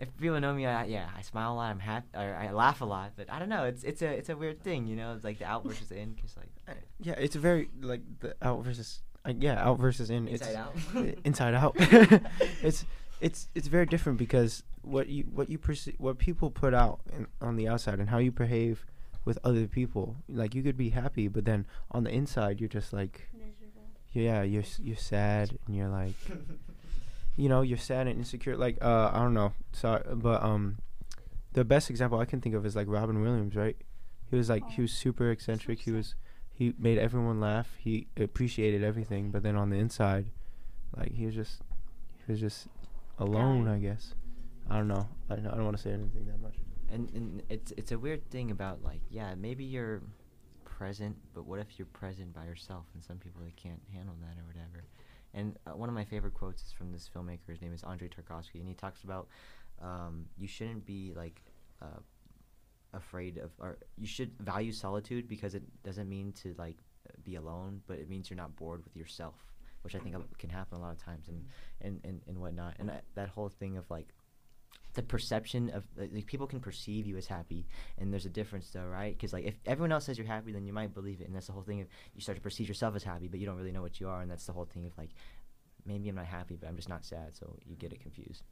if 0.00 0.16
people 0.16 0.40
know 0.40 0.54
me, 0.54 0.66
I, 0.66 0.86
yeah, 0.86 1.08
I 1.16 1.22
smile 1.22 1.52
a 1.52 1.54
lot. 1.54 1.70
I'm 1.70 1.78
happy, 1.78 2.06
or 2.14 2.34
I 2.34 2.50
laugh 2.52 2.80
a 2.80 2.84
lot. 2.84 3.12
But 3.16 3.30
I 3.30 3.38
don't 3.38 3.48
know. 3.48 3.64
It's 3.64 3.84
it's 3.84 4.02
a 4.02 4.08
it's 4.08 4.28
a 4.30 4.36
weird 4.36 4.62
thing, 4.62 4.86
you 4.86 4.96
know. 4.96 5.14
It's 5.14 5.24
like 5.24 5.38
the 5.38 5.44
out 5.44 5.64
versus 5.64 5.90
in, 5.90 6.16
cause 6.20 6.34
like 6.36 6.48
Uh, 6.68 6.72
yeah, 7.00 7.14
it's 7.18 7.36
very 7.36 7.68
like 7.80 8.00
the 8.20 8.34
out 8.42 8.64
versus 8.64 9.02
uh, 9.24 9.32
yeah 9.38 9.62
out 9.62 9.78
versus 9.78 10.10
in. 10.10 10.26
inside 10.26 10.48
it's 10.48 10.56
out. 10.56 11.16
inside 11.24 11.54
out. 11.54 11.76
it's 12.62 12.84
it's 13.20 13.48
it's 13.54 13.68
very 13.68 13.86
different 13.86 14.18
because 14.18 14.62
what 14.82 15.08
you 15.08 15.24
what 15.24 15.50
you 15.50 15.58
perceive 15.58 15.94
what 15.98 16.18
people 16.18 16.50
put 16.50 16.72
out 16.72 17.00
in, 17.12 17.26
on 17.40 17.56
the 17.56 17.68
outside 17.68 17.98
and 17.98 18.08
how 18.08 18.18
you 18.18 18.32
behave 18.32 18.86
with 19.24 19.38
other 19.44 19.66
people. 19.66 20.16
Like 20.28 20.54
you 20.54 20.62
could 20.62 20.78
be 20.78 20.90
happy, 20.90 21.28
but 21.28 21.44
then 21.44 21.66
on 21.90 22.04
the 22.04 22.10
inside 22.10 22.58
you're 22.60 22.68
just 22.68 22.92
like 22.92 23.28
yeah 24.12 24.42
you're 24.42 24.64
you're 24.82 24.96
sad 24.96 25.56
and 25.66 25.76
you're 25.76 25.88
like 25.88 26.14
you 27.36 27.48
know 27.48 27.62
you're 27.62 27.78
sad 27.78 28.06
and 28.06 28.18
insecure. 28.18 28.56
Like 28.56 28.78
uh 28.82 29.10
I 29.12 29.18
don't 29.20 29.34
know, 29.34 29.52
sorry, 29.72 30.02
but 30.14 30.42
um 30.42 30.78
the 31.52 31.64
best 31.64 31.90
example 31.90 32.18
I 32.20 32.24
can 32.24 32.40
think 32.40 32.54
of 32.54 32.64
is 32.66 32.76
like 32.76 32.86
Robin 32.88 33.20
Williams, 33.20 33.56
right? 33.56 33.76
He 34.30 34.36
was 34.36 34.48
like 34.48 34.68
he 34.70 34.82
Oh. 34.82 34.84
was 34.84 34.92
super 34.92 35.30
eccentric. 35.30 35.80
He 35.80 35.90
was 35.92 36.14
he 36.52 36.74
made 36.78 36.98
everyone 36.98 37.40
laugh. 37.40 37.74
He 37.78 38.06
appreciated 38.16 38.84
everything, 38.84 39.30
but 39.30 39.42
then 39.42 39.56
on 39.56 39.70
the 39.70 39.76
inside, 39.76 40.26
like 40.96 41.12
he 41.14 41.26
was 41.26 41.34
just 41.34 41.62
he 42.26 42.32
was 42.32 42.40
just 42.40 42.68
alone. 43.18 43.66
Yeah. 43.66 43.72
I 43.72 43.78
guess. 43.78 44.14
I 44.68 44.76
don't 44.76 44.88
know. 44.88 45.08
I 45.28 45.36
don't, 45.36 45.46
I 45.48 45.54
don't 45.56 45.64
want 45.64 45.76
to 45.76 45.82
say 45.82 45.90
anything 45.92 46.26
that 46.26 46.40
much. 46.40 46.54
and 46.92 47.10
and 47.14 47.42
it's 47.48 47.72
it's 47.76 47.90
a 47.92 47.98
weird 47.98 48.28
thing 48.30 48.50
about 48.50 48.82
like 48.84 49.00
yeah 49.10 49.34
maybe 49.34 49.64
you're 49.64 50.00
present 50.64 51.16
but 51.34 51.44
what 51.46 51.58
if 51.58 51.78
you're 51.78 51.86
present 51.92 52.32
by 52.32 52.44
yourself 52.44 52.84
and 52.94 53.02
some 53.04 53.16
people 53.18 53.40
they 53.44 53.52
can't 53.56 53.80
handle 53.92 54.14
that 54.20 54.38
or 54.40 54.44
whatever 54.46 54.84
and 55.34 55.56
uh, 55.66 55.70
one 55.70 55.88
of 55.88 55.94
my 55.94 56.04
favorite 56.04 56.34
quotes 56.34 56.62
is 56.62 56.72
from 56.72 56.92
this 56.92 57.08
filmmaker 57.14 57.48
his 57.48 57.60
name 57.60 57.72
is 57.72 57.84
andre 57.84 58.08
tarkovsky 58.08 58.56
and 58.56 58.68
he 58.68 58.74
talks 58.74 59.04
about 59.04 59.28
um, 59.82 60.26
you 60.36 60.46
shouldn't 60.46 60.84
be 60.84 61.12
like 61.16 61.40
uh, 61.80 62.00
afraid 62.92 63.38
of 63.38 63.50
or 63.58 63.78
you 63.96 64.06
should 64.06 64.32
value 64.40 64.72
solitude 64.72 65.28
because 65.28 65.54
it 65.54 65.62
doesn't 65.82 66.08
mean 66.08 66.32
to 66.32 66.54
like 66.58 66.76
be 67.24 67.36
alone 67.36 67.80
but 67.86 67.98
it 67.98 68.08
means 68.08 68.28
you're 68.28 68.36
not 68.36 68.54
bored 68.56 68.82
with 68.84 68.96
yourself 68.96 69.34
which 69.82 69.94
i 69.94 69.98
think 69.98 70.14
can 70.38 70.50
happen 70.50 70.78
a 70.78 70.80
lot 70.80 70.92
of 70.92 71.02
times 71.02 71.28
and 71.28 71.44
and 71.82 72.00
and, 72.04 72.20
and 72.26 72.38
whatnot. 72.38 72.74
And 72.78 72.88
that, 72.88 73.04
that 73.14 73.28
whole 73.28 73.48
thing 73.48 73.76
of 73.76 73.90
like 73.90 74.08
the 74.94 75.02
perception 75.02 75.70
of 75.70 75.84
like, 75.96 76.10
like, 76.12 76.26
people 76.26 76.46
can 76.46 76.58
perceive 76.60 77.06
you 77.06 77.16
as 77.16 77.26
happy 77.26 77.64
and 77.98 78.12
there's 78.12 78.26
a 78.26 78.30
difference 78.30 78.70
though 78.70 78.84
right 78.84 79.16
because 79.16 79.32
like 79.32 79.44
if 79.44 79.54
everyone 79.64 79.92
else 79.92 80.04
says 80.06 80.18
you're 80.18 80.26
happy 80.26 80.52
then 80.52 80.64
you 80.66 80.72
might 80.72 80.92
believe 80.92 81.20
it 81.20 81.26
and 81.28 81.34
that's 81.36 81.46
the 81.46 81.52
whole 81.52 81.62
thing 81.62 81.80
of 81.80 81.86
you 82.14 82.20
start 82.20 82.36
to 82.36 82.42
perceive 82.42 82.66
yourself 82.66 82.96
as 82.96 83.04
happy 83.04 83.28
but 83.28 83.38
you 83.38 83.46
don't 83.46 83.56
really 83.56 83.70
know 83.70 83.82
what 83.82 84.00
you 84.00 84.08
are 84.08 84.20
and 84.22 84.30
that's 84.30 84.46
the 84.46 84.52
whole 84.52 84.64
thing 84.64 84.86
of 84.86 84.96
like 84.98 85.10
maybe 85.86 86.08
i'm 86.08 86.16
not 86.16 86.26
happy 86.26 86.56
but 86.60 86.68
i'm 86.68 86.74
just 86.76 86.88
not 86.88 87.04
sad 87.04 87.34
so 87.34 87.56
you 87.64 87.76
get 87.76 87.92
it 87.92 88.00
confused 88.00 88.42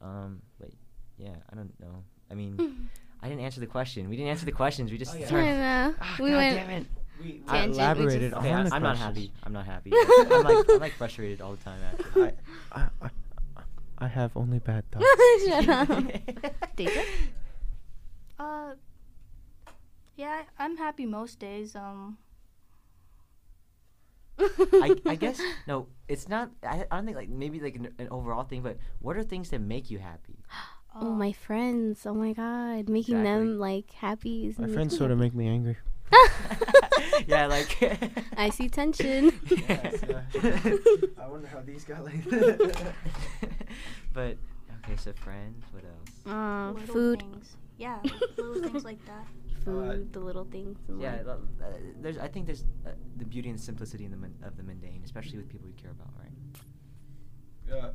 um 0.00 0.40
but 0.58 0.70
yeah 1.18 1.34
i 1.52 1.54
don't 1.54 1.78
know 1.78 2.02
i 2.30 2.34
mean 2.34 2.88
i 3.22 3.28
didn't 3.28 3.42
answer 3.42 3.60
the 3.60 3.66
question 3.66 4.08
we 4.08 4.16
didn't 4.16 4.30
answer 4.30 4.46
the 4.46 4.52
questions 4.52 4.90
we 4.90 4.96
just 4.98 5.14
Oh, 5.14 5.18
yeah. 5.18 5.24
I 5.24 5.28
started 5.28 5.46
know. 5.58 5.94
Ah, 6.00 6.16
we 6.20 6.30
God 6.30 6.36
went. 6.36 6.56
damn 6.56 6.70
it. 6.70 6.86
We, 7.22 7.42
I 7.46 7.52
Tangent, 7.52 7.72
we 7.72 7.78
elaborated 7.82 8.30
just- 8.30 8.34
on 8.34 8.46
Okay, 8.46 8.54
I, 8.54 8.62
the 8.62 8.74
I'm 8.74 8.82
not 8.82 8.96
happy. 8.96 9.30
I'm 9.44 9.52
not 9.52 9.66
happy. 9.66 9.92
I'm 9.94 10.42
like 10.42 10.70
I'm 10.70 10.78
like 10.80 10.92
frustrated 10.94 11.42
all 11.42 11.52
the 11.52 11.62
time. 11.62 11.78
Actually. 11.92 12.32
I, 12.72 12.80
I, 12.80 12.88
I, 13.02 13.10
I 14.00 14.08
have 14.08 14.36
only 14.36 14.58
bad 14.58 14.84
thoughts. 14.92 15.06
Shut 15.46 15.68
up. 15.68 15.88
Deja? 16.76 17.02
Uh, 18.38 18.74
yeah, 20.16 20.42
I- 20.58 20.64
I'm 20.64 20.76
happy 20.78 21.04
most 21.06 21.38
days. 21.38 21.76
Um, 21.76 22.18
I, 24.40 24.96
I 25.04 25.14
guess 25.16 25.40
no, 25.66 25.86
it's 26.08 26.26
not. 26.28 26.50
I, 26.62 26.86
I 26.90 26.96
don't 26.96 27.04
think 27.04 27.16
like 27.16 27.28
maybe 27.28 27.60
like 27.60 27.76
an, 27.76 27.88
an 27.98 28.08
overall 28.10 28.44
thing, 28.44 28.62
but 28.62 28.78
what 29.00 29.16
are 29.18 29.22
things 29.22 29.50
that 29.50 29.60
make 29.60 29.90
you 29.90 29.98
happy? 29.98 30.38
Oh, 30.92 31.12
my 31.12 31.30
friends. 31.30 32.04
Oh 32.04 32.14
my 32.14 32.32
god. 32.32 32.88
Making 32.88 33.20
Exactly. 33.20 33.22
them 33.46 33.58
like 33.60 33.92
happy. 33.92 34.48
is 34.48 34.58
My 34.58 34.62
making 34.66 34.74
friends 34.74 34.92
me 34.94 34.98
sort 34.98 35.12
of 35.12 35.18
make 35.18 35.32
me 35.36 35.46
angry. 35.46 35.76
yeah, 37.28 37.46
like 37.46 37.78
I 38.36 38.50
see 38.50 38.68
tension. 38.68 39.30
Yes, 39.68 40.02
I 41.16 41.28
wonder 41.28 41.46
how 41.46 41.60
these 41.64 41.84
got 41.84 42.02
like. 42.04 42.24
but 44.12 44.36
okay, 44.84 44.96
so 44.96 45.12
friends. 45.12 45.64
What 45.72 45.84
else? 45.84 46.26
Uh, 46.26 46.72
little 46.72 46.94
food. 46.94 47.20
Things. 47.20 47.56
Yeah, 47.78 47.98
little 48.38 48.62
things 48.70 48.84
like 48.84 49.04
that. 49.06 49.26
Food, 49.64 50.12
the 50.12 50.20
little 50.20 50.44
things. 50.44 50.78
in 50.88 51.00
Yeah, 51.00 51.16
life. 51.16 51.26
well, 51.26 51.40
uh, 51.62 51.66
there's. 52.00 52.18
I 52.18 52.28
think 52.28 52.46
there's 52.46 52.64
uh, 52.86 52.90
the 53.16 53.24
beauty 53.24 53.48
and 53.50 53.60
simplicity 53.60 54.04
in 54.04 54.10
the 54.10 54.16
mun- 54.16 54.34
of 54.42 54.56
the 54.56 54.62
mundane, 54.62 55.02
especially 55.04 55.38
with 55.38 55.48
people 55.48 55.68
you 55.68 55.74
care 55.74 55.90
about, 55.92 56.08
right? 56.18 56.32
uh, 57.72 57.90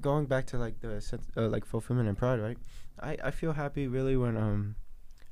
going 0.00 0.26
back 0.26 0.46
to 0.46 0.58
like 0.58 0.80
the 0.80 1.00
sense, 1.00 1.26
uh, 1.36 1.48
like 1.48 1.64
fulfillment 1.64 2.08
and 2.08 2.16
pride, 2.16 2.40
right? 2.40 2.58
I 3.00 3.16
I 3.24 3.30
feel 3.30 3.52
happy 3.52 3.88
really 3.88 4.16
when 4.16 4.36
um, 4.36 4.76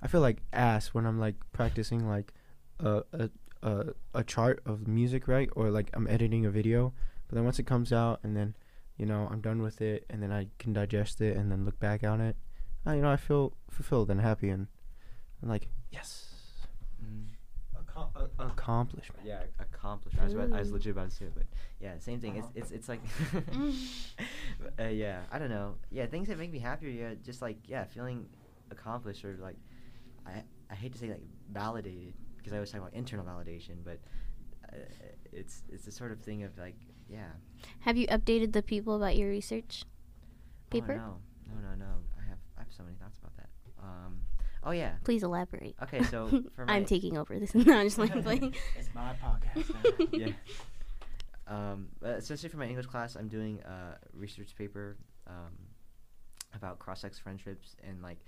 I 0.02 0.08
feel 0.08 0.20
like 0.20 0.42
ass 0.52 0.88
when 0.88 1.06
I'm 1.06 1.18
like 1.18 1.36
practicing 1.52 2.08
like 2.08 2.32
a 2.80 3.02
a 3.12 3.30
a, 3.62 3.84
a 4.14 4.24
chart 4.24 4.60
of 4.66 4.86
music, 4.88 5.28
right? 5.28 5.48
Or 5.56 5.70
like 5.70 5.90
I'm 5.94 6.06
editing 6.08 6.44
a 6.46 6.50
video, 6.50 6.92
but 7.28 7.34
then 7.36 7.44
once 7.44 7.58
it 7.58 7.66
comes 7.66 7.92
out 7.92 8.20
and 8.22 8.36
then, 8.36 8.54
you 8.96 9.06
know, 9.06 9.28
I'm 9.30 9.40
done 9.40 9.60
with 9.62 9.80
it 9.80 10.04
and 10.10 10.22
then 10.22 10.30
I 10.32 10.48
can 10.58 10.72
digest 10.72 11.20
it 11.20 11.36
and 11.36 11.50
then 11.50 11.64
look 11.64 11.78
back 11.80 12.04
on 12.04 12.20
it, 12.20 12.36
uh, 12.86 12.92
you 12.92 13.02
know, 13.02 13.10
I 13.10 13.16
feel 13.16 13.54
fulfilled 13.70 14.10
and 14.10 14.20
happy 14.20 14.48
and, 14.50 14.68
and 15.40 15.50
like 15.50 15.68
yes, 15.90 16.30
Mm. 17.04 17.26
Accom- 17.76 18.10
a- 18.16 18.46
accomplishment. 18.46 19.20
Yeah, 19.26 19.42
accomplishment. 19.60 20.22
I 20.22 20.24
was, 20.24 20.34
about, 20.34 20.52
I 20.52 20.60
was 20.60 20.72
legit 20.72 20.92
about 20.92 21.10
to 21.10 21.14
say 21.16 21.26
it, 21.26 21.32
but 21.34 21.44
yeah, 21.80 21.98
same 21.98 22.18
thing. 22.20 22.36
It's 22.36 22.46
Uh-huh. 22.46 22.60
it's 22.60 22.70
it's 22.70 22.88
like, 22.88 23.00
uh, 24.80 24.84
yeah, 24.84 25.20
I 25.30 25.38
don't 25.38 25.50
know. 25.50 25.74
Yeah, 25.90 26.06
things 26.06 26.28
that 26.28 26.38
make 26.38 26.50
me 26.50 26.58
happier. 26.58 26.90
Yeah, 26.90 27.14
just 27.22 27.42
like 27.42 27.58
yeah, 27.66 27.84
feeling 27.84 28.26
accomplished 28.70 29.24
or 29.24 29.36
like, 29.40 29.56
I 30.26 30.42
I 30.70 30.74
hate 30.74 30.92
to 30.92 30.98
say 30.98 31.08
like 31.08 31.22
validated 31.52 32.14
because 32.36 32.52
I 32.52 32.56
always 32.56 32.70
talk 32.70 32.80
about 32.80 32.94
internal 32.94 33.24
validation, 33.26 33.76
but 33.84 33.98
uh, 34.72 34.76
it's 35.34 35.62
it's 35.70 35.84
the 35.84 35.92
sort 35.92 36.12
of 36.12 36.20
thing 36.20 36.42
of 36.42 36.56
like 36.58 36.76
yeah. 37.08 37.30
Have 37.80 37.96
you 37.96 38.06
updated 38.08 38.52
the 38.52 38.62
people 38.62 38.96
about 38.96 39.16
your 39.16 39.28
research 39.28 39.84
paper? 40.70 41.00
Oh, 41.04 41.16
no, 41.46 41.60
no, 41.60 41.68
no, 41.70 41.74
no. 41.76 41.92
I 42.18 42.28
have 42.28 42.38
I 42.56 42.60
have 42.60 42.72
so 42.76 42.82
many 42.82 42.96
thoughts 42.96 43.18
about 43.18 43.36
that. 43.36 43.48
Um. 43.82 44.20
Oh 44.62 44.70
yeah. 44.70 44.92
Please 45.04 45.22
elaborate. 45.22 45.76
Okay, 45.82 46.02
so 46.04 46.28
for 46.56 46.64
my 46.64 46.74
I'm 46.74 46.86
taking 46.86 47.18
over 47.18 47.38
this. 47.38 47.54
no, 47.54 47.76
I'm 47.76 47.86
just 47.86 47.98
like 47.98 48.12
playing. 48.22 48.54
It's 48.78 48.88
my 48.94 49.14
podcast. 49.22 50.08
yeah. 50.12 50.32
Um, 51.46 51.88
uh, 52.02 52.10
essentially, 52.10 52.48
for 52.48 52.56
my 52.56 52.66
English 52.66 52.86
class, 52.86 53.16
I'm 53.16 53.28
doing 53.28 53.60
a 53.60 53.98
research 54.14 54.56
paper 54.56 54.96
um, 55.26 55.52
about 56.54 56.78
cross-sex 56.78 57.18
friendships, 57.18 57.76
and 57.86 58.02
like 58.02 58.18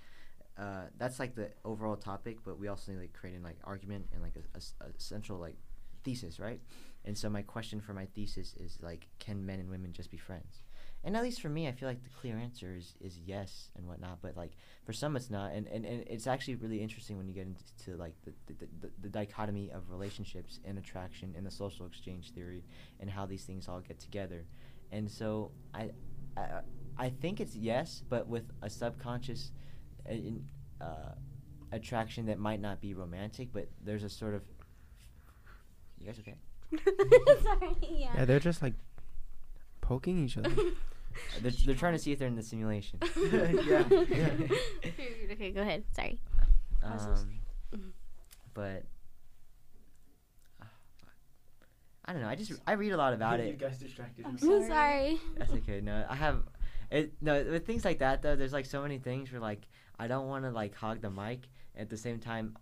uh, 0.55 0.83
that's 0.99 1.19
like 1.19 1.33
the 1.33 1.49
overall 1.65 1.95
topic. 1.95 2.37
But 2.45 2.59
we 2.59 2.67
also 2.67 2.91
need 2.91 2.99
like 2.99 3.13
create 3.13 3.35
an 3.35 3.41
like 3.41 3.57
argument 3.63 4.05
and 4.13 4.21
like 4.21 4.35
a 4.35 4.85
a 4.85 4.89
central 4.97 5.39
like 5.39 5.55
thesis, 6.03 6.39
right? 6.39 6.61
And 7.07 7.17
so 7.17 7.29
my 7.29 7.41
question 7.41 7.79
for 7.79 7.93
my 7.93 8.05
thesis 8.05 8.53
is 8.59 8.77
like, 8.81 9.07
can 9.17 9.45
men 9.45 9.61
and 9.61 9.69
women 9.69 9.93
just 9.93 10.11
be 10.11 10.17
friends? 10.17 10.61
And 11.05 11.15
at 11.15 11.23
least 11.23 11.41
for 11.41 11.47
me, 11.47 11.69
I 11.69 11.71
feel 11.71 11.87
like 11.87 12.03
the 12.03 12.09
clear 12.09 12.37
answer 12.37 12.75
is, 12.75 12.95
is 12.99 13.17
yes 13.25 13.69
and 13.77 13.87
whatnot. 13.87 14.17
But 14.21 14.35
like 14.35 14.51
for 14.85 14.91
some, 14.91 15.15
it's 15.15 15.29
not. 15.29 15.53
And, 15.53 15.67
and, 15.67 15.85
and 15.85 16.03
it's 16.07 16.27
actually 16.27 16.55
really 16.55 16.81
interesting 16.81 17.17
when 17.17 17.29
you 17.29 17.33
get 17.33 17.47
into 17.47 17.97
like 17.97 18.13
the, 18.25 18.33
the, 18.47 18.67
the, 18.81 18.89
the 19.03 19.07
dichotomy 19.07 19.71
of 19.71 19.89
relationships 19.89 20.59
and 20.65 20.77
attraction 20.77 21.33
and 21.37 21.45
the 21.45 21.51
social 21.51 21.85
exchange 21.85 22.33
theory 22.33 22.65
and 22.99 23.09
how 23.09 23.25
these 23.25 23.45
things 23.45 23.69
all 23.69 23.79
get 23.79 23.99
together. 23.99 24.43
And 24.91 25.09
so 25.09 25.51
I, 25.73 25.91
I, 26.35 26.59
I 26.97 27.09
think 27.09 27.39
it's 27.39 27.55
yes, 27.55 28.03
but 28.09 28.27
with 28.27 28.51
a 28.61 28.69
subconscious 28.69 29.53
uh, 30.11 30.83
uh, 30.83 31.13
attraction 31.71 32.25
that 32.25 32.37
might 32.37 32.59
not 32.59 32.81
be 32.81 32.93
romantic, 32.93 33.53
but 33.53 33.69
there's 33.81 34.03
a 34.03 34.09
sort 34.09 34.33
of. 34.33 34.43
You 35.99 36.05
guys 36.05 36.19
okay? 36.19 36.35
Sorry. 37.43 37.75
Yeah. 37.81 38.09
yeah, 38.15 38.25
they're 38.25 38.39
just 38.39 38.61
like 38.61 38.73
poking 39.81 40.23
each 40.23 40.37
other. 40.37 40.51
Uh, 41.17 41.39
They're, 41.41 41.51
they're 41.65 41.73
trying 41.73 41.93
to 41.93 41.99
see 41.99 42.11
if 42.11 42.19
they're 42.19 42.27
in 42.27 42.35
the 42.35 42.43
simulation. 42.43 42.99
Yeah, 43.01 43.49
yeah. 43.67 44.29
okay, 45.31 45.49
go 45.49 45.61
ahead. 45.61 45.83
Sorry. 45.91 46.19
I. 46.83 46.93
Um, 46.93 47.93
but 48.53 48.83
ah. 50.61 50.67
I 52.05 52.13
don't 52.13 52.21
know. 52.21 52.27
I 52.27 52.35
just 52.35 52.53
I 52.67 52.73
read 52.73 52.91
a 52.91 52.97
lot 52.97 53.13
about 53.13 53.39
it. 53.39 53.47
You 53.47 53.53
guys 53.53 53.79
distracted 53.79 54.25
I'm 54.25 54.33
I'm 54.33 54.37
Sorry. 54.37 54.67
sorry. 54.67 55.21
That's 55.39 55.53
okay. 55.53 55.81
No, 55.81 56.05
I 56.07 56.15
have 56.15 56.43
it. 56.91 57.13
No, 57.19 57.43
with 57.43 57.65
things 57.65 57.83
like 57.83 57.97
that 57.97 58.21
though, 58.21 58.35
there's 58.35 58.53
like 58.53 58.67
so 58.67 58.83
many 58.83 58.99
things 58.99 59.31
where 59.31 59.41
like 59.41 59.67
I 59.97 60.05
don't 60.05 60.27
want 60.27 60.45
to 60.45 60.51
like 60.51 60.75
hog 60.75 61.01
the 61.01 61.09
mic. 61.09 61.47
At 61.75 61.89
the 61.89 61.97
same 61.97 62.19
time, 62.19 62.57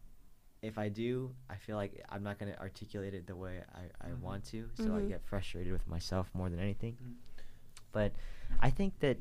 if 0.65 0.78
I 0.78 0.89
do, 0.89 1.34
I 1.49 1.56
feel 1.56 1.75
like 1.78 2.04
I'm 2.10 2.23
not 2.23 2.39
gonna 2.39 2.58
articulate 2.60 3.13
it 3.13 3.28
the 3.28 3.36
way 3.36 3.62
I, 3.73 4.08
I 4.08 4.10
Mhm. 4.12 4.19
want 4.21 4.43
to. 4.45 4.69
So 4.75 4.95
I 4.95 5.01
Mhm. 5.01 5.08
get 5.10 5.23
frustrated 5.23 5.71
with 5.71 5.88
myself 5.88 6.30
more 6.34 6.49
than 6.49 6.60
anything. 6.60 6.97
Mm. 7.01 7.15
But 7.91 8.13
I 8.60 8.69
think 8.69 8.99
that 8.99 9.17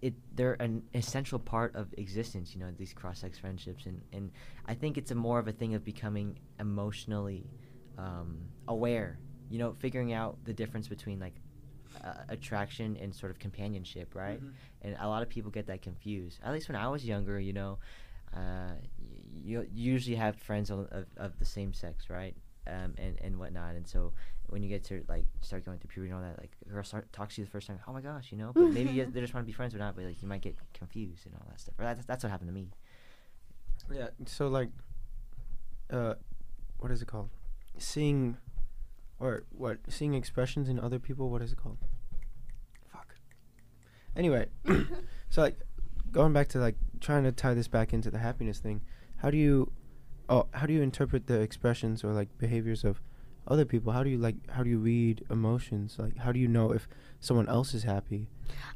it 0.00 0.14
they're 0.34 0.54
an 0.54 0.82
essential 0.94 1.38
part 1.38 1.74
of 1.76 1.94
existence. 1.96 2.54
You 2.54 2.60
know, 2.60 2.70
these 2.76 2.92
cross-sex 2.92 3.38
friendships, 3.38 3.86
and 3.86 4.02
and 4.12 4.32
I 4.66 4.74
think 4.74 4.98
it's 4.98 5.10
a 5.10 5.14
more 5.14 5.38
of 5.38 5.46
a 5.48 5.52
thing 5.52 5.74
of 5.74 5.84
becoming 5.84 6.38
emotionally 6.58 7.46
um, 7.98 8.48
aware. 8.66 9.18
You 9.48 9.58
know, 9.58 9.72
figuring 9.74 10.12
out 10.12 10.38
the 10.44 10.52
difference 10.54 10.88
between 10.88 11.20
like 11.20 11.34
uh, 12.02 12.14
attraction 12.30 12.96
and 12.96 13.14
sort 13.14 13.30
of 13.30 13.38
companionship, 13.38 14.14
right? 14.14 14.40
Mhm. 14.42 14.52
And 14.82 14.96
a 14.98 15.06
lot 15.08 15.22
of 15.22 15.28
people 15.28 15.50
get 15.50 15.66
that 15.66 15.82
confused. 15.82 16.40
At 16.42 16.52
least 16.52 16.68
when 16.68 16.76
I 16.76 16.88
was 16.88 17.04
younger, 17.04 17.38
you 17.38 17.52
know, 17.52 17.78
uh, 18.34 18.72
y- 18.98 19.01
you 19.32 19.66
usually 19.72 20.16
have 20.16 20.36
friends 20.36 20.70
of, 20.70 20.80
of, 20.90 21.06
of 21.16 21.38
the 21.38 21.44
same 21.44 21.72
sex, 21.72 22.10
right? 22.10 22.34
Um, 22.66 22.94
and, 22.96 23.18
and 23.20 23.38
whatnot. 23.38 23.74
And 23.74 23.86
so 23.86 24.12
when 24.48 24.62
you 24.62 24.68
get 24.68 24.84
to 24.84 25.04
like 25.08 25.24
start 25.40 25.64
going 25.64 25.78
through 25.78 25.88
puberty 25.88 26.12
and 26.12 26.22
all 26.22 26.28
that, 26.28 26.38
like 26.38 26.52
a 26.66 26.68
girl 26.68 26.84
start 26.84 27.12
talks 27.12 27.34
to 27.34 27.40
you 27.40 27.46
the 27.46 27.50
first 27.50 27.66
time, 27.66 27.78
oh 27.88 27.92
my 27.92 28.00
gosh, 28.00 28.28
you 28.30 28.38
know. 28.38 28.52
But 28.54 28.68
maybe 28.68 28.90
you, 28.90 29.06
they 29.12 29.20
just 29.20 29.34
want 29.34 29.44
to 29.44 29.46
be 29.46 29.52
friends 29.52 29.74
or 29.74 29.78
not, 29.78 29.96
but 29.96 30.04
like 30.04 30.22
you 30.22 30.28
might 30.28 30.42
get 30.42 30.56
confused 30.74 31.26
and 31.26 31.34
all 31.34 31.46
that 31.48 31.60
stuff. 31.60 31.74
Or 31.78 31.84
that's 31.84 32.04
that's 32.04 32.22
what 32.22 32.30
happened 32.30 32.50
to 32.50 32.54
me. 32.54 32.68
Yeah. 33.92 34.08
So 34.26 34.48
like, 34.48 34.68
uh, 35.90 36.14
what 36.78 36.92
is 36.92 37.02
it 37.02 37.08
called? 37.08 37.30
Seeing, 37.78 38.36
or 39.18 39.44
what? 39.50 39.78
Seeing 39.88 40.14
expressions 40.14 40.68
in 40.68 40.78
other 40.78 40.98
people. 40.98 41.30
What 41.30 41.42
is 41.42 41.52
it 41.52 41.58
called? 41.58 41.78
Fuck. 42.92 43.14
Anyway, 44.16 44.46
so 45.30 45.42
like, 45.42 45.58
going 46.10 46.32
back 46.32 46.48
to 46.48 46.58
like 46.58 46.76
trying 47.00 47.24
to 47.24 47.32
tie 47.32 47.54
this 47.54 47.68
back 47.68 47.92
into 47.92 48.10
the 48.10 48.18
happiness 48.18 48.58
thing. 48.58 48.82
How 49.22 49.30
do 49.30 49.36
you, 49.36 49.70
oh, 50.28 50.48
how 50.52 50.66
do 50.66 50.72
you 50.72 50.82
interpret 50.82 51.28
the 51.28 51.40
expressions 51.40 52.02
or 52.02 52.12
like 52.12 52.36
behaviors 52.38 52.82
of 52.82 53.00
other 53.46 53.64
people? 53.64 53.92
How 53.92 54.02
do 54.02 54.10
you 54.10 54.18
like? 54.18 54.34
How 54.50 54.64
do 54.64 54.70
you 54.70 54.78
read 54.78 55.24
emotions? 55.30 55.96
Like, 55.96 56.16
how 56.16 56.32
do 56.32 56.40
you 56.40 56.48
know 56.48 56.72
if 56.72 56.88
someone 57.20 57.48
else 57.48 57.72
is 57.72 57.84
happy, 57.84 58.28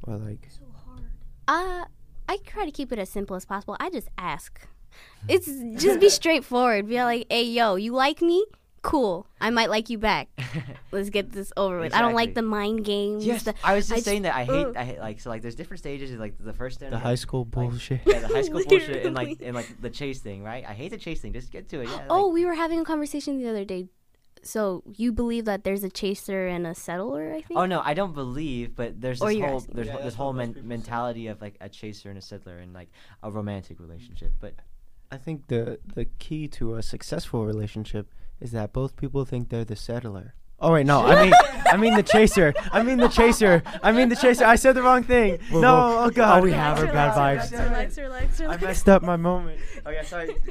or 0.04 0.16
like? 0.16 0.48
So 0.48 0.62
hard. 0.86 1.02
Uh, 1.48 1.84
I 2.28 2.36
try 2.46 2.64
to 2.64 2.70
keep 2.70 2.92
it 2.92 2.98
as 3.00 3.10
simple 3.10 3.34
as 3.34 3.44
possible. 3.44 3.76
I 3.80 3.90
just 3.90 4.08
ask. 4.16 4.60
It's 5.28 5.46
just 5.82 6.00
be 6.00 6.08
straightforward. 6.08 6.88
Be 6.88 7.02
like, 7.02 7.26
hey, 7.28 7.42
yo, 7.42 7.74
you 7.74 7.92
like 7.92 8.22
me? 8.22 8.46
Cool. 8.86 9.26
I 9.40 9.50
might 9.50 9.68
like 9.68 9.90
you 9.90 9.98
back. 9.98 10.28
Let's 10.92 11.10
get 11.10 11.32
this 11.32 11.52
over 11.56 11.80
with. 11.80 11.92
I 11.92 12.00
don't 12.00 12.14
like 12.14 12.34
the 12.34 12.42
mind 12.42 12.84
games. 12.84 13.26
Yes, 13.26 13.42
the- 13.42 13.54
I 13.64 13.74
was 13.74 13.84
just 13.88 13.92
I 13.92 13.96
just- 13.96 14.04
saying 14.06 14.22
that 14.22 14.34
I 14.36 14.44
hate 14.44 14.66
ugh. 14.66 14.76
I 14.76 14.84
hate 14.84 14.98
like 15.00 15.18
so 15.20 15.28
like 15.30 15.42
there's 15.42 15.56
different 15.56 15.80
stages 15.80 16.10
like 16.18 16.34
the 16.38 16.52
first 16.52 16.78
The 16.80 16.96
high 16.96 17.16
school 17.16 17.40
like, 17.42 17.50
bullshit. 17.50 18.00
yeah 18.06 18.20
the 18.20 18.28
high 18.28 18.42
school 18.42 18.62
bullshit 18.68 19.04
and 19.04 19.14
like 19.16 19.28
Literally. 19.28 19.46
and 19.48 19.56
like 19.56 19.80
the 19.80 19.90
chase 19.90 20.20
thing 20.20 20.44
right 20.44 20.64
I 20.66 20.72
hate 20.72 20.90
the 20.92 20.98
chase 20.98 21.20
thing 21.20 21.32
just 21.32 21.50
get 21.50 21.68
to 21.70 21.80
it 21.80 21.88
yeah 21.88 22.06
oh, 22.08 22.28
we 22.28 22.44
were 22.46 22.54
having 22.54 22.78
a 22.78 22.84
conversation 22.84 23.38
the 23.38 23.48
other 23.48 23.64
day. 23.64 23.88
So 24.42 24.84
you 24.96 25.10
believe 25.12 25.46
that 25.46 25.64
there's 25.64 25.82
a 25.82 25.90
chaser 25.90 26.46
and 26.46 26.64
a 26.66 26.74
settler? 26.74 27.32
I 27.34 27.40
think. 27.42 27.58
oh 27.58 27.66
no 27.66 27.80
I 27.84 27.92
don't 27.94 28.14
believe 28.14 28.76
but 28.76 29.00
there's 29.00 29.18
this 29.18 29.34
whole 29.40 29.56
asking. 29.56 29.74
there's 29.74 29.88
Yeah, 29.88 29.98
this 29.98 30.14
whole 30.14 30.32
men- 30.32 30.48
people 30.54 30.62
say. 30.62 30.68
mentality 30.68 31.26
of 31.26 31.40
like 31.40 31.56
a 31.60 31.68
chaser 31.68 32.08
and 32.08 32.18
a 32.18 32.22
settler 32.22 32.58
and 32.58 32.72
like 32.72 32.90
a 33.24 33.30
romantic 33.32 33.80
relationship 33.80 34.32
but 34.40 34.54
I 35.10 35.16
think 35.16 35.48
the 35.48 35.80
the 35.94 36.04
key 36.20 36.46
to 36.58 36.74
a 36.76 36.82
successful 36.84 37.44
relationship 37.46 38.06
is 38.40 38.52
that 38.52 38.72
both 38.72 38.96
people 38.96 39.24
think 39.24 39.48
they're 39.48 39.64
the 39.64 39.76
settler. 39.76 40.34
Oh 40.58 40.72
wait, 40.72 40.86
no, 40.86 41.04
I 41.04 41.24
mean 41.24 41.32
I 41.66 41.76
mean 41.76 41.94
the 41.94 42.02
chaser. 42.02 42.54
I 42.72 42.82
mean 42.82 42.96
the 42.98 43.08
chaser. 43.08 43.62
I 43.82 43.92
mean 43.92 44.08
the 44.08 44.16
chaser. 44.16 44.46
I 44.46 44.56
said 44.56 44.74
the 44.74 44.82
wrong 44.82 45.02
thing. 45.02 45.38
Whoa, 45.50 45.60
no, 45.60 45.74
whoa. 45.74 46.04
oh 46.04 46.10
god. 46.10 46.40
Oh, 46.40 46.42
we 46.42 46.52
have 46.52 46.78
our 46.78 46.86
bad 46.86 47.14
vibes. 47.14 47.52
Relax, 47.52 47.98
relax, 47.98 48.40
I 48.40 48.56
messed 48.56 48.88
up 48.88 49.02
my 49.02 49.16
moment. 49.16 49.60
oh 49.84 49.90
yeah 49.90 50.02
sorry 50.02 50.34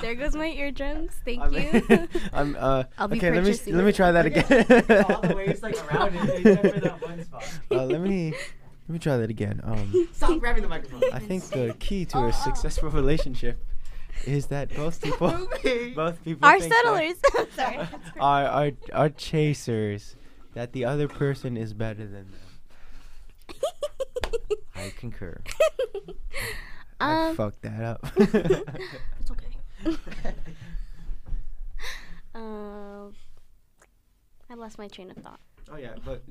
There 0.00 0.14
goes 0.14 0.34
my 0.34 0.46
eardrums. 0.46 1.12
Thank 1.22 1.42
I'm, 1.42 1.52
you. 1.52 2.08
I'm 2.32 2.56
uh 2.58 2.84
I'll 2.98 3.08
be 3.08 3.18
okay, 3.18 3.30
let 3.30 3.44
me 3.44 3.72
let 3.72 3.84
me 3.84 3.92
try 3.92 4.10
that 4.10 4.24
again. 4.24 5.04
all 5.04 5.20
the 5.20 5.34
waves 5.36 5.62
like 5.62 5.76
around 5.92 6.14
it 6.16 6.46
except 6.46 6.74
for 6.74 6.80
that 6.80 7.02
one 7.02 7.24
spot 7.24 7.44
uh, 7.70 7.84
let 7.84 8.00
me 8.00 8.30
let 8.30 8.88
me 8.88 8.98
try 8.98 9.18
that 9.18 9.28
again. 9.28 9.60
Um 9.64 10.08
stop 10.12 10.38
grabbing 10.38 10.62
the 10.62 10.68
microphone 10.70 11.02
I 11.12 11.18
think 11.18 11.44
the 11.44 11.76
key 11.78 12.06
to 12.06 12.24
a 12.24 12.32
successful 12.32 12.88
relationship 12.88 13.62
is 14.26 14.46
that 14.46 14.74
both 14.74 15.00
people 15.02 15.28
both 15.94 16.22
people 16.24 16.48
Our 16.48 16.60
settlers. 16.60 17.14
Sorry. 17.56 17.78
are 18.20 18.44
are 18.46 18.70
are 18.92 19.08
chasers 19.10 20.16
that 20.54 20.72
the 20.72 20.84
other 20.84 21.08
person 21.08 21.56
is 21.56 21.72
better 21.72 22.06
than 22.06 22.30
them. 22.30 23.58
I 24.74 24.92
concur 24.96 25.40
I 27.00 27.28
um, 27.28 27.36
fucked 27.36 27.62
that 27.62 27.82
up. 27.82 28.06
It's 28.16 29.30
okay. 29.30 29.94
um, 32.34 33.14
I 34.48 34.54
lost 34.54 34.78
my 34.78 34.88
train 34.88 35.10
of 35.10 35.16
thought. 35.16 35.40
Oh 35.72 35.76
yeah, 35.76 35.94
but 36.04 36.22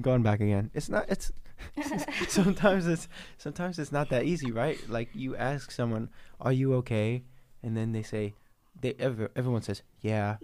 going 0.00 0.22
back 0.22 0.40
again, 0.40 0.70
it's 0.74 0.88
not. 0.88 1.06
It's 1.08 1.32
sometimes 2.28 2.86
it's 2.86 3.08
sometimes 3.38 3.78
it's 3.78 3.92
not 3.92 4.08
that 4.10 4.24
easy, 4.24 4.50
right? 4.50 4.78
Like 4.88 5.10
you 5.14 5.36
ask 5.36 5.70
someone, 5.70 6.10
"Are 6.40 6.52
you 6.52 6.74
okay?" 6.74 7.24
and 7.62 7.76
then 7.76 7.92
they 7.92 8.02
say, 8.02 8.34
"They 8.80 8.94
ever 8.98 9.30
everyone 9.36 9.62
says 9.62 9.82
yeah," 10.00 10.36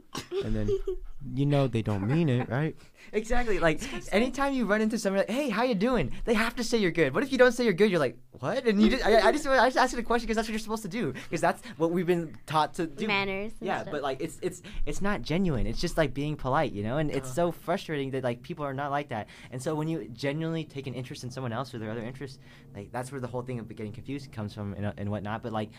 and 0.44 0.54
then 0.54 0.68
you 1.35 1.46
know 1.46 1.66
they 1.66 1.83
don't 1.83 2.07
mean 2.07 2.28
it, 2.28 2.48
right? 2.48 2.76
Exactly. 3.11 3.59
Like 3.59 3.81
anytime 4.12 4.52
you 4.52 4.66
run 4.66 4.83
into 4.83 4.98
someone 4.98 5.20
like, 5.20 5.31
"Hey, 5.31 5.48
how 5.48 5.62
you 5.62 5.74
doing?" 5.74 6.12
They 6.26 6.35
have 6.35 6.54
to 6.57 6.62
say 6.64 6.76
you're 6.76 6.90
good. 6.90 7.14
What 7.14 7.22
if 7.22 7.33
you 7.33 7.38
don't 7.38 7.52
say 7.52 7.64
you're 7.64 7.72
good? 7.72 7.90
You're 7.90 7.98
like, 8.00 8.18
"What?" 8.33 8.66
And 8.66 8.83
you 8.83 8.90
just 8.90 9.07
I, 9.07 9.28
I 9.28 9.33
just 9.33 9.46
I 9.46 9.66
just 9.66 9.78
asked 9.78 9.92
you 9.94 9.96
the 9.96 10.02
question 10.02 10.26
because 10.26 10.37
that's 10.37 10.46
what 10.46 10.52
you're 10.52 10.59
supposed 10.59 10.83
to 10.83 10.90
do 10.90 11.14
because 11.14 11.40
that's 11.40 11.62
what 11.78 11.90
we've 11.90 12.07
been 12.07 12.37
taught 12.44 12.74
to 12.74 12.87
do. 12.87 13.07
Manners. 13.07 13.52
Yeah, 13.62 13.81
stuff. 13.81 13.92
but 13.92 14.02
like 14.02 14.20
it's 14.20 14.38
it's 14.42 14.61
it's 14.85 15.00
not 15.00 15.22
genuine. 15.22 15.66
It's 15.66 15.81
just 15.81 15.96
like 15.96 16.12
being 16.12 16.37
polite, 16.37 16.72
you 16.72 16.83
know. 16.83 16.98
And 16.98 17.11
it's 17.11 17.31
Uh. 17.31 17.35
so 17.35 17.52
frustrating 17.52 18.11
that 18.11 18.24
like 18.24 18.42
people 18.42 18.66
are 18.66 18.74
not 18.74 18.90
like 18.90 19.09
that. 19.09 19.28
And 19.52 19.62
so 19.62 19.74
when 19.74 19.88
you 19.88 20.07
genuinely 20.12 20.64
take 20.64 20.87
an 20.87 20.92
interest 20.92 21.24
in 21.24 21.31
someone 21.31 21.54
else 21.54 21.72
or 21.72 21.78
their 21.78 21.90
other 21.90 22.04
interests, 22.04 22.38
like 22.76 22.92
that's 22.92 23.11
where 23.11 23.22
the 23.22 23.28
whole 23.28 23.40
thing 23.42 23.59
of 23.59 23.74
getting 23.74 23.92
confused 23.92 24.31
comes 24.33 24.52
from 24.52 24.74
and, 24.74 24.85
uh, 24.85 24.92
and 24.98 25.11
whatnot. 25.11 25.42
But 25.42 25.54
like, 25.54 25.70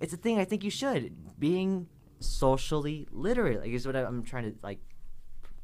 it's 0.00 0.12
a 0.12 0.16
thing 0.16 0.38
I 0.38 0.44
think 0.44 0.62
you 0.62 0.70
should 0.70 1.12
being 1.40 1.88
socially 2.20 3.06
literate. 3.10 3.60
Like 3.60 3.70
is 3.70 3.86
what 3.86 3.96
I, 3.96 4.02
I'm 4.04 4.22
trying 4.22 4.52
to 4.52 4.58
like 4.62 4.78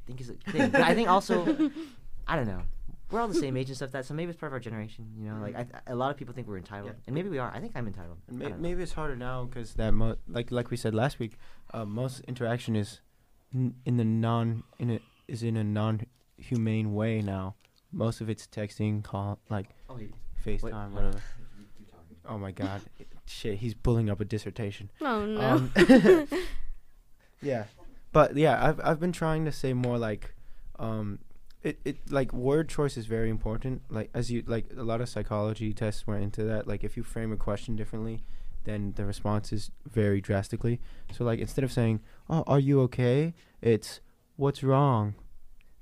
think 0.06 0.20
is 0.20 0.30
a 0.30 0.34
thing. 0.34 0.70
But 0.70 0.82
I 0.82 0.94
think 0.94 1.08
also, 1.08 1.70
I 2.26 2.36
don't 2.36 2.46
know. 2.46 2.62
We're 3.10 3.20
all 3.20 3.28
the 3.28 3.34
same 3.34 3.58
age 3.58 3.68
and 3.68 3.76
stuff. 3.76 3.90
That 3.92 4.06
so 4.06 4.14
maybe 4.14 4.30
it's 4.30 4.40
part 4.40 4.48
of 4.50 4.54
our 4.54 4.60
generation. 4.60 5.06
You 5.18 5.28
know, 5.30 5.36
like 5.42 5.54
I, 5.54 5.66
a 5.88 5.94
lot 5.94 6.10
of 6.10 6.16
people 6.16 6.32
think 6.34 6.48
we're 6.48 6.56
entitled, 6.56 6.92
Yeah. 6.92 7.02
and 7.06 7.14
maybe 7.14 7.28
we 7.28 7.38
are. 7.38 7.52
I 7.54 7.60
think 7.60 7.72
I'm 7.74 7.86
entitled. 7.86 8.16
And 8.28 8.38
may- 8.38 8.52
maybe 8.52 8.82
it's 8.82 8.92
harder 8.94 9.16
now 9.16 9.44
because 9.44 9.74
that 9.74 9.92
mo- 9.92 10.16
like 10.26 10.50
like 10.50 10.70
we 10.70 10.78
said 10.78 10.94
last 10.94 11.18
week, 11.18 11.36
uh, 11.74 11.84
most 11.84 12.20
interaction 12.20 12.74
is 12.74 13.00
n- 13.54 13.74
in 13.84 13.98
the 13.98 14.04
non 14.04 14.62
in 14.78 14.92
a 14.92 15.00
is 15.28 15.42
in 15.42 15.58
a 15.58 15.64
non 15.64 16.06
humane 16.38 16.94
way 16.94 17.20
now. 17.20 17.54
Most 17.92 18.22
of 18.22 18.30
it's 18.30 18.46
texting, 18.46 19.04
call 19.04 19.38
like 19.50 19.68
Oh. 19.90 19.98
FaceTime, 20.42 20.62
What- 20.72 20.92
whatever. 20.92 21.20
Oh 22.24 22.38
my 22.38 22.50
god, 22.50 22.80
shit! 23.26 23.58
He's 23.58 23.74
pulling 23.74 24.10
up 24.10 24.20
a 24.20 24.24
dissertation. 24.24 24.90
oh 25.00 25.24
no. 25.26 25.40
Um, 25.40 25.72
yeah, 27.42 27.64
but 28.12 28.36
yeah, 28.36 28.64
I've 28.64 28.80
I've 28.82 29.00
been 29.00 29.12
trying 29.12 29.44
to 29.44 29.52
say 29.52 29.72
more 29.72 29.98
like, 29.98 30.34
um, 30.78 31.18
it 31.62 31.78
it 31.84 32.10
like 32.10 32.32
word 32.32 32.68
choice 32.68 32.96
is 32.96 33.06
very 33.06 33.30
important. 33.30 33.82
Like 33.88 34.10
as 34.14 34.30
you 34.30 34.42
like 34.46 34.66
a 34.76 34.82
lot 34.82 35.00
of 35.00 35.08
psychology 35.08 35.72
tests 35.72 36.06
went 36.06 36.22
into 36.22 36.44
that. 36.44 36.66
Like 36.66 36.84
if 36.84 36.96
you 36.96 37.02
frame 37.02 37.32
a 37.32 37.36
question 37.36 37.76
differently, 37.76 38.22
then 38.64 38.92
the 38.96 39.04
response 39.04 39.52
is 39.52 39.70
very 39.88 40.20
drastically. 40.20 40.80
So 41.12 41.24
like 41.24 41.38
instead 41.38 41.64
of 41.64 41.72
saying, 41.72 42.00
"Oh, 42.28 42.44
are 42.46 42.60
you 42.60 42.80
okay?" 42.82 43.34
It's 43.60 44.00
"What's 44.36 44.62
wrong?" 44.62 45.14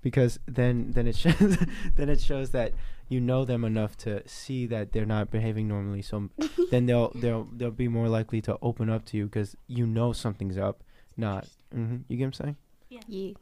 Because 0.03 0.39
then 0.47 0.93
then 0.93 1.07
it 1.07 1.17
shows 1.25 1.59
then 1.97 2.09
it 2.09 2.21
shows 2.21 2.51
that 2.51 2.73
you 3.11 3.21
know 3.21 3.45
them 3.45 3.65
enough 3.65 3.97
to 3.99 4.27
see 4.27 4.67
that 4.67 4.93
they're 4.93 5.05
not 5.05 5.31
behaving 5.31 5.69
normally. 5.69 6.01
So 6.01 6.31
then 6.71 6.87
they'll 6.87 7.11
they'll 7.15 7.47
they'll 7.53 7.71
be 7.71 7.89
more 7.89 8.09
likely 8.09 8.41
to 8.43 8.57
open 8.63 8.89
up 8.89 9.05
to 9.07 9.17
you 9.19 9.25
because 9.27 9.57
you 9.67 9.87
know 9.87 10.13
something's 10.13 10.57
up. 10.57 10.83
Not, 11.17 11.47
hmm 11.73 11.97
you 12.09 12.17
get 12.17 12.25
what 12.25 12.41
I'm 12.41 12.55
saying? 12.55 12.57
yeah. 12.89 13.33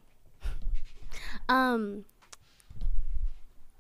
Um. 1.49 2.05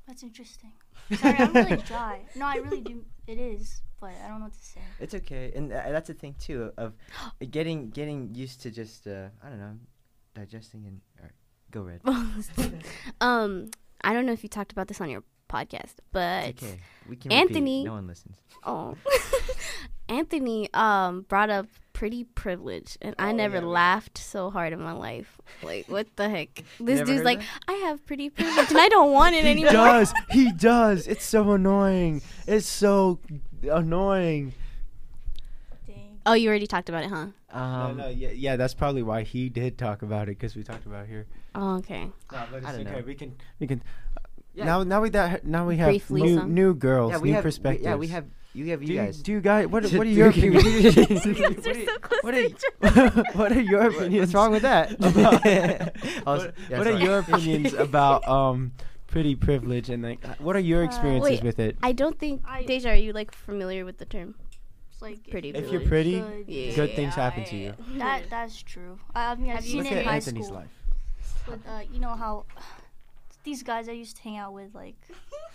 That's 0.07 0.23
interesting. 0.23 0.73
Sorry, 1.17 1.37
I'm 1.39 1.53
really 1.53 1.77
dry. 1.87 2.21
No, 2.37 2.47
I 2.47 2.57
really 2.57 2.81
do. 2.83 3.05
It 3.27 3.39
is, 3.39 3.83
but 4.01 4.11
I 4.25 4.29
don't 4.29 4.39
know 4.39 4.45
what 4.45 4.53
to 4.55 4.65
say. 4.65 4.81
It's 5.01 5.15
okay, 5.15 5.53
and 5.57 5.73
uh, 5.73 5.83
that's 5.91 6.09
the 6.09 6.15
thing 6.15 6.35
too 6.39 6.71
of 6.77 6.93
getting 7.51 7.91
getting 7.91 8.35
used 8.35 8.63
to 8.63 8.71
just 8.71 9.07
uh, 9.07 9.29
I 9.43 9.49
don't 9.49 9.59
know 9.59 9.75
digesting 10.35 10.87
and 10.87 11.01
or, 11.23 11.33
go 11.71 11.81
red. 11.83 12.01
um. 13.21 13.71
I 14.03 14.13
don't 14.13 14.27
know 14.27 14.33
if 14.33 14.45
you 14.45 14.49
talked 14.49 14.71
about 14.71 14.87
this 14.87 15.01
on 15.01 15.11
your 15.11 15.25
podcast, 15.49 15.95
but 16.13 16.45
It's 16.51 16.63
okay, 16.63 16.79
we 17.09 17.17
can. 17.17 17.33
Anthony- 17.33 17.81
repeat. 17.81 17.85
no 17.87 17.93
one 17.95 18.07
listens. 18.07 18.37
oh, 18.65 18.97
Anthony 20.09 20.69
um 20.73 21.23
brought 21.29 21.51
up 21.51 21.67
pretty 21.93 22.25
privilege, 22.25 22.97
and 23.03 23.15
I 23.19 23.31
Oh, 23.31 23.33
never 23.33 23.57
yeah, 23.57 23.63
we- 23.63 23.69
laughed 23.69 24.19
so 24.19 24.51
hard 24.51 24.73
in 24.73 24.81
my 24.81 24.93
life. 24.93 25.41
Like, 25.63 25.89
what 25.89 26.07
the 26.17 26.29
heck? 26.29 26.63
This 26.81 27.01
dude's 27.07 27.25
like, 27.25 27.41
that? 27.41 27.47
I 27.69 27.73
have 27.89 28.05
pretty 28.07 28.31
privilege, 28.31 28.71
and 28.71 28.79
I 28.79 28.89
don't 28.89 29.13
want 29.13 29.35
it 29.35 29.45
He 29.45 29.51
anymore. 29.51 29.71
He 29.71 29.77
does. 29.77 30.15
He 30.31 30.53
does. 30.57 31.07
It's 31.09 31.25
so 31.25 31.51
annoying. 31.53 32.23
It's 32.47 32.67
so 32.69 33.19
annoying. 33.63 34.53
Dang. 35.87 36.21
Oh, 36.25 36.35
you 36.35 36.49
already 36.49 36.67
talked 36.67 36.89
about 36.89 37.05
it, 37.05 37.11
huh? 37.11 37.27
Um, 37.51 37.97
no, 37.97 38.05
no, 38.05 38.09
yeah, 38.09 38.29
yeah. 38.31 38.57
That's 38.57 38.75
probably 38.75 39.03
why 39.03 39.23
he 39.23 39.49
did 39.49 39.77
talk 39.79 40.03
about 40.03 40.25
it 40.25 40.39
because 40.39 40.55
we 40.55 40.63
talked 40.63 40.87
about 40.87 41.05
it 41.05 41.09
here. 41.09 41.27
Oh, 41.55 41.77
okay. 41.79 42.05
No, 42.31 42.45
but 42.53 42.65
I 42.65 42.73
don't 42.73 42.85
know. 42.85 43.03
We 43.05 43.15
can, 43.15 43.35
we 43.59 43.67
can. 43.67 43.83
Yeah. 44.59 44.65
Now, 44.67 44.83
now 44.83 45.01
we 45.03 45.11
that 45.11 45.47
now 45.47 45.67
we 45.67 45.77
have 45.79 45.89
Briefly 45.89 46.23
new 46.23 46.37
some. 46.39 46.53
new 46.55 46.75
girls, 46.75 47.13
yeah, 47.13 47.19
we 47.19 47.29
new 47.31 47.35
have. 47.37 47.45
we- 47.45 47.49
perspectives. 47.49 47.85
yeah, 47.85 47.95
we 47.95 48.09
have. 48.09 48.27
You 48.55 48.65
have 48.71 48.81
Do 48.81 48.87
you 48.87 48.95
you, 48.95 48.99
guys. 49.07 49.23
do 49.23 49.31
you 49.33 49.41
guys? 49.41 49.67
What, 49.69 49.85
what 49.93 50.07
are 50.07 50.11
your 50.21 50.31
opinions? 50.31 50.65
You 50.65 51.35
what, 51.63 51.67
are 51.67 51.71
are, 51.71 51.87
so 51.87 51.99
close 51.99 52.23
what, 52.23 52.35
are, 52.35 52.41
each 52.41 52.63
other. 52.83 53.25
what 53.35 53.53
are 53.53 53.61
your 53.73 53.83
opinions? 53.87 54.21
What's 54.21 54.35
wrong 54.35 54.51
with 54.51 54.63
that? 54.63 54.93
About, 54.99 55.45
was- 56.27 56.45
what 56.47 56.55
yeah, 56.71 56.79
what 56.79 56.87
are 56.89 56.99
your 56.99 57.19
opinions 57.21 57.75
about 57.75 58.27
um 58.27 58.73
pretty 59.07 59.37
privilege 59.37 59.91
and 59.91 60.03
like 60.03 60.27
uh, 60.27 60.35
what 60.41 60.57
are 60.57 60.65
your 60.73 60.83
Uh, 60.83 60.87
experiences 60.87 61.31
Wait, 61.31 61.43
with 61.45 61.59
it? 61.61 61.77
I 61.83 61.93
don't 61.93 62.19
think 62.19 62.43
I- 62.49 62.65
Deja, 62.65 62.89
are 62.91 62.95
you 62.95 63.13
like 63.13 63.33
familiar 63.33 63.85
with 63.85 63.99
the 63.99 64.07
term? 64.07 64.35
Like 65.01 65.31
Pretty 65.31 65.51
If 65.51 65.71
you're 65.71 65.83
pretty, 65.87 66.19
Good. 66.19 66.45
Yeah. 66.49 66.75
good 66.75 66.93
things 66.97 67.15
happen 67.15 67.45
to 67.45 67.57
you. 67.57 67.75
That 67.99 68.25
that's 68.31 68.61
true. 68.63 68.99
I, 69.15 69.31
I 69.31 69.35
mean, 69.37 69.51
I've 69.51 69.57
Have 69.63 69.67
you 69.67 69.71
seen 69.71 69.85
Look 69.85 69.93
it 69.93 69.97
at 69.99 70.03
in 70.03 70.09
high 70.09 70.15
Anthony's 70.17 70.47
school. 70.47 70.59
life. 70.59 70.75
With, 71.47 71.61
uh, 71.69 71.81
you 71.93 72.01
know 72.01 72.15
how 72.17 72.47
these 73.45 73.63
guys 73.63 73.89
I 73.89 73.93
used 73.93 74.17
to 74.17 74.23
hang 74.23 74.37
out 74.37 74.53
with, 74.53 74.75
like, 74.75 74.97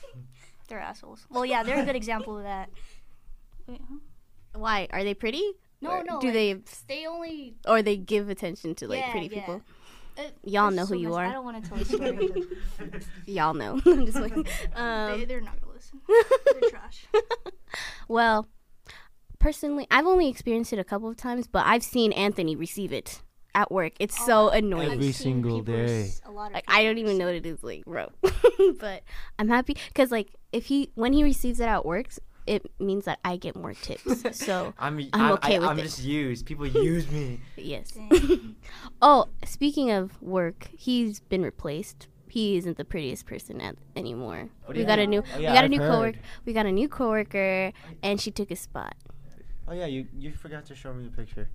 they're 0.68 0.80
assholes. 0.80 1.26
Well, 1.30 1.46
yeah, 1.46 1.64
they're 1.64 1.82
a 1.82 1.86
good 1.86 1.96
example 1.96 2.38
of 2.38 2.44
that. 2.44 2.70
Wait, 3.68 3.82
huh? 3.90 3.98
Why 4.56 4.88
are 4.92 5.04
they 5.04 5.14
pretty? 5.14 5.44
No, 5.82 5.92
Or 5.92 6.04
no. 6.04 6.20
Do 6.22 6.28
like, 6.28 6.34
they 6.34 6.62
They 6.88 7.06
only. 7.08 7.56
or 7.68 7.82
they 7.82 7.98
give 7.98 8.30
attention 8.30 8.74
to 8.76 8.88
like 8.88 9.00
Yeah, 9.00 9.12
pretty 9.12 9.28
yeah. 9.28 9.40
people? 9.42 9.62
Uh, 10.18 10.22
Y'all 10.44 10.70
know 10.72 10.84
is 10.84 10.90
who 10.90 10.96
you 10.96 11.10
messy. 11.10 11.18
are. 11.18 11.26
I 11.26 11.34
don't 11.34 11.44
want 11.44 11.64
to 11.64 11.70
tell 11.70 11.78
the 11.80 11.86
story. 11.86 13.02
Y'all 13.26 13.54
know. 13.56 13.82
I'm 13.86 14.06
just 14.06 14.18
like, 14.20 14.34
they, 14.36 14.42
um, 14.76 15.26
they're 15.28 15.42
not 15.42 15.60
gonna 15.60 15.74
listen. 15.74 16.00
They're 16.62 16.70
trash. 16.70 17.06
well, 18.08 18.48
personally, 19.40 19.88
I've 19.90 20.06
only 20.06 20.30
experienced 20.30 20.72
it 20.72 20.80
a 20.80 20.84
couple 20.84 21.10
of 21.10 21.18
times, 21.18 21.48
but 21.48 21.66
I've 21.66 21.84
seen 21.84 22.12
Anthony 22.14 22.56
receive 22.56 22.94
it 22.94 23.22
at 23.56 23.72
work. 23.72 23.94
It's 24.00 24.18
oh, 24.22 24.26
so 24.26 24.36
Oh, 24.46 24.50
annoying. 24.50 24.92
Every 24.92 25.12
single 25.12 25.62
day. 25.62 26.04
s- 26.06 26.22
A 26.26 26.32
lot 26.32 26.48
of 26.48 26.54
like 26.54 26.66
I 26.68 26.84
don't 26.84 26.98
even 26.98 27.18
know 27.18 27.26
what 27.26 27.36
it 27.36 27.46
is 27.46 27.64
like, 27.64 27.86
bro. 27.86 28.10
but 28.80 29.04
I'm 29.40 29.50
happy 29.50 29.76
because 29.88 30.12
like 30.12 30.30
if 30.52 30.66
he 30.66 30.92
when 30.96 31.14
he 31.14 31.24
receives 31.24 31.60
it 31.60 31.68
at 31.68 31.86
work, 31.86 32.08
it 32.46 32.70
means 32.80 33.06
that 33.06 33.20
I 33.24 33.38
get 33.38 33.56
more 33.56 33.74
tips. 33.74 34.24
So 34.36 34.74
I'm 34.78 35.00
I'm 35.14 35.22
I'm, 35.22 35.32
okay 35.34 35.56
I, 35.56 35.60
with 35.60 35.70
I'm 35.70 35.80
it. 35.80 35.84
just 35.84 36.04
used. 36.04 36.46
People 36.46 36.68
use 36.92 37.10
me. 37.10 37.40
yes. 37.56 37.94
Oh, 39.02 39.28
speaking 39.46 39.92
of 39.92 40.22
work, 40.22 40.70
he's 40.78 41.20
been 41.20 41.44
replaced. 41.44 42.08
He 42.30 42.58
isn't 42.58 42.78
the 42.78 42.86
prettiest 42.86 43.28
person 43.28 43.62
at, 43.62 43.76
anymore. 43.96 44.50
What 44.66 44.74
do 44.74 44.80
We 44.80 44.86
got 44.86 44.98
a 44.98 45.06
new 45.06 45.20
Oh, 45.22 45.38
we 45.38 45.44
got 45.44 45.58
a 45.58 45.60
I've 45.66 45.70
new 45.70 45.78
coworker. 45.78 46.20
We 46.46 46.54
got 46.54 46.66
a 46.66 46.72
new 46.72 46.90
coworker, 46.90 47.72
and 48.02 48.20
she 48.20 48.32
took 48.32 48.50
his 48.50 48.60
spot. 48.60 48.96
Oh 49.68 49.74
yeah, 49.74 49.86
you 49.86 50.08
you 50.18 50.32
forgot 50.32 50.66
to 50.66 50.76
show 50.76 50.92
me 50.94 51.04
the 51.06 51.12
picture. 51.16 51.48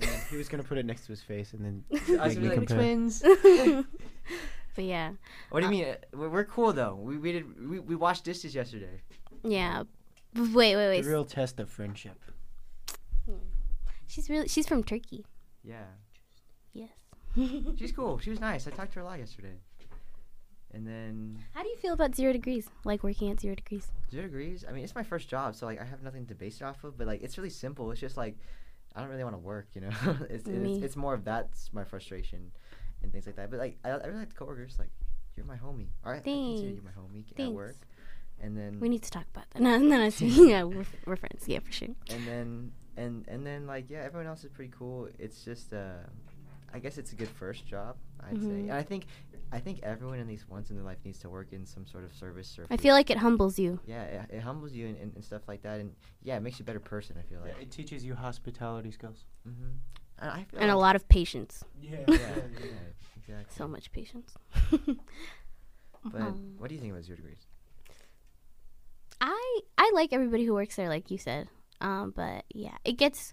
And 0.00 0.10
he 0.30 0.36
was 0.36 0.48
gonna 0.48 0.62
put 0.64 0.78
it 0.78 0.84
next 0.86 1.02
to 1.06 1.12
his 1.12 1.22
face, 1.22 1.52
and 1.52 1.64
then 1.64 1.84
I 2.20 2.26
was 2.28 2.36
make 2.36 2.38
me 2.38 2.48
gonna 2.48 2.60
like, 2.60 2.68
compare. 2.68 2.76
twins. 2.78 3.22
but 4.76 4.84
yeah, 4.84 5.12
What 5.50 5.60
do 5.60 5.66
you 5.66 5.68
Uh, 5.68 5.70
mean? 5.70 5.84
Uh, 5.84 5.94
We're, 6.18 6.28
we're 6.30 6.44
cool 6.44 6.72
though. 6.72 6.94
We 6.96 7.16
we 7.18 7.32
did 7.32 7.68
we, 7.70 7.78
we 7.78 7.94
watched 7.94 8.24
dishes 8.24 8.54
yesterday. 8.54 9.00
yeah. 9.44 9.84
B- 10.34 10.40
Wait, 10.52 10.74
wait, 10.74 10.74
The 10.74 10.90
wait. 10.90 11.04
real 11.06 11.24
test 11.24 11.60
of 11.60 11.70
friendship. 11.70 12.18
She's 14.06 14.28
really 14.28 14.48
she's 14.48 14.66
from 14.66 14.82
Turkey. 14.84 15.24
Yeah, 15.62 15.84
Yes. 16.72 16.90
she's 17.78 17.92
cool. 17.92 18.18
She 18.18 18.30
was 18.30 18.40
nice. 18.40 18.66
I 18.66 18.70
talked 18.70 18.92
to 18.92 18.98
her 19.00 19.04
a 19.04 19.08
lot 19.08 19.18
yesterday. 19.18 19.56
And 20.72 20.86
then 20.86 21.38
How 21.54 21.62
do 21.62 21.68
you 21.68 21.76
feel 21.76 21.92
about 21.94 22.14
zero 22.16 22.32
degrees? 22.32 22.68
Like 22.84 23.02
working 23.04 23.30
at 23.30 23.40
zero 23.40 23.54
degrees? 23.54 23.86
zero 24.10 24.24
degrees. 24.24 24.64
I 24.68 24.72
mean, 24.72 24.82
it's 24.84 24.94
my 24.94 25.04
first 25.04 25.28
job, 25.28 25.54
so 25.54 25.66
like 25.66 25.80
I 25.80 25.84
have 25.84 26.02
nothing 26.02 26.26
to 26.26 26.34
base 26.34 26.56
it 26.60 26.64
off 26.64 26.82
of. 26.84 26.98
But 26.98 27.06
like, 27.06 27.22
it's 27.22 27.38
really 27.38 27.50
simple. 27.50 27.90
It's 27.92 28.00
just 28.00 28.16
like 28.16 28.36
I 28.94 29.00
don't 29.00 29.08
really 29.10 29.24
want 29.24 29.34
to 29.34 29.40
work. 29.40 29.68
You 29.74 29.82
know, 29.82 29.90
it's, 30.30 30.46
it's 30.48 30.84
it's 30.84 30.96
more 30.96 31.14
of 31.14 31.24
that's 31.24 31.70
my 31.72 31.84
frustration 31.84 32.52
and 33.02 33.10
things 33.12 33.26
like 33.26 33.36
that. 33.36 33.50
But 33.50 33.58
like, 33.58 33.78
I, 33.84 33.90
I 33.90 34.06
really 34.06 34.20
like 34.20 34.28
the 34.30 34.34
coworkers. 34.36 34.76
Like, 34.78 34.90
you're 35.36 35.46
my 35.46 35.56
homie. 35.56 35.88
All 36.04 36.12
right, 36.12 36.20
I 36.20 36.22
consider 36.24 36.68
you 36.68 36.80
Thanks. 36.80 36.84
my 36.84 37.02
homie 37.02 37.30
at 37.30 37.36
Thanks. 37.36 37.52
work. 37.54 37.76
And 38.40 38.56
then 38.56 38.78
We 38.80 38.88
need 38.88 39.02
to 39.02 39.10
talk 39.10 39.26
about 39.32 39.46
that. 39.52 39.62
No, 39.62 39.78
no, 39.78 39.96
no. 39.98 40.10
yeah, 40.20 40.64
we're, 40.64 40.84
we're 41.06 41.16
friends. 41.16 41.44
Yeah, 41.46 41.60
for 41.60 41.72
sure. 41.72 41.88
and 42.10 42.26
then 42.26 42.72
and 42.96 43.24
and 43.28 43.44
then 43.44 43.66
like 43.66 43.90
yeah 43.90 44.02
everyone 44.04 44.28
else 44.28 44.44
is 44.44 44.50
pretty 44.52 44.70
cool 44.78 45.08
it's 45.18 45.44
just 45.44 45.72
uh 45.72 45.94
i 46.72 46.78
guess 46.78 46.96
it's 46.96 47.10
a 47.12 47.16
good 47.16 47.26
first 47.28 47.66
job 47.66 47.96
i'd 48.20 48.40
say 48.40 48.46
Mhm. 48.46 48.60
and 48.60 48.72
i 48.72 48.82
think 48.84 49.06
i 49.54 49.60
think 49.60 49.80
everyone 49.82 50.18
at 50.18 50.26
least 50.26 50.48
once 50.48 50.70
in 50.70 50.76
their 50.76 50.84
life 50.84 50.98
needs 51.04 51.18
to 51.18 51.28
work 51.30 51.52
in 51.52 51.64
some 51.64 51.86
sort 51.86 52.04
of 52.04 52.12
service 52.14 52.58
or 52.58 52.66
I 52.70 52.76
feel 52.76 52.94
like 52.94 53.10
it 53.10 53.18
humbles 53.18 53.58
you. 53.58 53.80
yeah 53.86 54.02
it, 54.02 54.30
it 54.36 54.40
humbles 54.40 54.72
you 54.72 54.86
and, 54.88 54.96
and, 54.98 55.14
and 55.14 55.24
stuff 55.24 55.42
like 55.48 55.62
that 55.62 55.80
and 55.80 55.92
yeah 56.22 56.36
it 56.36 56.42
makes 56.42 56.58
you 56.58 56.64
a 56.64 56.66
better 56.66 56.80
person 56.80 57.16
i 57.18 57.22
feel 57.28 57.40
like 57.40 57.54
it 57.60 57.70
teaches 57.70 58.04
you 58.04 58.14
hospitality 58.14 58.90
skills. 58.90 59.24
mm-hmm. 59.48 59.72
and, 60.18 60.30
I 60.30 60.44
feel 60.44 60.60
And 60.60 60.70
a 60.70 60.76
lot 60.76 60.96
of 60.96 61.08
patience. 61.08 61.64
Yeah. 61.80 62.04
yeah, 62.08 62.16
yeah 62.16 62.92
exactly 63.16 63.54
So 63.56 63.66
much 63.66 63.90
patience. 63.92 64.34
but 66.12 66.20
Um, 66.20 66.54
what 66.58 66.68
do 66.68 66.74
you 66.74 66.80
think 66.80 66.92
about 66.92 67.04
zero 67.04 67.16
degrees 67.16 67.46
I 69.20 69.60
I 69.78 69.90
like 69.94 70.12
everybody 70.12 70.44
who 70.44 70.54
works 70.54 70.76
there, 70.76 70.88
like 70.88 71.10
you 71.10 71.18
said. 71.18 71.48
Um, 71.80 72.12
but 72.14 72.44
yeah, 72.52 72.76
it 72.84 72.92
gets 72.98 73.32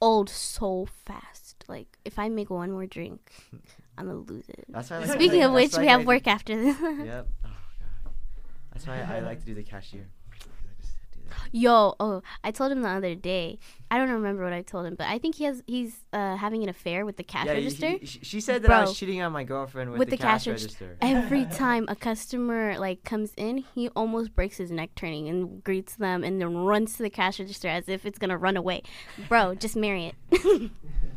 old 0.00 0.28
so 0.28 0.86
fast. 0.86 1.64
Like 1.68 1.98
if 2.04 2.18
I 2.18 2.28
make 2.28 2.50
one 2.50 2.72
more 2.72 2.86
drink, 2.86 3.32
I'm 4.00 4.06
gonna 4.06 4.18
lose 4.20 4.48
it. 4.48 4.64
that's 4.68 4.90
why 4.90 4.96
I 4.96 5.00
like 5.00 5.10
Speaking 5.10 5.42
of 5.42 5.52
which, 5.52 5.72
why 5.74 5.82
we 5.82 5.88
I 5.88 5.92
have 5.92 6.00
do- 6.02 6.06
work 6.08 6.26
after 6.26 6.56
this. 6.60 6.76
yep 6.80 7.28
oh 7.44 7.48
god 7.48 8.12
that's 8.72 8.86
why 8.86 9.00
i 9.00 9.20
like 9.20 9.40
to 9.40 9.46
do 9.46 9.54
the 9.54 9.62
cashier 9.62 10.06
I 10.32 10.36
just 10.82 10.94
do 11.12 11.20
that. 11.28 11.36
Yo, 11.52 11.94
oh, 12.00 12.22
I 12.42 12.50
told 12.50 12.72
him 12.72 12.82
the 12.82 12.88
other 12.88 13.14
day. 13.14 13.58
I 13.90 13.98
don't 13.98 14.08
remember 14.10 14.42
what 14.44 14.52
I 14.52 14.62
told 14.62 14.86
him, 14.86 14.94
but 14.94 15.08
I 15.08 15.18
think 15.18 15.34
he 15.34 15.44
has 15.44 15.62
he's 15.66 15.94
uh, 16.12 16.36
having 16.36 16.62
an 16.62 16.68
affair 16.68 17.04
with 17.04 17.16
the 17.16 17.22
cash 17.24 17.46
Yeah, 17.46 17.52
register. 17.54 17.88
he- 17.98 18.06
she- 18.06 18.20
she 18.22 18.40
said 18.40 18.62
that 18.62 18.70
I 18.70 18.80
was 18.82 18.96
cheating 18.96 19.20
on 19.20 19.32
my 19.32 19.42
girlfriend 19.44 19.90
with, 19.90 19.98
With 19.98 20.10
the, 20.10 20.16
the 20.16 20.22
cash, 20.22 20.44
cash 20.44 20.54
register. 20.54 20.84
register. 20.86 20.98
Every 21.18 21.44
time 21.64 21.84
a 21.88 21.96
customer 21.96 22.78
like 22.78 23.02
comes 23.04 23.32
in, 23.36 23.58
he 23.74 23.88
almost 23.90 24.34
breaks 24.36 24.56
his 24.58 24.70
neck 24.70 24.90
turning 24.94 25.28
and 25.28 25.62
greets 25.64 25.96
them 25.96 26.22
and 26.24 26.40
then 26.40 26.56
runs 26.56 26.96
to 26.96 27.02
the 27.02 27.10
cash 27.10 27.38
register 27.40 27.68
as 27.68 27.88
if 27.88 28.06
it's 28.06 28.18
gonna 28.18 28.38
run 28.38 28.56
away. 28.56 28.82
Bro, 29.28 29.56
just 29.56 29.76
marry 29.76 30.12
it. 30.30 30.70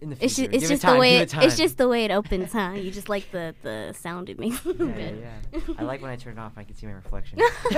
In 0.00 0.10
the 0.10 0.16
it's 0.24 0.34
future. 0.36 0.52
just, 0.52 0.62
it's 0.62 0.70
just 0.70 0.82
time, 0.82 0.94
the 0.94 1.00
way 1.00 1.16
it, 1.18 1.34
it's 1.36 1.56
just 1.56 1.76
the 1.78 1.88
way 1.88 2.04
it 2.04 2.10
opens, 2.10 2.52
huh? 2.52 2.72
You 2.74 2.90
just 2.90 3.08
like 3.08 3.30
the 3.30 3.54
the 3.62 3.92
sound 3.98 4.28
it 4.30 4.38
makes. 4.38 4.64
Yeah, 4.64 4.72
Good. 4.72 5.26
yeah. 5.52 5.60
I 5.78 5.82
like 5.82 6.00
when 6.02 6.10
I 6.10 6.16
turn 6.16 6.38
it 6.38 6.40
off. 6.40 6.52
I 6.56 6.64
can 6.64 6.74
see 6.74 6.86
my 6.86 6.92
reflection. 6.92 7.38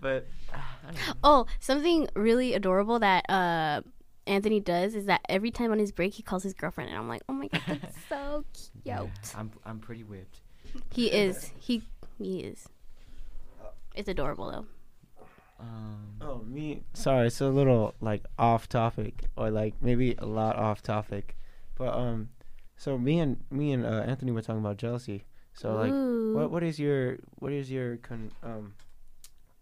but 0.00 0.26
uh, 0.52 0.56
I 0.56 0.84
don't 0.84 0.94
know. 0.94 1.14
Oh, 1.22 1.46
something 1.58 2.08
really 2.14 2.54
adorable 2.54 2.98
that 2.98 3.28
uh 3.30 3.82
Anthony 4.26 4.60
does 4.60 4.94
is 4.94 5.06
that 5.06 5.22
every 5.28 5.50
time 5.50 5.72
on 5.72 5.78
his 5.78 5.92
break 5.92 6.14
he 6.14 6.22
calls 6.22 6.42
his 6.42 6.54
girlfriend 6.54 6.90
and 6.90 6.98
I'm 6.98 7.08
like, 7.08 7.22
oh 7.28 7.32
my 7.32 7.48
god, 7.48 7.80
that's 7.82 7.96
so 8.08 8.44
cute. 8.52 8.70
Yeah, 8.84 9.06
I'm 9.36 9.50
I'm 9.64 9.78
pretty 9.78 10.04
whipped. 10.04 10.40
He 10.92 11.06
is. 11.10 11.52
He 11.58 11.82
he 12.18 12.40
is. 12.40 12.68
It's 13.94 14.08
adorable 14.08 14.50
though. 14.50 14.66
Um, 15.60 16.10
Oh, 16.22 16.42
me. 16.46 16.82
Sorry, 16.92 17.28
it's 17.28 17.40
a 17.40 17.48
little 17.48 17.94
like 18.00 18.24
off 18.38 18.68
topic, 18.68 19.24
or 19.36 19.50
like 19.50 19.74
maybe 19.80 20.14
a 20.18 20.26
lot 20.26 20.56
off 20.56 20.82
topic, 20.82 21.36
but 21.76 21.94
um, 21.94 22.28
so 22.76 22.98
me 22.98 23.20
and 23.20 23.38
me 23.50 23.72
and 23.72 23.86
uh, 23.86 24.04
Anthony 24.06 24.30
were 24.32 24.42
talking 24.42 24.60
about 24.60 24.76
jealousy. 24.76 25.24
So 25.54 25.74
like, 25.74 25.92
Ooh. 25.92 26.34
what 26.34 26.50
what 26.50 26.62
is 26.62 26.78
your 26.78 27.18
what 27.36 27.52
is 27.52 27.70
your 27.70 27.96
con 27.96 28.32
um, 28.42 28.74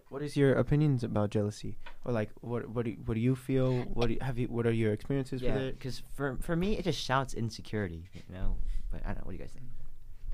what 0.09 0.23
is 0.23 0.37
your 0.37 0.55
opinions 0.55 1.05
about 1.05 1.31
jealousy, 1.31 1.79
or 2.05 2.13
like 2.13 2.31
what 2.41 2.69
what 2.69 2.85
do 2.85 2.91
you, 2.91 2.97
what 3.05 3.15
do 3.15 3.21
you 3.21 3.37
feel? 3.37 3.83
What 3.95 4.09
do 4.09 4.15
you, 4.15 4.21
have 4.21 4.37
you? 4.37 4.49
What 4.49 4.67
are 4.67 4.73
your 4.73 4.93
experiences 4.93 5.41
yeah, 5.41 5.55
with 5.55 5.63
it? 5.63 5.79
because 5.79 6.03
for 6.17 6.39
for 6.41 6.57
me 6.57 6.77
it 6.77 6.85
just 6.85 7.01
shouts 7.01 7.35
insecurity, 7.35 8.09
you 8.15 8.35
know. 8.35 8.57
But 8.91 9.03
I 9.05 9.09
don't 9.09 9.19
know. 9.19 9.23
What 9.25 9.33
do 9.33 9.37
you 9.37 9.45
guys 9.45 9.53
think? 9.53 9.67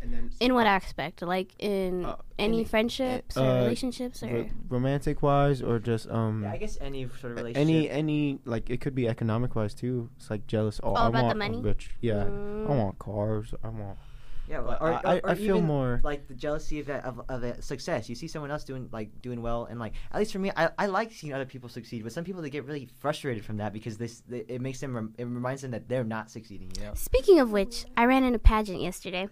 And 0.05 0.13
then 0.13 0.31
In 0.39 0.53
what 0.53 0.67
aspect? 0.67 1.23
Like 1.23 1.51
in 1.59 2.05
Uh, 2.05 2.17
any, 2.39 2.59
any- 2.59 2.65
friendships 2.65 3.37
or 3.39 3.41
uh, 3.49 3.63
relationships 3.65 4.23
or 4.23 4.29
ro- 4.29 4.51
romantic 4.69 5.23
wise, 5.23 5.63
or 5.63 5.79
just 5.79 6.05
um. 6.11 6.43
Yeah, 6.45 6.53
I 6.53 6.59
guess 6.59 6.77
any 6.81 7.09
sort 7.21 7.33
of 7.33 7.39
relationship. 7.39 7.57
Any 7.69 7.89
any 7.91 8.39
like 8.45 8.69
it 8.69 8.81
could 8.83 8.95
be 8.95 9.09
economic 9.09 9.57
wise 9.57 9.73
too. 9.73 10.11
It's 10.19 10.29
like 10.29 10.47
jealous. 10.47 10.79
Oh, 10.83 10.91
Oh, 10.93 10.95
I 10.95 11.09
about 11.09 11.29
the 11.31 11.35
money? 11.41 11.61
rich. 11.63 11.97
Yeah, 12.03 12.25
Mm. 12.29 12.71
I 12.71 12.77
want 12.77 12.99
cars. 12.99 13.55
I 13.65 13.69
want. 13.69 13.97
Yeah, 14.49 14.59
or, 14.59 14.71
I, 14.71 14.77
or, 14.77 15.07
I, 15.07 15.17
or 15.19 15.31
I 15.31 15.35
feel 15.35 15.57
even, 15.57 15.67
more. 15.67 16.01
like 16.05 16.29
the 16.29 16.35
jealousy 16.35 16.81
of, 16.81 16.91
of 16.91 17.21
of 17.29 17.43
a 17.43 17.63
success. 17.63 18.09
You 18.09 18.15
see 18.15 18.29
someone 18.29 18.51
else 18.51 18.65
doing 18.65 18.89
like 18.93 19.23
doing 19.23 19.41
well, 19.41 19.65
and 19.65 19.81
like 19.81 19.95
at 20.13 20.19
least 20.19 20.33
for 20.33 20.39
me, 20.39 20.51
I, 20.57 20.71
I 20.79 20.87
like 20.87 21.13
seeing 21.13 21.33
other 21.33 21.47
people 21.47 21.69
succeed. 21.69 22.03
But 22.03 22.13
some 22.13 22.25
people 22.25 22.43
they 22.43 22.51
get 22.51 22.65
really 22.65 22.89
frustrated 22.99 23.45
from 23.45 23.57
that 23.59 23.73
because 23.73 23.97
this 23.97 24.23
they, 24.29 24.45
it 24.49 24.61
makes 24.61 24.81
them 24.81 24.95
rem- 24.95 25.15
it 25.17 25.25
reminds 25.25 25.63
them 25.63 25.71
that 25.71 25.89
they're 25.89 26.05
not 26.05 26.31
succeeding. 26.31 26.71
You 26.79 26.87
know. 26.87 26.95
Speaking 26.95 27.41
of 27.41 27.53
which, 27.53 27.87
I 27.97 28.05
ran 28.05 28.25
in 28.25 28.35
a 28.35 28.39
pageant 28.39 28.81
yesterday, 28.81 29.29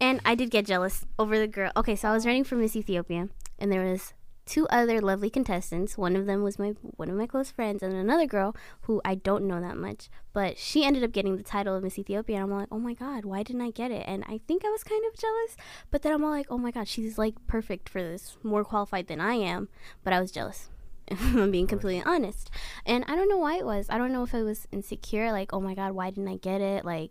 and 0.00 0.20
I 0.24 0.34
did 0.34 0.50
get 0.50 0.66
jealous 0.66 1.04
over 1.18 1.38
the 1.38 1.48
girl. 1.48 1.72
Okay, 1.76 1.96
so 1.96 2.08
I 2.08 2.12
was 2.12 2.24
running 2.24 2.44
for 2.44 2.56
Miss 2.56 2.76
Ethiopia, 2.76 3.28
and 3.58 3.72
there 3.72 3.84
was 3.84 4.14
two 4.44 4.66
other 4.68 5.00
lovely 5.00 5.30
contestants. 5.30 5.96
One 5.96 6.16
of 6.16 6.26
them 6.26 6.42
was 6.42 6.58
my 6.58 6.70
one 6.96 7.08
of 7.08 7.16
my 7.16 7.26
close 7.26 7.50
friends, 7.50 7.82
and 7.82 7.92
another 7.92 8.26
girl 8.26 8.56
who 8.82 9.00
I 9.04 9.14
don't 9.14 9.46
know 9.46 9.60
that 9.60 9.76
much, 9.76 10.08
but 10.32 10.58
she 10.58 10.84
ended 10.84 11.04
up 11.04 11.12
getting 11.12 11.36
the 11.36 11.42
title 11.42 11.76
of 11.76 11.82
Miss 11.82 11.98
Ethiopia. 11.98 12.36
And 12.36 12.44
I'm 12.44 12.58
like, 12.58 12.68
oh 12.70 12.78
my 12.78 12.94
god, 12.94 13.24
why 13.24 13.42
didn't 13.42 13.62
I 13.62 13.70
get 13.70 13.90
it? 13.90 14.04
And 14.06 14.24
I 14.28 14.40
think 14.46 14.64
I 14.64 14.70
was 14.70 14.84
kind 14.84 15.04
of 15.06 15.18
jealous, 15.18 15.56
but 15.90 16.02
then 16.02 16.12
I'm 16.12 16.24
all 16.24 16.30
like, 16.30 16.46
oh 16.50 16.58
my 16.58 16.70
god, 16.70 16.88
she's 16.88 17.18
like 17.18 17.34
perfect 17.46 17.88
for 17.88 18.02
this, 18.02 18.36
more 18.42 18.64
qualified 18.64 19.06
than 19.06 19.20
I 19.20 19.34
am. 19.34 19.68
But 20.04 20.12
I 20.12 20.20
was 20.20 20.32
jealous. 20.32 20.68
I'm 21.10 21.50
being 21.50 21.66
completely 21.66 22.02
honest. 22.04 22.50
And 22.86 23.04
I 23.08 23.16
don't 23.16 23.28
know 23.28 23.38
why 23.38 23.56
it 23.58 23.66
was. 23.66 23.86
I 23.90 23.98
don't 23.98 24.12
know 24.12 24.22
if 24.22 24.34
it 24.34 24.42
was 24.42 24.66
insecure, 24.72 25.32
like, 25.32 25.52
oh 25.52 25.60
my 25.60 25.74
god, 25.74 25.92
why 25.92 26.10
didn't 26.10 26.28
I 26.28 26.36
get 26.36 26.60
it? 26.60 26.84
Like, 26.84 27.10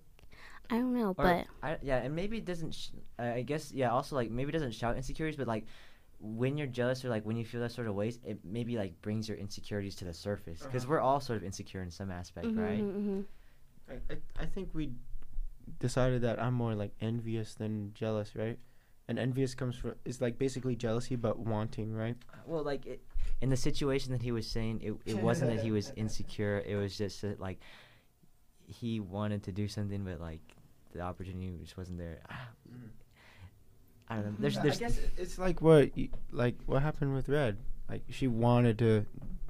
I 0.69 0.75
don't 0.75 0.93
know, 0.93 1.09
Or, 1.09 1.13
but 1.15 1.47
I, 1.61 1.77
yeah, 1.81 1.97
and 1.97 2.15
maybe 2.15 2.37
it 2.37 2.45
doesn't. 2.45 2.73
Sh- 2.73 2.91
I 3.19 3.41
guess 3.41 3.73
yeah. 3.73 3.91
Also, 3.91 4.15
like 4.15 4.31
maybe 4.31 4.49
it 4.49 4.53
doesn't 4.53 4.73
shout 4.73 4.95
insecurities, 4.95 5.37
but 5.37 5.45
like 5.47 5.65
when 6.21 6.57
you're 6.57 6.67
jealous 6.67 7.03
or 7.03 7.09
like 7.09 7.25
when 7.25 7.35
you 7.35 7.43
feel 7.43 7.61
that 7.61 7.71
sort 7.71 7.87
of 7.87 7.95
ways, 7.95 8.19
it 8.23 8.39
maybe 8.45 8.77
like 8.77 9.01
brings 9.01 9.27
your 9.27 9.37
insecurities 9.37 9.95
to 9.95 10.05
the 10.05 10.13
surface 10.13 10.61
because 10.61 10.83
Uh-huh. 10.83 10.91
we're 10.93 10.99
all 10.99 11.19
sort 11.19 11.37
of 11.37 11.43
insecure 11.43 11.81
in 11.81 11.89
some 11.91 12.11
aspect, 12.11 12.47
Mhm, 12.47 12.57
right? 12.57 12.83
mhm, 12.83 13.07
mhm. 13.07 13.25
I, 13.89 14.13
I, 14.13 14.43
I 14.43 14.45
think 14.45 14.69
we 14.73 14.91
decided 15.79 16.21
that 16.21 16.39
I'm 16.41 16.53
more 16.53 16.75
like 16.75 16.93
envious 17.01 17.55
than 17.55 17.91
jealous, 17.93 18.35
right? 18.35 18.59
And 19.07 19.17
envious 19.19 19.55
comes 19.55 19.75
from 19.75 19.95
is 20.05 20.21
like 20.21 20.37
basically 20.37 20.75
jealousy 20.75 21.15
but 21.15 21.39
wanting, 21.39 21.93
right? 21.93 22.15
Well, 22.45 22.63
like 22.63 22.85
it, 22.85 23.01
in 23.41 23.49
the 23.49 23.57
situation 23.57 24.11
that 24.11 24.21
he 24.21 24.31
was 24.31 24.45
saying, 24.47 24.81
it 24.81 24.93
it 25.05 25.17
wasn't 25.17 25.49
that 25.51 25.59
he 25.61 25.71
was 25.71 25.91
insecure. 25.95 26.61
It 26.65 26.75
was 26.75 26.95
just 26.97 27.21
that 27.23 27.39
like 27.39 27.59
he 28.67 28.99
wanted 28.99 29.43
to 29.43 29.51
do 29.51 29.67
something, 29.67 30.03
but 30.05 30.21
like 30.21 30.41
the 30.93 31.01
opportunity 31.01 31.57
just 31.61 31.77
wasn't 31.77 31.97
there. 31.97 32.21
I 34.11 34.15
don't 34.15 34.25
know. 34.25 34.35
There's 34.43 34.57
I 34.57 34.69
guess 34.75 34.99
it's 35.17 35.39
like 35.39 35.61
what 35.61 35.91
y- 35.95 36.09
like 36.31 36.55
what 36.65 36.81
happened 36.83 37.13
with 37.15 37.29
Red. 37.29 37.57
Like 37.89 38.03
she 38.09 38.27
wanted 38.27 38.77
to 38.79 39.05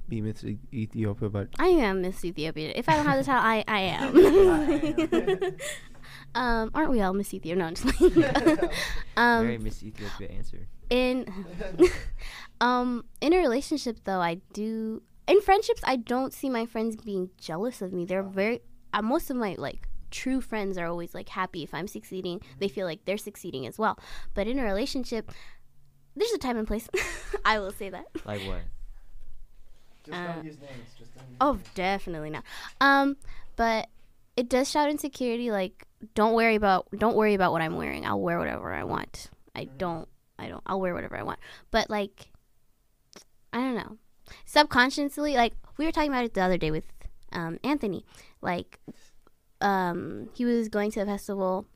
be 0.08 0.20
Miss 0.20 0.44
E- 0.44 0.58
Ethiopia, 0.72 1.28
but 1.28 1.48
I 1.58 1.66
am 1.68 2.02
Miss 2.02 2.24
Ethiopia. 2.24 2.72
If 2.76 2.88
I 2.88 2.94
don't 2.96 3.06
have 3.06 3.18
the 3.18 3.24
title, 3.24 3.42
I, 3.42 3.64
I 3.66 3.80
am. 3.98 4.14
um, 6.34 6.70
aren't 6.74 6.90
we 6.90 7.00
all 7.00 7.12
Miss 7.12 7.32
Ethiopia? 7.34 7.56
No, 7.56 7.66
I'm 7.66 7.74
just 7.74 7.96
kidding. 7.98 8.24
um, 9.16 9.46
very 9.46 9.58
Miss 9.58 9.82
Ethiopia 9.82 10.28
answer. 10.28 10.66
in 10.90 11.26
um 12.60 13.04
in 13.20 13.32
a 13.32 13.38
relationship 13.38 13.96
though 14.04 14.20
i 14.20 14.34
do 14.52 15.00
in 15.26 15.40
friendships 15.40 15.80
i 15.84 15.96
don't 15.96 16.34
see 16.34 16.50
my 16.50 16.66
friends 16.66 16.96
being 16.96 17.30
jealous 17.40 17.80
of 17.80 17.92
me 17.96 18.04
they're 18.04 18.22
very 18.22 18.60
uh, 18.92 19.00
most 19.00 19.30
of 19.30 19.36
my 19.36 19.54
like 19.58 19.88
true 20.12 20.40
friends 20.40 20.78
are 20.78 20.86
always 20.86 21.14
like 21.14 21.28
happy. 21.28 21.64
If 21.64 21.74
i'm 21.74 21.88
succeeding 21.88 22.40
they 22.60 22.68
feel 22.68 22.86
like 22.86 23.04
they're 23.04 23.18
succeeding 23.18 23.66
as 23.66 23.78
well. 23.78 23.98
But 24.34 24.46
in 24.46 24.58
a 24.60 24.64
relationship 24.64 25.32
there's 26.14 26.30
a 26.32 26.38
time 26.38 26.58
and 26.58 26.66
place. 26.66 26.88
I 27.44 27.58
will 27.58 27.72
say 27.72 27.88
that. 27.90 28.06
Like 28.24 28.42
what? 28.42 28.60
just 30.04 30.16
Uh, 30.18 30.34
don't 30.34 30.44
use 30.44 30.58
names. 30.60 30.88
Just 30.98 31.14
don't 31.14 31.28
use 31.28 31.36
oh 31.40 31.58
definitely 31.74 32.30
not. 32.30 32.44
Um 32.80 33.16
but 33.56 33.88
it 34.36 34.48
does 34.48 34.70
shout 34.70 34.88
insecurity 34.90 35.50
like 35.50 35.86
don't 36.14 36.34
worry 36.34 36.54
about 36.54 36.86
don't 36.96 37.16
worry 37.16 37.34
about 37.34 37.52
what 37.52 37.62
i'm 37.62 37.76
wearing. 37.76 38.06
I'll 38.06 38.20
wear 38.20 38.38
whatever 38.38 38.72
i 38.72 38.84
want. 38.84 39.30
I 39.54 39.64
don't 39.78 40.08
i 40.38 40.48
don't 40.48 40.62
i'll 40.66 40.80
wear 40.80 40.94
whatever 40.94 41.16
i 41.16 41.22
want. 41.22 41.38
But 41.70 41.90
like 41.90 42.30
i 43.52 43.58
don't 43.58 43.74
know. 43.74 43.96
Subconsciously 44.44 45.34
like 45.34 45.54
we 45.78 45.84
were 45.84 45.92
talking 45.92 46.10
about 46.10 46.24
it 46.24 46.34
the 46.34 46.42
other 46.42 46.58
day 46.58 46.70
with 46.70 46.86
um 47.32 47.58
anthony. 47.64 48.04
Like 48.40 48.80
um 49.62 50.28
he 50.34 50.44
was 50.44 50.68
going 50.68 50.90
to 50.92 51.00
a 51.00 51.06
festival 51.06 51.66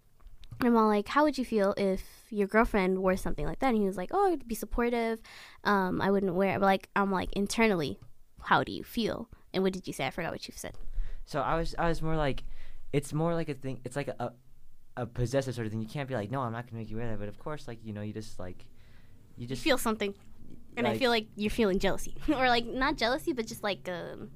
and 0.60 0.68
I'm 0.68 0.76
all 0.76 0.88
like, 0.88 1.08
how 1.08 1.24
would 1.24 1.36
you 1.36 1.44
feel 1.44 1.74
if 1.76 2.02
your 2.30 2.46
girlfriend 2.46 2.98
wore 2.98 3.16
something 3.16 3.44
like 3.46 3.58
that? 3.58 3.68
And 3.68 3.76
he 3.76 3.84
was 3.84 3.98
like, 3.98 4.10
oh, 4.14 4.32
I'd 4.32 4.48
be 4.48 4.54
supportive. 4.54 5.20
Um, 5.64 6.00
I 6.00 6.10
wouldn't 6.10 6.34
wear 6.34 6.56
it. 6.56 6.60
But 6.60 6.66
like, 6.66 6.88
I'm 6.96 7.12
like, 7.12 7.30
internally, 7.34 7.98
how 8.40 8.64
do 8.64 8.72
you 8.72 8.82
feel? 8.82 9.28
And 9.52 9.62
what 9.62 9.74
did 9.74 9.86
you 9.86 9.92
say? 9.92 10.06
I 10.06 10.10
forgot 10.10 10.32
what 10.32 10.48
you 10.48 10.54
said. 10.56 10.74
So 11.26 11.40
I 11.42 11.56
was 11.56 11.74
I 11.78 11.88
was 11.88 12.00
more 12.00 12.16
like, 12.16 12.44
it's 12.92 13.12
more 13.12 13.34
like 13.34 13.48
a 13.50 13.54
thing. 13.54 13.80
It's 13.84 13.96
like 13.96 14.08
a, 14.08 14.14
a 14.18 14.32
a 15.02 15.06
possessive 15.06 15.54
sort 15.54 15.66
of 15.66 15.72
thing. 15.72 15.82
You 15.82 15.88
can't 15.88 16.08
be 16.08 16.14
like, 16.14 16.30
no, 16.30 16.40
I'm 16.40 16.52
not 16.52 16.66
gonna 16.66 16.78
make 16.78 16.90
you 16.90 16.96
wear 16.96 17.08
that. 17.10 17.18
But 17.18 17.28
of 17.28 17.38
course, 17.38 17.68
like 17.68 17.80
you 17.84 17.92
know, 17.92 18.00
you 18.00 18.14
just 18.14 18.38
like, 18.38 18.64
you 19.36 19.42
You 19.42 19.46
just 19.48 19.62
feel 19.62 19.76
something, 19.76 20.14
and 20.76 20.86
I 20.86 20.96
feel 20.96 21.10
like 21.10 21.26
you're 21.36 21.50
feeling 21.50 21.78
jealousy, 21.78 22.14
or 22.28 22.48
like 22.48 22.64
not 22.64 22.96
jealousy, 22.96 23.34
but 23.34 23.46
just 23.46 23.62
like 23.62 23.86
um, 23.90 24.30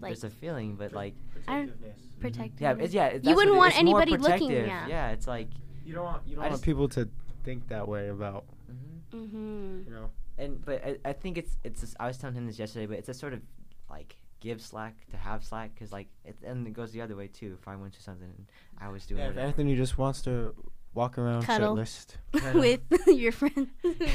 like 0.00 0.10
there's 0.10 0.24
a 0.24 0.30
feeling, 0.30 0.76
but 0.76 0.92
like 0.94 1.14
I 1.46 1.58
don't- 1.58 1.66
protectiveness. 1.66 2.07
Protective. 2.20 2.60
yeah, 2.60 2.74
it's 2.84 2.94
yeah. 2.94 3.06
it- 3.06 3.24
You 3.24 3.34
wouldn't 3.34 3.56
what 3.56 3.72
it- 3.72 3.76
want 3.76 3.78
anybody 3.78 4.10
looking, 4.12 4.48
protective. 4.48 4.66
yeah. 4.66 4.86
Yeah, 4.86 5.10
it's 5.10 5.26
like. 5.26 5.48
You 5.84 5.94
don't 5.94 6.04
want 6.04 6.22
you 6.28 6.36
don't 6.36 6.44
I 6.44 6.48
want 6.50 6.62
people 6.62 6.88
to 6.90 7.08
think 7.44 7.68
that 7.68 7.88
way 7.88 8.08
about 8.08 8.44
mhm. 8.70 9.18
Mm-hmm. 9.18 9.80
you 9.86 9.94
know. 9.94 10.10
And 10.36 10.64
but 10.64 10.84
I, 10.84 10.96
I 11.04 11.12
think 11.14 11.38
it's 11.38 11.56
it's. 11.64 11.80
Just, 11.80 11.96
I 11.98 12.06
was 12.06 12.18
telling 12.18 12.36
him 12.36 12.46
this 12.46 12.58
yesterday, 12.58 12.86
but 12.86 12.98
it's 12.98 13.08
a 13.08 13.14
sort 13.14 13.32
of 13.32 13.40
like 13.90 14.16
give 14.40 14.60
slack 14.60 14.94
to 15.10 15.16
have 15.16 15.42
slack 15.44 15.74
because 15.74 15.90
like 15.92 16.08
it, 16.24 16.36
and 16.44 16.66
it 16.66 16.72
goes 16.74 16.92
the 16.92 17.00
other 17.00 17.16
way 17.16 17.26
too. 17.26 17.56
If 17.60 17.66
I 17.66 17.74
went 17.76 17.94
to 17.94 18.02
something 18.02 18.28
and 18.36 18.46
I 18.78 18.88
was 18.88 19.06
doing 19.06 19.20
Yeah, 19.20 19.30
if. 19.30 19.36
Anthony 19.38 19.74
just 19.76 19.96
wants 19.98 20.20
to 20.22 20.54
walk 20.98 21.16
around 21.16 21.42
Cuddle. 21.42 21.76
shirtless. 21.76 22.06
with 22.54 22.80
your 23.06 23.32
friend. 23.32 23.68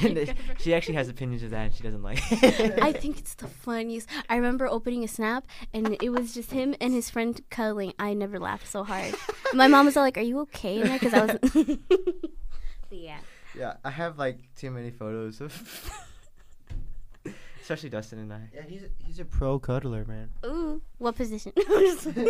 And 0.04 0.18
it- 0.18 0.36
she 0.60 0.74
actually 0.76 0.96
has 0.96 1.08
opinions 1.10 1.42
of 1.44 1.50
that, 1.52 1.64
and 1.68 1.74
she 1.74 1.82
doesn't 1.82 2.04
like. 2.04 2.20
I 2.90 2.92
think 2.94 3.18
it's 3.18 3.34
the 3.36 3.48
funniest. 3.48 4.08
I 4.30 4.36
remember 4.36 4.68
opening 4.68 5.04
a 5.04 5.08
snap 5.08 5.46
and 5.74 5.98
it 6.02 6.10
was 6.10 6.34
just 6.34 6.52
him 6.52 6.76
and 6.82 6.94
his 6.94 7.10
friend 7.10 7.42
cuddling. 7.50 7.94
I 7.98 8.14
never 8.14 8.38
laughed 8.40 8.68
so 8.68 8.84
hard. 8.84 9.16
My 9.54 9.68
mom 9.68 9.86
was 9.86 9.96
all 9.98 10.04
like, 10.04 10.18
"Are 10.18 10.22
you 10.32 10.40
okay?" 10.42 10.82
in 10.82 10.88
there? 10.88 11.00
Because 11.00 11.14
I 11.14 11.26
was. 11.26 11.78
Yeah. 12.92 13.18
Yeah, 13.56 13.74
I 13.84 13.92
have 13.92 14.18
like 14.18 14.40
too 14.56 14.72
many 14.72 14.90
photos 14.92 15.40
of, 15.42 15.52
especially 17.62 17.90
Dustin 17.90 18.20
and 18.20 18.34
I. 18.34 18.42
Yeah, 18.54 18.64
he's 18.68 18.84
a, 18.84 18.88
he's 19.06 19.20
a 19.20 19.26
pro 19.26 19.60
cuddler, 19.60 20.06
man. 20.06 20.30
Ooh, 20.46 20.82
what 20.98 21.16
position? 21.16 21.54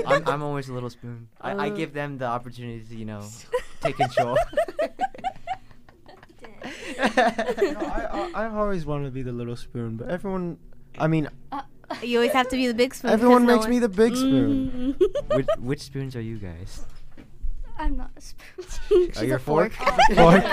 I'm, 0.05 0.27
I'm 0.27 0.43
always 0.43 0.67
a 0.69 0.73
little 0.73 0.89
spoon. 0.89 1.29
I, 1.39 1.67
I 1.67 1.69
give 1.69 1.93
them 1.93 2.17
the 2.17 2.25
opportunity 2.25 2.83
to, 2.89 2.95
you 2.95 3.05
know, 3.05 3.23
take 3.83 3.97
control. 3.97 4.37
No, 6.97 7.79
I, 7.79 8.31
I 8.35 8.43
I 8.45 8.47
always 8.47 8.85
wanted 8.85 9.05
to 9.05 9.11
be 9.11 9.21
the 9.23 9.31
little 9.33 9.55
spoon, 9.57 9.97
but 9.97 10.07
everyone, 10.09 10.57
I 10.97 11.07
mean, 11.07 11.27
you 12.01 12.17
always 12.19 12.31
have 12.31 12.47
to 12.49 12.55
be 12.55 12.67
the 12.67 12.73
big 12.73 12.93
spoon. 12.95 13.11
everyone 13.11 13.41
'cause 13.45 13.47
no 13.47 13.55
makes 13.57 13.67
me 13.67 13.79
the 13.79 13.89
big 13.89 14.15
spoon. 14.15 14.95
Mm. 14.99 15.35
which, 15.35 15.47
which 15.59 15.81
spoons 15.81 16.15
are 16.15 16.21
you 16.21 16.37
guys? 16.37 16.85
I'm 17.77 17.97
not 17.97 18.11
a 18.15 18.21
spoon. 18.21 18.65
She's 19.13 19.17
Are 19.21 19.25
you 19.25 19.33
a 19.33 19.35
a 19.35 19.39
fork? 19.39 19.73
Fork. 20.15 20.43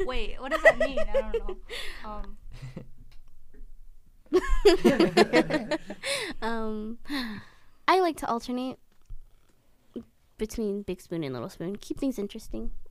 Wait, 0.00 0.40
what 0.40 0.50
does 0.50 0.62
that 0.62 0.78
mean? 0.78 0.98
I 0.98 1.12
don't 1.12 1.48
know. 1.48 1.56
Um, 2.04 2.36
um, 6.42 6.98
I 7.86 8.00
like 8.00 8.16
to 8.18 8.26
alternate 8.28 8.78
between 10.46 10.82
big 10.82 11.00
spoon 11.00 11.22
and 11.22 11.32
little 11.32 11.48
spoon. 11.48 11.76
Keep 11.76 12.00
things 12.00 12.18
interesting. 12.18 12.70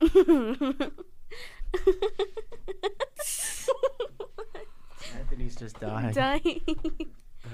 Anthony's 5.18 5.56
just 5.56 5.78
dying. 5.80 6.12
Dying. 6.12 6.60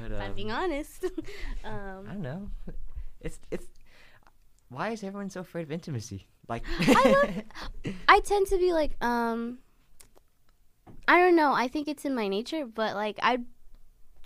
But, 0.03 0.21
I'm 0.21 0.35
being 0.35 0.51
um, 0.53 0.63
honest. 0.65 1.05
I 1.65 1.69
Um, 1.69 2.05
don't 2.07 2.23
know. 2.23 2.51
It's 3.21 3.39
it's. 3.51 3.67
Why 4.69 4.91
is 4.91 5.03
everyone 5.03 5.31
so 5.31 5.41
afraid 5.41 5.63
of 5.63 5.73
intimacy? 5.73 6.29
Like, 6.47 6.63
I 6.81 7.45
I 8.09 8.21
tend 8.21 8.47
to 8.49 8.59
be 8.59 8.73
like, 8.73 8.93
um, 9.03 9.59
I 11.09 11.19
don't 11.19 11.35
know. 11.37 11.53
I 11.53 11.69
think 11.69 11.89
it's 11.89 12.05
in 12.05 12.15
my 12.15 12.29
nature, 12.29 12.67
but 12.67 12.95
like 12.95 13.19
I 13.23 13.39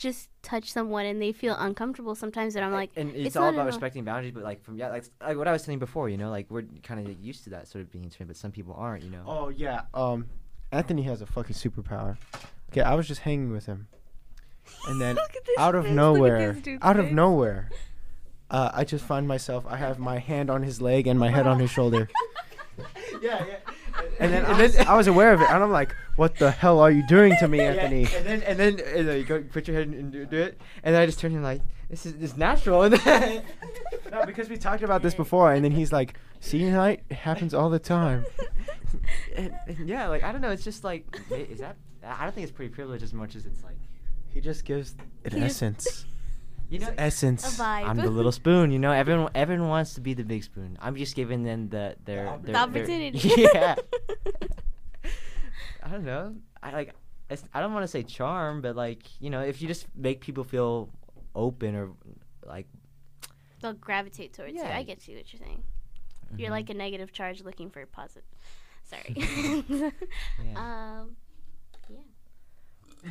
just 0.02 0.28
touch 0.42 0.70
someone 0.72 1.06
and 1.06 1.22
they 1.22 1.30
feel 1.30 1.54
uncomfortable 1.56 2.14
sometimes, 2.14 2.56
and 2.56 2.64
I'm 2.64 2.72
like, 2.72 2.90
and 2.96 3.10
it's, 3.14 3.28
it's 3.28 3.36
all 3.36 3.48
about 3.48 3.66
respecting 3.66 4.04
boundaries. 4.04 4.34
But 4.34 4.42
like 4.42 4.62
from 4.62 4.76
yeah, 4.76 4.88
like, 4.88 5.04
like 5.20 5.36
what 5.36 5.46
I 5.46 5.52
was 5.52 5.62
saying 5.62 5.78
before, 5.78 6.08
you 6.08 6.16
know, 6.18 6.28
like 6.28 6.50
we're 6.50 6.64
kind 6.82 7.06
of 7.06 7.20
used 7.20 7.44
to 7.44 7.50
that 7.50 7.68
sort 7.68 7.82
of 7.82 7.92
being 7.92 8.04
intimate, 8.04 8.26
but 8.26 8.36
some 8.36 8.50
people 8.50 8.74
aren't, 8.76 9.04
you 9.04 9.10
know. 9.10 9.22
Oh 9.26 9.48
yeah. 9.48 9.82
Um, 9.94 10.26
Anthony 10.72 11.02
has 11.02 11.22
a 11.22 11.26
fucking 11.26 11.54
superpower. 11.54 12.16
Okay, 12.70 12.80
I 12.80 12.94
was 12.94 13.06
just 13.06 13.20
hanging 13.20 13.52
with 13.52 13.66
him, 13.66 13.86
and 14.88 15.00
then 15.00 15.14
Look 15.16 15.36
at 15.36 15.44
this 15.44 15.58
out 15.58 15.74
of 15.74 15.84
face, 15.84 15.94
nowhere, 15.94 16.52
this 16.54 16.62
dude's 16.62 16.84
out 16.84 16.98
of 16.98 17.12
nowhere, 17.12 17.70
uh, 18.50 18.70
I 18.74 18.84
just 18.84 19.04
find 19.04 19.28
myself. 19.28 19.64
I 19.68 19.76
have 19.76 19.98
my 19.98 20.18
hand 20.18 20.50
on 20.50 20.62
his 20.62 20.82
leg 20.82 21.06
and 21.06 21.18
my 21.20 21.30
head 21.30 21.46
on 21.46 21.60
his 21.60 21.70
shoulder, 21.76 22.08
yeah, 23.22 23.44
yeah. 23.46 23.56
And 24.20 24.32
then, 24.32 24.44
I, 24.46 24.60
was, 24.60 24.76
I 24.76 24.96
was 24.96 25.06
aware 25.06 25.32
of 25.32 25.40
it, 25.40 25.50
and 25.50 25.62
I'm 25.62 25.70
like, 25.70 25.94
"What 26.16 26.36
the 26.36 26.50
hell 26.50 26.80
are 26.80 26.90
you 26.90 27.06
doing 27.06 27.34
to 27.40 27.48
me, 27.48 27.60
Anthony?" 27.60 28.06
and 28.14 28.26
then 28.26 28.42
and 28.42 28.58
then 28.58 28.80
and 28.94 29.08
then 29.08 29.18
you 29.18 29.24
go 29.24 29.42
put 29.42 29.68
your 29.68 29.76
head 29.76 29.88
and 29.88 30.12
do, 30.12 30.24
do 30.24 30.38
it, 30.38 30.60
and 30.82 30.94
then 30.94 31.02
I 31.02 31.06
just 31.06 31.18
turn 31.18 31.32
and 31.34 31.42
like 31.42 31.62
this 31.88 32.06
is 32.06 32.14
this 32.16 32.36
natural, 32.36 32.82
and 32.82 32.94
then 33.04 33.42
no, 34.10 34.24
because 34.24 34.48
we 34.48 34.56
talked 34.56 34.82
about 34.82 35.02
this 35.02 35.14
before, 35.14 35.52
and 35.52 35.64
then 35.64 35.72
he's 35.72 35.92
like, 35.92 36.14
"See, 36.40 36.68
Knight, 36.70 37.02
happens 37.10 37.54
all 37.54 37.70
the 37.70 37.78
time." 37.78 38.24
and, 39.36 39.52
and 39.66 39.88
yeah, 39.88 40.08
like 40.08 40.22
I 40.24 40.32
don't 40.32 40.40
know, 40.40 40.50
it's 40.50 40.64
just 40.64 40.84
like 40.84 41.04
is 41.30 41.60
that 41.60 41.76
I 42.04 42.24
don't 42.24 42.34
think 42.34 42.44
it's 42.44 42.56
pretty 42.56 42.72
privileged 42.72 43.04
as 43.04 43.12
much 43.12 43.36
as 43.36 43.46
it's 43.46 43.62
like 43.62 43.76
He 44.30 44.40
just 44.40 44.64
gives 44.64 44.94
it 45.24 45.32
He 45.32 45.40
essence. 45.40 46.06
You 46.72 46.78
know. 46.80 46.92
essence. 46.98 47.58
A 47.58 47.62
vibe. 47.62 47.86
I'm 47.86 47.96
the 47.96 48.10
little 48.10 48.32
spoon, 48.42 48.72
you 48.72 48.78
know. 48.78 48.92
Everyone, 48.92 49.30
everyone 49.34 49.68
wants 49.68 49.94
to 49.94 50.00
be 50.00 50.14
the 50.14 50.24
big 50.24 50.42
spoon. 50.44 50.78
I'm 50.80 50.96
just 50.96 51.14
giving 51.14 51.42
them 51.42 51.68
the 51.68 51.96
their, 52.04 52.24
The 52.24 52.30
their 52.30 52.38
the 52.38 52.52
their- 52.52 52.56
opportunity. 52.56 53.32
yeah. 53.54 53.74
I 55.82 55.88
don't 55.88 56.04
know. 56.04 56.34
I 56.62 56.72
like. 56.72 56.94
It's, 57.30 57.44
I 57.54 57.60
don't 57.60 57.72
want 57.72 57.84
to 57.84 57.88
say 57.88 58.02
charm, 58.02 58.60
but 58.62 58.76
like 58.76 59.02
you 59.20 59.30
know, 59.30 59.40
if 59.40 59.62
you 59.62 59.68
just 59.68 59.86
make 59.96 60.20
people 60.20 60.44
feel 60.44 60.90
open 61.34 61.74
or 61.74 61.90
like 62.46 62.66
They'll 63.60 63.72
gravitate 63.74 64.32
towards 64.32 64.54
you. 64.54 64.62
I 64.62 64.82
get 64.82 65.06
you 65.06 65.16
what 65.16 65.32
you're 65.32 65.40
saying. 65.40 65.62
You're 66.36 66.48
mhm. 66.48 66.52
like 66.52 66.70
a 66.70 66.74
negative 66.74 67.12
charge 67.12 67.42
looking 67.42 67.70
for 67.70 67.80
a 67.82 67.86
positive. 67.86 68.24
Sorry. 68.84 69.14
Yeah. 69.68 69.90
um, 70.56 71.16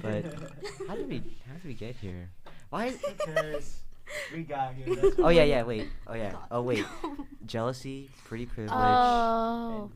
But 0.02 0.26
how 0.88 0.96
did 0.96 1.08
we 1.08 1.18
how 1.48 1.54
did 1.54 1.66
we 1.66 1.74
get 1.74 1.96
here? 1.96 2.30
Why? 2.72 2.92
Because 2.92 3.78
we 4.34 4.42
got 4.44 4.74
here. 4.74 4.88
Oh 5.20 5.30
yeah, 5.30 5.44
yeah. 5.44 5.64
Wait. 5.64 5.88
Oh 6.08 6.16
yeah. 6.16 6.34
Oh 6.52 6.62
wait. 6.64 6.86
Jealousy, 7.46 8.10
pretty 8.26 8.46
privilege. 8.46 8.74
oh. 8.80 9.92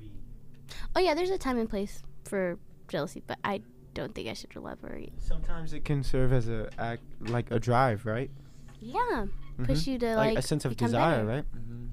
Oh 0.95 0.99
yeah, 0.99 1.13
there's 1.13 1.29
a 1.31 1.37
time 1.37 1.57
and 1.57 1.69
place 1.69 2.03
for 2.25 2.57
jealousy, 2.87 3.23
but 3.25 3.39
I 3.43 3.61
don't 3.93 4.13
think 4.13 4.27
I 4.27 4.33
should 4.33 4.55
elaborate. 4.55 5.13
Sometimes 5.21 5.73
it 5.73 5.85
can 5.85 6.03
serve 6.03 6.33
as 6.33 6.49
a 6.49 6.69
act, 6.77 7.01
like 7.21 7.49
a 7.51 7.59
drive, 7.59 8.05
right? 8.05 8.29
Yeah, 8.79 9.27
Mhm. 9.57 9.65
push 9.65 9.87
you 9.87 9.97
to 9.99 10.15
like, 10.15 10.35
like, 10.35 10.37
a 10.37 10.41
sense 10.41 10.65
of 10.65 10.75
desire, 10.75 11.23
better. 11.25 11.27
right? 11.27 11.45
hmm 11.53 11.85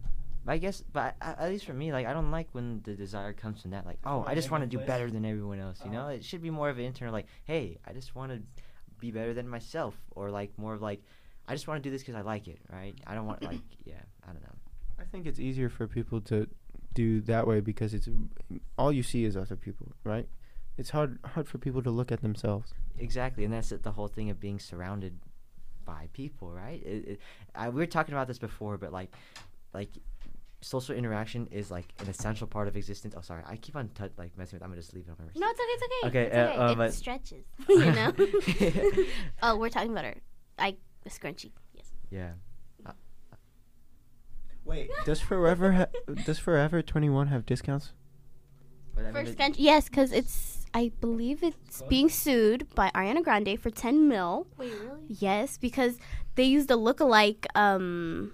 I 0.45 0.59
guess, 0.59 0.83
but 0.93 1.15
I, 1.23 1.31
at 1.39 1.51
least 1.51 1.65
for 1.65 1.73
me, 1.73 1.93
like 1.93 2.05
I 2.07 2.13
don't 2.13 2.33
like 2.33 2.49
when 2.51 2.81
the 2.83 2.95
desire 2.95 3.33
comes 3.33 3.63
from 3.63 3.71
that. 3.71 3.87
Like, 3.87 3.99
oh, 4.05 4.25
I 4.27 4.35
just 4.35 4.51
want 4.51 4.63
to 4.65 4.67
do 4.69 4.79
better 4.79 5.09
than 5.09 5.25
everyone 5.25 5.61
else. 5.61 5.81
You 5.85 5.93
know, 5.93 6.09
it 6.09 6.25
should 6.25 6.43
be 6.43 6.51
more 6.51 6.69
of 6.69 6.79
an 6.79 6.85
internal, 6.85 7.13
like, 7.13 7.27
hey, 7.45 7.79
I 7.87 7.93
just 7.93 8.17
want 8.17 8.33
to 8.33 8.43
be 9.03 9.11
better 9.11 9.35
than 9.35 9.49
myself, 9.49 9.95
or 10.13 10.31
like 10.31 10.57
more 10.57 10.73
of 10.75 10.81
like, 10.81 11.03
I 11.49 11.55
just 11.55 11.67
want 11.67 11.83
to 11.83 11.87
do 11.87 11.91
this 11.91 12.03
because 12.03 12.15
I 12.15 12.23
like 12.23 12.47
it, 12.47 12.61
right? 12.73 12.95
I 13.07 13.15
don't 13.15 13.27
want 13.27 13.43
like, 13.43 13.61
yeah, 13.85 14.01
I 14.23 14.33
don't 14.33 14.43
know. 14.43 14.57
I 14.99 15.05
think 15.05 15.27
it's 15.27 15.41
easier 15.41 15.69
for 15.69 15.89
people 15.89 16.21
to 16.23 16.47
do 16.95 17.21
that 17.23 17.47
way 17.47 17.61
because 17.61 17.95
it's 17.95 18.09
all 18.79 18.93
you 18.93 19.03
see 19.03 19.25
is 19.25 19.37
other 19.37 19.57
people, 19.57 19.89
right? 20.05 20.29
It's 20.79 20.91
hard 20.91 21.19
hard 21.25 21.49
for 21.49 21.59
people 21.59 21.83
to 21.83 21.91
look 21.91 22.13
at 22.13 22.23
themselves. 22.23 22.73
Exactly, 22.99 23.45
and 23.45 23.53
that's 23.53 23.73
it, 23.73 23.83
the 23.83 23.93
whole 23.93 24.09
thing 24.09 24.31
of 24.31 24.39
being 24.39 24.61
surrounded 24.61 25.19
by 25.85 26.09
people, 26.13 26.53
right? 26.53 26.81
It, 26.87 27.09
it, 27.09 27.21
I, 27.57 27.69
we 27.69 27.81
were 27.81 27.87
talking 27.87 28.15
about 28.15 28.29
this 28.29 28.39
before, 28.39 28.79
but 28.79 28.93
like, 28.93 29.13
like 29.75 29.91
social 30.63 30.95
interaction 30.95 31.47
is 31.51 31.71
like 31.71 31.93
an 32.01 32.09
essential 32.09 32.47
part 32.47 32.69
of 32.69 32.77
existence. 32.77 33.15
Oh, 33.17 33.21
sorry, 33.21 33.43
I 33.47 33.57
keep 33.57 33.77
on 33.77 33.89
t- 33.89 34.05
like 34.17 34.37
messing 34.39 34.57
with. 34.57 34.63
I'm 34.63 34.71
gonna 34.71 34.81
just 34.81 34.95
leave 34.95 35.07
it 35.07 35.11
on 35.11 35.17
my 35.19 35.25
wrist. 35.27 35.39
No, 35.39 35.47
it's 35.49 35.61
okay. 35.61 35.73
It's 35.75 35.85
okay. 35.85 36.09
Okay, 36.09 36.27
It's 36.27 36.59
uh, 36.59 36.63
okay. 36.63 36.81
uh, 36.81 36.85
it 36.85 36.93
stretches. 36.95 37.45
you 37.69 37.93
know. 37.93 39.05
oh, 39.43 39.57
we're 39.59 39.69
talking 39.69 39.91
about 39.91 40.05
our 40.07 40.15
I 40.59 40.77
a 41.05 41.09
scrunchie. 41.09 41.53
Yes. 41.75 41.93
Yeah. 42.11 42.31
Wait, 44.65 44.91
does 45.05 45.21
Forever 45.21 45.73
ha- 45.73 46.15
does 46.25 46.39
Forever 46.39 46.83
21 46.83 47.27
have 47.29 47.45
discounts? 47.45 47.93
But 48.95 49.13
For 49.13 49.27
scrunch, 49.27 49.59
yes, 49.59 49.89
because 49.89 50.13
it's 50.13 50.67
I 50.75 50.93
believe 51.01 51.43
it's 51.43 51.83
being 51.89 52.09
sued 52.09 52.73
by 52.75 52.91
Ariana 52.95 53.23
Grande 53.23 53.59
for 53.59 53.71
10 53.71 54.09
mil. 54.09 54.47
Wait, 54.57 54.73
really? 54.73 55.01
Yes, 55.09 55.59
because 55.59 55.99
they 56.37 56.45
used 56.45 56.71
a 56.71 56.75
lookalike 56.75 57.47
um 57.57 58.33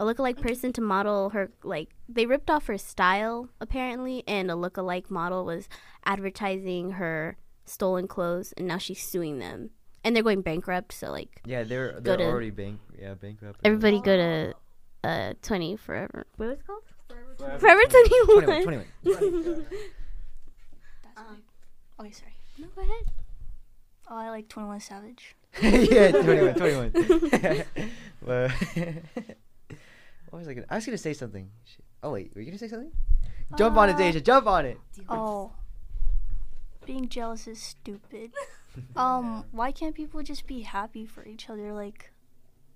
a 0.00 0.04
lookalike 0.04 0.40
person 0.40 0.72
to 0.72 0.80
model 0.80 1.30
her 1.30 1.50
like 1.62 1.90
they 2.08 2.26
ripped 2.26 2.50
off 2.50 2.66
her 2.66 2.78
style 2.78 3.48
apparently 3.60 4.24
and 4.26 4.50
a 4.50 4.54
lookalike 4.54 5.10
model 5.10 5.44
was 5.44 5.68
advertising 6.04 6.92
her 6.92 7.36
stolen 7.64 8.08
clothes 8.08 8.52
and 8.56 8.66
now 8.66 8.78
she's 8.78 9.02
suing 9.02 9.38
them. 9.38 9.70
And 10.02 10.14
they're 10.14 10.22
going 10.22 10.42
bankrupt, 10.42 10.92
so 10.92 11.10
like 11.10 11.40
yeah, 11.46 11.62
they're 11.62 11.98
they're 12.00 12.16
to- 12.18 12.24
already 12.24 12.50
bank 12.50 12.78
yeah 13.00 13.14
bankrupt. 13.14 13.60
everybody 13.64 14.00
go 14.00 14.16
to 14.16 14.54
uh 15.08 15.32
20 15.42 15.76
forever. 15.76 16.26
What 16.36 16.48
was 16.50 16.58
it 16.58 16.66
called? 16.66 16.82
Forever 17.38 17.58
Forever 17.58 17.80
21. 17.88 18.44
21, 18.44 18.62
21. 18.64 19.64
That's 21.02 21.16
Um, 21.16 21.42
big. 21.98 22.00
Okay, 22.00 22.10
sorry. 22.12 22.32
No, 22.58 22.66
go 22.74 22.82
ahead. 22.82 23.04
Oh, 24.10 24.16
I 24.16 24.30
like 24.30 24.48
21 24.48 24.80
Savage. 24.80 25.34
yeah, 25.62 26.10
21, 26.10 26.54
21. 26.54 27.64
well, 28.26 28.48
what 30.34 30.40
was 30.40 30.48
I 30.48 30.54
gonna? 30.54 30.66
I 30.68 30.74
was 30.74 30.84
gonna 30.84 30.98
say 30.98 31.12
something. 31.12 31.48
Shit. 31.64 31.84
Oh 32.02 32.10
wait, 32.10 32.32
were 32.34 32.40
you 32.40 32.46
gonna 32.48 32.58
say 32.58 32.66
something? 32.66 32.90
Jump 33.56 33.76
on 33.76 33.88
it, 33.88 33.94
Uh, 33.94 33.98
Deja. 33.98 34.18
Jump 34.18 34.48
on 34.48 34.66
it. 34.66 34.78
Oh. 35.08 35.52
Being 36.84 37.08
jealous 37.08 37.46
is 37.46 37.62
stupid. 37.62 38.32
um, 38.96 39.44
why 39.52 39.70
can't 39.70 39.94
people 39.94 40.24
just 40.24 40.48
be 40.48 40.62
happy 40.62 41.06
for 41.06 41.24
each 41.24 41.48
other? 41.48 41.72
Like, 41.72 42.10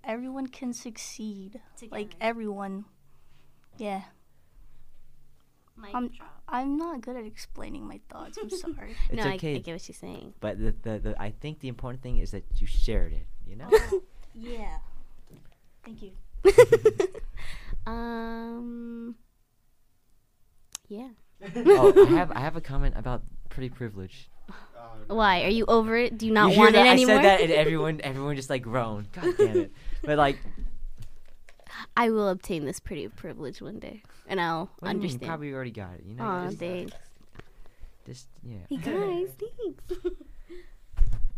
everyone 0.04 0.46
can 0.46 0.72
succeed. 0.72 1.61
Like, 1.90 2.14
everyone. 2.20 2.84
Yeah. 3.76 4.02
I'm, 5.92 6.11
I'm 6.48 6.76
not 6.76 7.00
good 7.00 7.16
at 7.16 7.24
explaining 7.24 7.86
my 7.88 8.00
thoughts. 8.09 8.38
I'm 8.40 8.50
sorry. 8.76 8.94
It's 9.11 9.24
no, 9.24 9.32
okay. 9.32 9.54
I, 9.54 9.56
I 9.56 9.59
get 9.59 9.72
what 9.72 9.88
you're 9.88 9.94
saying. 9.94 10.34
But 10.38 10.59
the, 10.59 10.74
the 10.82 10.98
the 11.00 11.20
I 11.20 11.32
think 11.32 11.59
the 11.59 11.68
important 11.68 12.04
thing 12.04 12.18
is 12.18 12.30
that 12.30 12.44
you 12.56 12.68
shared 12.68 13.12
it. 13.12 13.26
You 13.44 13.56
know. 13.56 13.70
yeah. 14.32 14.78
Thank 15.84 16.02
you. 16.02 16.12
Um. 17.89 19.14
Yeah. 20.89 21.09
oh, 21.57 22.07
I 22.07 22.11
have 22.11 22.32
I 22.32 22.41
have 22.49 22.57
a 22.57 22.61
comment 22.61 22.95
about 22.97 23.22
pretty 23.49 23.68
privilege. 23.68 24.30
Why 25.07 25.45
are 25.45 25.49
you 25.49 25.64
over 25.68 25.97
it? 25.97 26.18
Do 26.18 26.26
you 26.26 26.32
not 26.32 26.49
you 26.49 26.55
hear 26.55 26.64
want 26.64 26.74
that? 26.74 26.86
it 26.86 26.91
anymore? 26.91 27.18
I 27.18 27.22
said 27.22 27.24
that 27.24 27.41
and 27.41 27.51
everyone 27.53 28.01
everyone 28.03 28.36
just 28.36 28.51
like 28.51 28.62
groaned. 28.62 29.11
God 29.12 29.34
damn 29.36 29.57
it. 29.57 29.72
But 30.03 30.18
like, 30.18 30.39
I 31.97 32.11
will 32.11 32.28
obtain 32.28 32.64
this 32.64 32.80
pretty 32.80 33.09
privilege 33.09 33.61
one 33.61 33.78
day, 33.78 34.03
and 34.26 34.41
I'll 34.41 34.70
what 34.78 34.89
do 34.89 34.89
you 34.89 34.95
mean? 34.95 35.03
You 35.03 35.09
understand. 35.09 35.28
probably 35.28 35.53
already 35.53 35.70
got 35.70 35.95
it. 35.95 36.05
You 36.07 36.14
know. 36.14 36.24
Aw, 36.24 36.47
just, 36.47 36.59
thanks. 36.59 36.93
just 38.07 38.26
yeah. 38.43 38.57
Hey 38.68 38.76
guys, 38.76 39.28
thanks. 39.39 40.18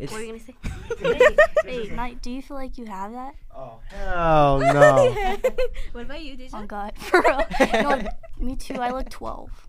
It's 0.01 0.11
what 0.12 0.22
are 0.22 0.24
you 0.24 0.32
gonna 0.32 0.44
say? 0.44 0.55
wait, 1.03 1.38
wait, 1.66 1.92
Knight, 1.92 2.22
do 2.22 2.30
you 2.30 2.40
feel 2.40 2.57
like 2.57 2.78
you 2.78 2.86
have 2.86 3.12
that? 3.12 3.34
Oh 3.55 3.78
hell 3.88 4.59
no! 4.59 5.36
what 5.92 6.05
about 6.07 6.22
you, 6.22 6.38
Oh, 6.55 6.64
God. 6.64 6.92
For 6.98 7.20
real. 7.20 7.44
No, 7.82 8.01
me 8.38 8.57
too. 8.57 8.74
I 8.76 8.90
look 8.92 9.11
12. 9.11 9.68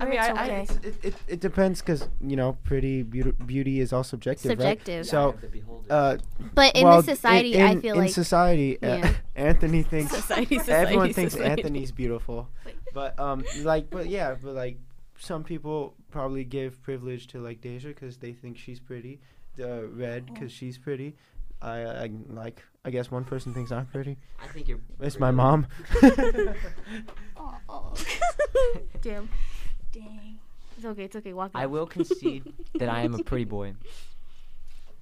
I 0.00 0.04
mean, 0.04 0.14
it's 0.14 0.28
I, 0.28 0.30
I, 0.32 0.44
okay. 0.44 0.62
It's- 0.62 0.78
it, 0.82 1.04
it, 1.04 1.14
it 1.28 1.40
depends 1.40 1.80
because 1.80 2.08
you 2.26 2.34
know, 2.34 2.56
pretty 2.64 3.02
beauty, 3.04 3.30
beauty 3.30 3.80
is 3.80 3.92
all 3.92 4.02
subjective, 4.02 4.50
Subjective. 4.50 5.00
right? 5.00 5.06
So, 5.06 5.36
uh, 5.90 6.16
But 6.54 6.74
in 6.74 6.84
well, 6.84 7.02
this 7.02 7.18
society, 7.20 7.54
in, 7.54 7.62
I 7.62 7.76
feel 7.76 7.94
in 7.94 8.00
like 8.00 8.10
society, 8.10 8.82
uh, 8.82 8.96
Yeah. 8.96 9.12
Anthony 9.36 9.84
thinks 9.84 10.10
society, 10.12 10.58
society, 10.58 10.72
everyone 10.72 11.12
thinks. 11.12 11.36
Anthony's 11.36 11.92
beautiful, 11.92 12.48
but 12.92 13.18
um, 13.20 13.44
like, 13.62 13.90
but 13.90 14.08
yeah, 14.08 14.34
but 14.42 14.54
like, 14.54 14.78
some 15.18 15.44
people 15.44 15.94
probably 16.10 16.44
give 16.44 16.82
privilege 16.82 17.26
to 17.28 17.40
like 17.40 17.60
Deja 17.60 17.88
because 17.88 18.18
they 18.18 18.32
think 18.32 18.58
she's 18.58 18.80
pretty, 18.80 19.20
the 19.56 19.88
Red 19.92 20.26
oh. 20.28 20.34
because 20.34 20.52
she's 20.52 20.78
pretty. 20.78 21.16
I, 21.62 21.82
I 21.82 22.10
like. 22.28 22.62
I 22.84 22.90
guess 22.90 23.10
one 23.10 23.24
person 23.24 23.52
thinks 23.52 23.70
I'm 23.70 23.86
pretty. 23.86 24.16
I 24.42 24.46
think 24.48 24.68
you're. 24.68 24.80
It's 25.00 25.18
my 25.18 25.30
mom. 25.30 25.66
Oh, 27.36 27.54
oh. 27.70 27.94
Damn. 29.00 29.28
Dang. 29.92 30.38
It's 30.76 30.84
okay. 30.84 31.04
It's 31.04 31.16
okay. 31.16 31.32
Walk. 31.32 31.52
I 31.54 31.64
out. 31.64 31.70
will 31.70 31.86
concede 31.86 32.52
that 32.78 32.88
I 32.88 33.00
am 33.02 33.14
a 33.14 33.22
pretty 33.22 33.44
boy, 33.44 33.74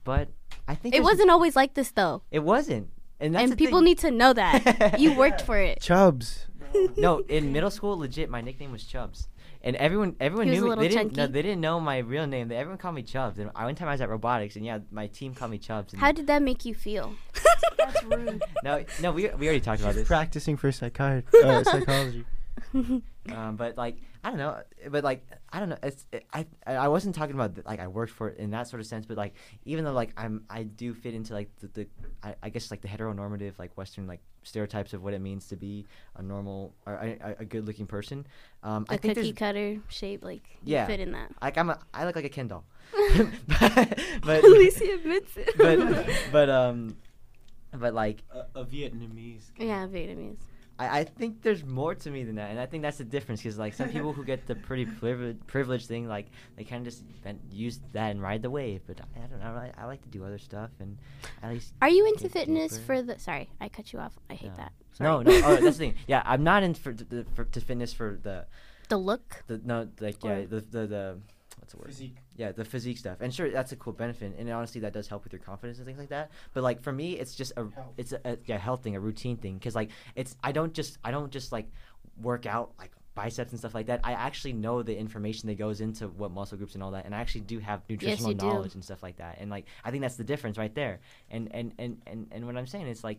but 0.05 0.29
I 0.67 0.75
think 0.75 0.95
It 0.95 1.03
wasn't 1.03 1.31
always 1.31 1.57
like 1.57 1.75
this 1.75 1.91
though, 1.91 2.23
It 2.31 2.41
wasn't, 2.41 2.89
and 3.21 3.35
that's 3.35 3.51
and 3.51 3.59
people 3.59 3.79
thing. 3.79 3.87
need 3.87 3.99
to 3.99 4.11
know 4.11 4.33
that 4.33 4.99
you 5.01 5.15
worked 5.15 5.43
for 5.43 5.59
it. 5.59 5.81
Chubs. 5.81 6.47
no, 6.97 7.21
in 7.29 7.53
middle 7.53 7.71
school, 7.71 7.99
legit, 7.99 8.29
my 8.31 8.41
nickname 8.41 8.73
was 8.73 8.85
Chubbs, 8.85 9.29
and 9.63 9.77
everyone 9.77 10.17
everyone 10.21 10.47
He 10.47 10.53
was 10.53 10.61
knew 10.61 10.73
a 10.73 10.77
me. 10.77 10.89
They 10.89 10.95
didn't. 10.95 11.17
No, 11.17 11.27
they 11.27 11.43
didn't 11.43 11.61
know 11.61 11.81
my 11.81 11.99
real 11.99 12.27
name. 12.27 12.49
They, 12.49 12.57
everyone 12.57 12.79
called 12.79 12.95
me 12.95 13.03
Chubbs. 13.03 13.39
And 13.39 13.51
I 13.55 13.65
one 13.65 13.75
time 13.75 13.89
I 13.89 13.93
was 13.93 14.01
at 14.01 14.09
robotics, 14.09 14.57
and 14.57 14.65
yeah, 14.65 14.79
my 14.91 15.07
team 15.09 15.35
called 15.35 15.51
me 15.51 15.59
Chubbs. 15.59 15.93
And 15.93 16.01
How 16.01 16.13
did 16.13 16.27
that 16.29 16.43
make 16.43 16.65
you 16.65 16.75
feel? 16.75 17.15
That's 17.79 18.05
rude. 18.05 18.43
no, 18.65 18.85
no, 19.01 19.13
we 19.13 19.29
we 19.31 19.47
already 19.47 19.61
talked 19.61 19.81
about 19.81 19.95
this. 19.95 20.07
Practicing 20.07 20.57
for 20.57 20.71
psychiatry, 20.71 21.43
uh, 21.43 21.65
psychology. 21.65 22.25
Um, 23.35 23.57
but 23.57 23.77
like 23.77 23.97
I 24.25 24.31
don't 24.31 24.39
know, 24.39 24.63
but 24.91 25.05
like 25.05 25.25
I 25.53 25.61
don't 25.61 25.69
know. 25.69 25.79
It's 25.83 26.07
it, 26.13 26.27
I 26.33 26.47
I 26.67 26.75
I 26.75 26.89
wasn't 26.89 27.15
talking 27.15 27.35
about 27.35 27.55
th- 27.55 27.67
like 27.67 27.81
I 27.81 27.87
worked 27.89 28.13
for 28.13 28.29
it 28.31 28.39
in 28.39 28.51
that 28.51 28.69
sort 28.69 28.81
of 28.81 28.87
sense, 28.87 29.07
but 29.07 29.17
like 29.17 29.35
even 29.65 29.85
though 29.85 29.93
like 29.93 30.13
I'm 30.17 30.45
I 30.49 30.63
do 30.65 30.95
fit 30.95 31.15
into 31.15 31.35
like 31.35 31.51
the, 31.61 31.67
the 31.69 31.87
I, 32.23 32.35
I 32.45 32.49
guess 32.51 32.71
like 32.71 32.81
the 32.81 32.89
heteronormative 32.89 33.59
like 33.59 33.77
Western 33.77 34.07
like 34.07 34.21
stereotypes 34.43 34.95
of 34.95 35.03
what 35.03 35.13
it 35.15 35.21
means 35.21 35.47
to 35.49 35.57
be 35.57 35.85
a 36.17 36.23
normal 36.23 36.75
or 36.87 36.95
a, 36.95 37.19
a, 37.21 37.37
a 37.41 37.45
good 37.45 37.67
looking 37.67 37.87
person. 37.87 38.27
Um, 38.63 38.87
I 38.89 38.95
A 38.95 38.99
think 38.99 39.15
cookie 39.15 39.33
there's 39.33 39.39
cutter 39.39 39.81
shape, 39.89 40.25
like 40.25 40.49
you 40.65 40.75
Yeah. 40.75 40.87
fit 40.87 41.01
in 41.01 41.13
that. 41.13 41.31
like 41.43 41.59
I'm 41.59 41.71
a 41.71 41.79
I 41.93 42.05
look 42.07 42.17
like 42.17 42.25
a 42.25 42.29
Ken 42.31 42.49
doll, 42.49 42.65
but 43.47 44.01
but 44.23 44.37
At 44.37 44.45
least 44.45 44.81
he 44.81 44.91
admits 44.91 45.37
it. 45.37 45.51
but 45.59 46.09
but 46.33 46.49
um 46.51 46.97
but 47.77 47.93
like 47.95 48.23
A, 48.33 48.61
a 48.61 48.65
Vietnamese. 48.65 49.43
yeah, 49.59 49.87
Vietnamese. 49.87 50.39
I, 50.79 51.01
I 51.01 51.05
think 51.05 51.43
there's 51.43 51.65
more 51.65 51.95
to 51.95 52.11
me 52.11 52.23
than 52.25 52.37
that, 52.37 52.51
and 52.51 52.61
I 52.61 52.67
think 52.67 52.83
that's 52.83 52.99
the 52.99 53.05
difference. 53.05 53.43
Because 53.43 53.59
like 53.59 53.75
some 53.75 53.89
people 53.89 54.13
who 54.13 54.25
get 54.25 54.47
the 54.47 54.55
pretty 54.55 54.87
privilege 54.87 55.37
privilege 55.47 55.87
thing, 55.87 56.07
like 56.09 56.27
they 56.57 56.65
kind 56.65 56.87
of 56.87 56.93
just 56.93 57.03
use 57.51 57.81
that 57.93 58.11
and 58.11 58.23
ride 58.23 58.43
the 58.43 58.51
wave. 58.51 58.83
But 58.87 59.01
I, 59.01 59.25
I 59.25 59.27
don't 59.27 59.41
know. 59.41 59.47
I, 59.47 59.73
I 59.77 59.87
like 59.87 60.03
to 60.03 60.09
do 60.09 60.25
other 60.25 60.39
stuff, 60.39 60.71
and 60.81 60.97
at 61.43 61.51
least 61.51 61.73
Are 61.83 61.89
you 61.89 62.07
into 62.07 62.29
fitness 62.29 62.73
deeper. 62.73 62.85
for 62.85 63.03
the? 63.03 63.19
Sorry, 63.19 63.49
I 63.61 63.69
cut 63.69 63.93
you 63.93 63.99
off. 63.99 64.13
I 64.31 64.35
hate 64.35 64.51
No. 64.51 64.57
that. 64.57 64.73
no, 65.01 65.23
Sorry. 65.23 65.41
no. 65.41 65.47
Oh, 65.47 65.51
that's 65.57 65.65
the 65.65 65.73
thing. 65.73 65.95
Yeah, 66.07 66.23
I'm 66.25 66.45
not 66.45 66.63
in 66.63 66.75
for, 66.75 66.93
the, 66.93 67.27
for 67.35 67.45
to 67.45 67.61
fitness 67.61 67.93
for 67.93 68.19
the 68.23 68.47
the 68.89 68.97
look. 68.97 69.43
the 69.49 69.61
no 69.65 69.89
like 70.01 70.23
yeah 70.25 70.43
the 70.49 70.61
the 70.61 70.87
the 70.87 71.19
what's 71.69 71.75
the 71.75 71.79
word? 71.79 71.87
Physique. 71.89 72.17
yeah 72.37 72.53
the 72.53 72.65
physique 72.65 72.99
stuff. 72.99 73.19
And 73.21 73.33
sure 73.35 73.51
that's 73.51 73.73
a 73.73 73.77
cool 73.77 73.93
benefit 73.93 74.35
and 74.39 74.49
honestly 74.51 74.81
that 74.83 74.93
does 74.93 75.09
help 75.09 75.25
with 75.25 75.33
your 75.33 75.41
confidence 75.41 75.79
and 75.79 75.87
things 75.87 75.99
like 75.99 76.09
that. 76.11 76.31
But 76.55 76.63
like 76.63 76.83
for 76.83 76.93
me 76.93 77.19
it's 77.19 77.35
just 77.35 77.53
a 77.57 77.67
Health. 77.75 77.93
it's 77.97 78.13
a, 78.13 78.21
a 78.25 78.39
yeah 78.47 78.59
health 78.59 78.83
thing 78.83 78.97
a 78.97 79.01
routine 79.01 79.37
thing. 79.37 79.55
Because 79.55 79.75
like 79.75 79.91
it's 80.15 80.37
i 80.43 80.53
don't 80.53 80.73
just 80.73 80.99
i 81.05 81.11
don't 81.11 81.31
just 81.31 81.53
like 81.53 81.69
work 82.21 82.47
out 82.47 82.73
like 82.79 82.93
biceps 83.15 83.51
and 83.51 83.59
stuff 83.59 83.75
like 83.75 83.87
that. 83.87 84.01
I 84.05 84.13
actually 84.13 84.53
know 84.53 84.83
the 84.83 84.97
information 84.97 85.49
that 85.49 85.59
goes 85.59 85.81
into 85.81 86.07
what 86.07 86.31
muscle 86.31 86.57
groups 86.57 86.75
and 86.75 86.83
all 86.83 86.93
that 86.93 87.05
and 87.05 87.15
i 87.15 87.19
actually 87.21 87.41
do 87.43 87.59
have 87.59 87.83
nutritional 87.89 88.31
you 88.31 88.37
do. 88.39 88.47
knowledge 88.47 88.75
and 88.75 88.85
stuff 88.85 89.03
like 89.03 89.17
that. 89.17 89.39
And 89.41 89.51
like 89.51 89.67
i 89.85 89.91
think 89.91 90.03
that's 90.03 90.17
the 90.17 90.25
difference 90.25 90.57
right 90.57 90.75
there. 90.75 91.01
And 91.31 91.49
and 91.53 91.73
and 91.79 92.01
and, 92.07 92.29
and 92.31 92.47
what 92.47 92.57
i'm 92.57 92.67
saying 92.67 92.87
is 92.87 93.03
like 93.05 93.19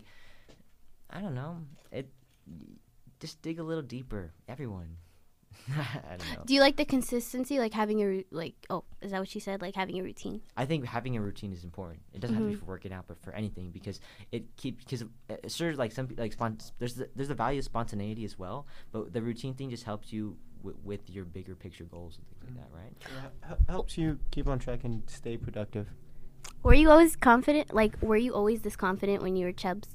i 1.10 1.20
don't 1.22 1.36
know. 1.36 1.58
It 1.91 2.10
just 3.20 3.41
dig 3.41 3.60
a 3.60 3.64
little 3.64 3.84
deeper. 3.84 4.32
Everyone. 4.47 4.78
I 4.78 4.84
don't 4.84 4.89
know. 4.89 5.09
Do 6.45 6.53
you 6.53 6.61
like 6.61 6.78
the 6.78 6.86
consistency, 6.86 7.59
like 7.59 7.74
having 7.74 7.99
a 8.01 8.24
like? 8.32 8.55
Oh, 8.70 8.84
is 9.01 9.11
that 9.11 9.20
what 9.20 9.30
she 9.30 9.39
said? 9.39 9.61
Like 9.61 9.76
having 9.76 9.99
a 9.99 10.03
routine. 10.03 10.41
I 10.57 10.65
think 10.65 10.86
having 10.86 11.15
a 11.17 11.22
routine 11.22 11.51
is 11.53 11.63
important. 11.63 11.99
It 12.13 12.22
doesn't 12.22 12.36
have 12.36 12.43
to 12.45 12.49
be 12.49 12.55
Mhm. 12.55 12.59
for 12.59 12.65
working 12.65 12.91
out, 12.93 13.05
but 13.07 13.22
for 13.22 13.32
anything 13.34 13.70
because 13.72 13.99
it 14.32 14.55
keeps 14.57 14.84
because 14.84 15.03
uh, 15.30 15.36
sure 15.47 15.74
like 15.76 15.91
some 15.91 16.07
like 16.17 16.36
spont- 16.36 16.72
there's 16.80 16.95
the, 16.95 17.09
there's 17.15 17.28
the 17.30 17.36
value 17.36 17.59
of 17.59 17.65
spontaneity 17.65 18.26
as 18.26 18.38
well, 18.39 18.65
but 18.91 19.13
the 19.13 19.22
routine 19.22 19.53
thing 19.53 19.70
just 19.70 19.84
helps 19.84 20.11
you 20.11 20.38
w- 20.63 20.78
with 20.84 21.09
your 21.09 21.26
bigger 21.26 21.55
picture 21.55 21.84
goals 21.86 22.17
and 22.17 22.26
things 22.28 22.57
like 22.57 22.65
that, 22.65 22.76
right? 22.76 23.32
Hel- 23.47 23.57
helps 23.67 23.97
you 23.97 24.20
keep 24.32 24.47
on 24.47 24.59
track 24.59 24.84
and 24.84 25.03
stay 25.07 25.38
productive. 25.38 25.88
Were 26.63 26.74
you 26.74 26.89
always 26.89 27.15
confident? 27.15 27.74
Like, 27.74 28.01
were 28.01 28.17
you 28.17 28.34
always 28.34 28.61
this 28.61 28.76
confident 28.76 29.22
when 29.22 29.36
you 29.36 29.45
were 29.45 29.51
chubs? 29.53 29.89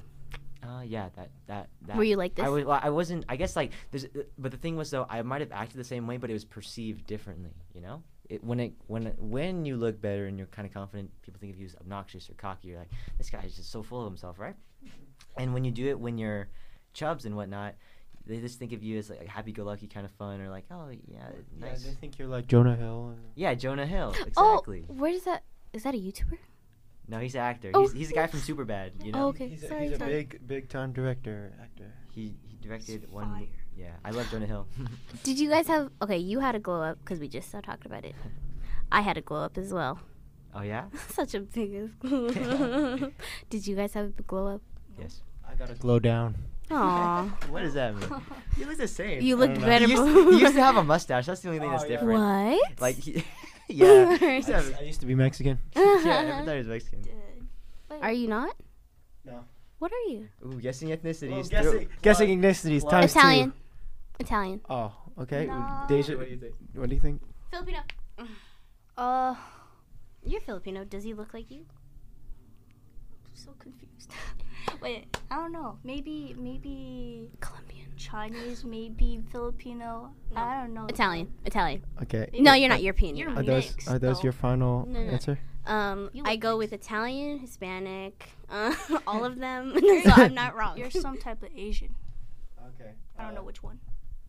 Uh, 0.67 0.81
yeah, 0.81 1.09
that 1.15 1.29
that 1.47 1.69
that. 1.83 1.97
Were 1.97 2.03
you 2.03 2.15
like 2.17 2.35
this? 2.35 2.45
I 2.45 2.49
was. 2.49 2.65
Well, 2.65 2.79
I 2.81 2.89
wasn't. 2.89 3.25
I 3.29 3.35
guess 3.35 3.55
like 3.55 3.71
there's. 3.91 4.05
uh, 4.05 4.23
But 4.37 4.51
the 4.51 4.57
thing 4.57 4.75
was 4.75 4.89
though, 4.91 5.05
I 5.09 5.21
might 5.21 5.41
have 5.41 5.51
acted 5.51 5.77
the 5.77 5.83
same 5.83 6.07
way, 6.07 6.17
but 6.17 6.29
it 6.29 6.33
was 6.33 6.45
perceived 6.45 7.05
differently. 7.07 7.53
You 7.73 7.81
know, 7.81 8.03
it, 8.29 8.43
when 8.43 8.59
it 8.59 8.73
when 8.87 9.07
it, 9.07 9.15
when 9.19 9.65
you 9.65 9.77
look 9.77 10.01
better 10.01 10.25
and 10.27 10.37
you're 10.37 10.47
kind 10.47 10.67
of 10.67 10.73
confident, 10.73 11.11
people 11.21 11.39
think 11.39 11.53
of 11.53 11.59
you 11.59 11.65
as 11.67 11.75
obnoxious 11.75 12.29
or 12.29 12.33
cocky. 12.33 12.69
You're 12.69 12.79
like, 12.79 12.91
this 13.17 13.29
guy 13.29 13.41
is 13.45 13.55
just 13.55 13.71
so 13.71 13.83
full 13.83 14.01
of 14.01 14.05
himself, 14.11 14.39
right? 14.39 14.55
And 15.37 15.53
when 15.53 15.63
you 15.63 15.71
do 15.71 15.87
it 15.89 15.99
when 15.99 16.17
you're 16.17 16.47
chubs 16.93 17.25
and 17.25 17.35
whatnot, 17.35 17.75
they 18.25 18.39
just 18.39 18.57
think 18.57 18.71
of 18.71 18.81
you 18.81 18.97
as 18.97 19.09
like 19.09 19.21
a 19.25 19.29
happy-go-lucky 19.29 19.87
kind 19.87 20.05
of 20.05 20.11
fun, 20.13 20.41
or 20.41 20.49
like, 20.49 20.65
oh 20.71 20.89
yeah, 21.07 21.27
nice. 21.59 21.83
Yeah, 21.83 21.89
they 21.91 21.95
think 21.95 22.17
you're 22.17 22.27
like 22.27 22.47
Jonah 22.47 22.75
Hill. 22.75 23.15
Yeah, 23.35 23.53
Jonah 23.53 23.85
Hill. 23.85 24.13
Exactly. 24.25 24.85
Oh, 24.89 24.93
where 24.93 25.11
is 25.11 25.23
that? 25.25 25.43
Is 25.73 25.83
that 25.83 25.93
a 25.93 25.97
YouTuber? 25.97 26.37
No, 27.07 27.19
he's 27.19 27.35
an 27.35 27.41
actor. 27.41 27.71
Oh. 27.73 27.81
He's, 27.81 27.93
he's 27.93 28.11
a 28.11 28.13
guy 28.15 28.27
from 28.27 28.39
Superbad. 28.39 29.03
You 29.05 29.11
know. 29.11 29.25
Oh, 29.25 29.27
okay. 29.29 29.47
He's 29.47 29.63
a, 29.63 29.67
sorry, 29.67 29.83
he's 29.83 29.93
a 29.93 29.97
sorry. 29.97 30.11
big, 30.11 30.47
big 30.47 30.69
time 30.69 30.91
director, 30.93 31.53
actor. 31.61 31.91
He 32.11 32.35
he 32.47 32.57
directed 32.61 33.01
He's 33.01 33.09
one. 33.11 33.29
fire. 33.31 33.47
Yeah, 33.77 33.91
I 34.05 34.11
love 34.11 34.29
Jonah 34.31 34.45
Hill. 34.47 34.67
Did 35.23 35.37
you 35.39 35.49
guys 35.49 35.67
have? 35.67 35.91
Okay, 36.01 36.17
you 36.17 36.39
had 36.39 36.55
a 36.55 36.59
glow 36.59 36.81
up 36.81 36.97
because 36.99 37.19
we 37.19 37.27
just 37.27 37.51
talked 37.51 37.85
about 37.85 38.05
it. 38.05 38.15
I 38.91 39.01
had 39.01 39.17
a 39.17 39.21
glow 39.21 39.43
up 39.43 39.57
as 39.57 39.73
well. 39.73 39.99
oh 40.55 40.61
yeah. 40.61 40.85
Such 41.09 41.33
a 41.35 41.41
big. 41.41 41.99
Glow. 41.99 42.29
Did 43.49 43.67
you 43.67 43.75
guys 43.75 43.93
have 43.93 44.13
a 44.17 44.21
glow 44.23 44.47
up? 44.55 44.61
Yes. 44.99 45.21
I 45.47 45.53
got 45.55 45.69
a 45.69 45.75
glow 45.75 45.99
down. 45.99 46.35
Aw. 46.71 47.27
what 47.49 47.61
does 47.61 47.75
that 47.75 47.95
mean? 47.95 48.09
You 48.57 48.65
look 48.65 48.77
the 48.77 48.87
same. 48.87 49.21
You 49.21 49.35
I 49.35 49.39
looked 49.39 49.61
better. 49.61 49.85
You 49.85 49.91
used, 49.91 50.05
before- 50.15 50.31
he 50.31 50.39
used 50.39 50.55
to 50.55 50.63
have 50.63 50.77
a 50.77 50.83
mustache. 50.83 51.27
That's 51.27 51.41
the 51.41 51.49
only 51.49 51.59
thing 51.59 51.69
that's 51.69 51.83
Oh, 51.83 51.87
yeah. 51.87 51.91
different. 51.99 52.19
What? 52.19 52.81
Like, 52.81 52.95
he, 52.95 53.23
yeah. 53.69 54.17
he 54.17 54.35
used 54.35 54.47
to 54.47 54.53
I, 54.55 54.61
have- 54.61 54.75
I 54.79 54.83
used 54.83 54.99
to 55.01 55.05
be 55.05 55.15
Mexican. 55.15 55.59
yeah, 55.75 56.39
I 56.41 56.45
thought 56.45 56.51
he 56.53 56.57
was 56.59 56.67
Mexican. 56.67 57.01
Did. 57.01 57.13
Are 58.01 58.11
you 58.11 58.27
not? 58.27 58.55
No. 59.25 59.45
What 59.79 59.91
are 59.91 60.09
you? 60.11 60.27
Ooh, 60.45 60.59
guessing 60.61 60.89
ethnicities. 60.89 61.49
guessing, 61.49 61.71
through- 61.71 61.87
guessing 62.01 62.41
ethnicities 62.41 62.83
What? 62.83 62.91
times 62.91 63.11
Italian. 63.15 63.51
two. 63.51 63.57
Italian. 64.19 64.61
Oh, 64.69 64.93
okay. 65.19 65.45
No. 65.47 65.83
Deja, 65.87 66.15
What 66.17 66.25
do 66.25 66.31
you 66.31 66.37
think? 66.39 66.53
what 66.73 66.89
do 66.89 66.95
you 66.95 67.01
think? 67.01 67.21
Filipino. 67.51 67.79
Uh, 68.97 69.35
You're 70.23 70.39
Filipino. 70.39 70.85
Does 70.85 71.03
he 71.03 71.13
look 71.13 71.33
like 71.33 71.51
you? 71.51 71.65
I'm 73.25 73.35
so 73.35 73.51
confused. 73.59 74.09
Wait, 74.81 75.17
I 75.29 75.35
don't 75.35 75.51
know. 75.51 75.77
Maybe, 75.83 76.33
maybe 76.39 77.29
Colombian. 77.41 77.84
Chinese, 77.97 78.63
maybe 78.65 79.21
Filipino. 79.31 80.11
No. 80.33 80.41
I 80.41 80.61
don't 80.61 80.73
know. 80.73 80.85
Italian. 80.87 81.33
Italian. 81.45 81.83
Okay. 82.03 82.29
No, 82.39 82.53
you're 82.53 82.69
not 82.69 82.81
European. 82.83 83.15
You're 83.15 83.29
You're 83.29 83.39
Are 83.39 83.43
not. 83.43 83.45
those 83.45 83.71
mixed, 83.71 83.87
are 83.89 83.99
those 83.99 84.17
though. 84.17 84.23
your 84.23 84.31
final 84.33 84.85
No, 84.87 85.01
no. 85.03 85.11
answer? 85.11 85.39
Um, 85.65 86.09
I 86.25 86.35
go 86.35 86.57
mixed. 86.57 86.71
with 86.71 86.81
Italian, 86.81 87.39
Hispanic, 87.39 88.29
uh, 88.49 88.75
all 89.07 89.25
of 89.25 89.37
them. 89.39 89.73
so 90.03 90.11
I'm 90.11 90.33
not 90.33 90.55
wrong. 90.55 90.77
You're 90.77 90.91
some 90.91 91.17
type 91.17 91.41
of 91.43 91.49
Asian. 91.55 91.95
Okay. 92.79 92.91
I 93.17 93.23
don't 93.23 93.33
know 93.35 93.43
which 93.43 93.63
one. 93.63 93.79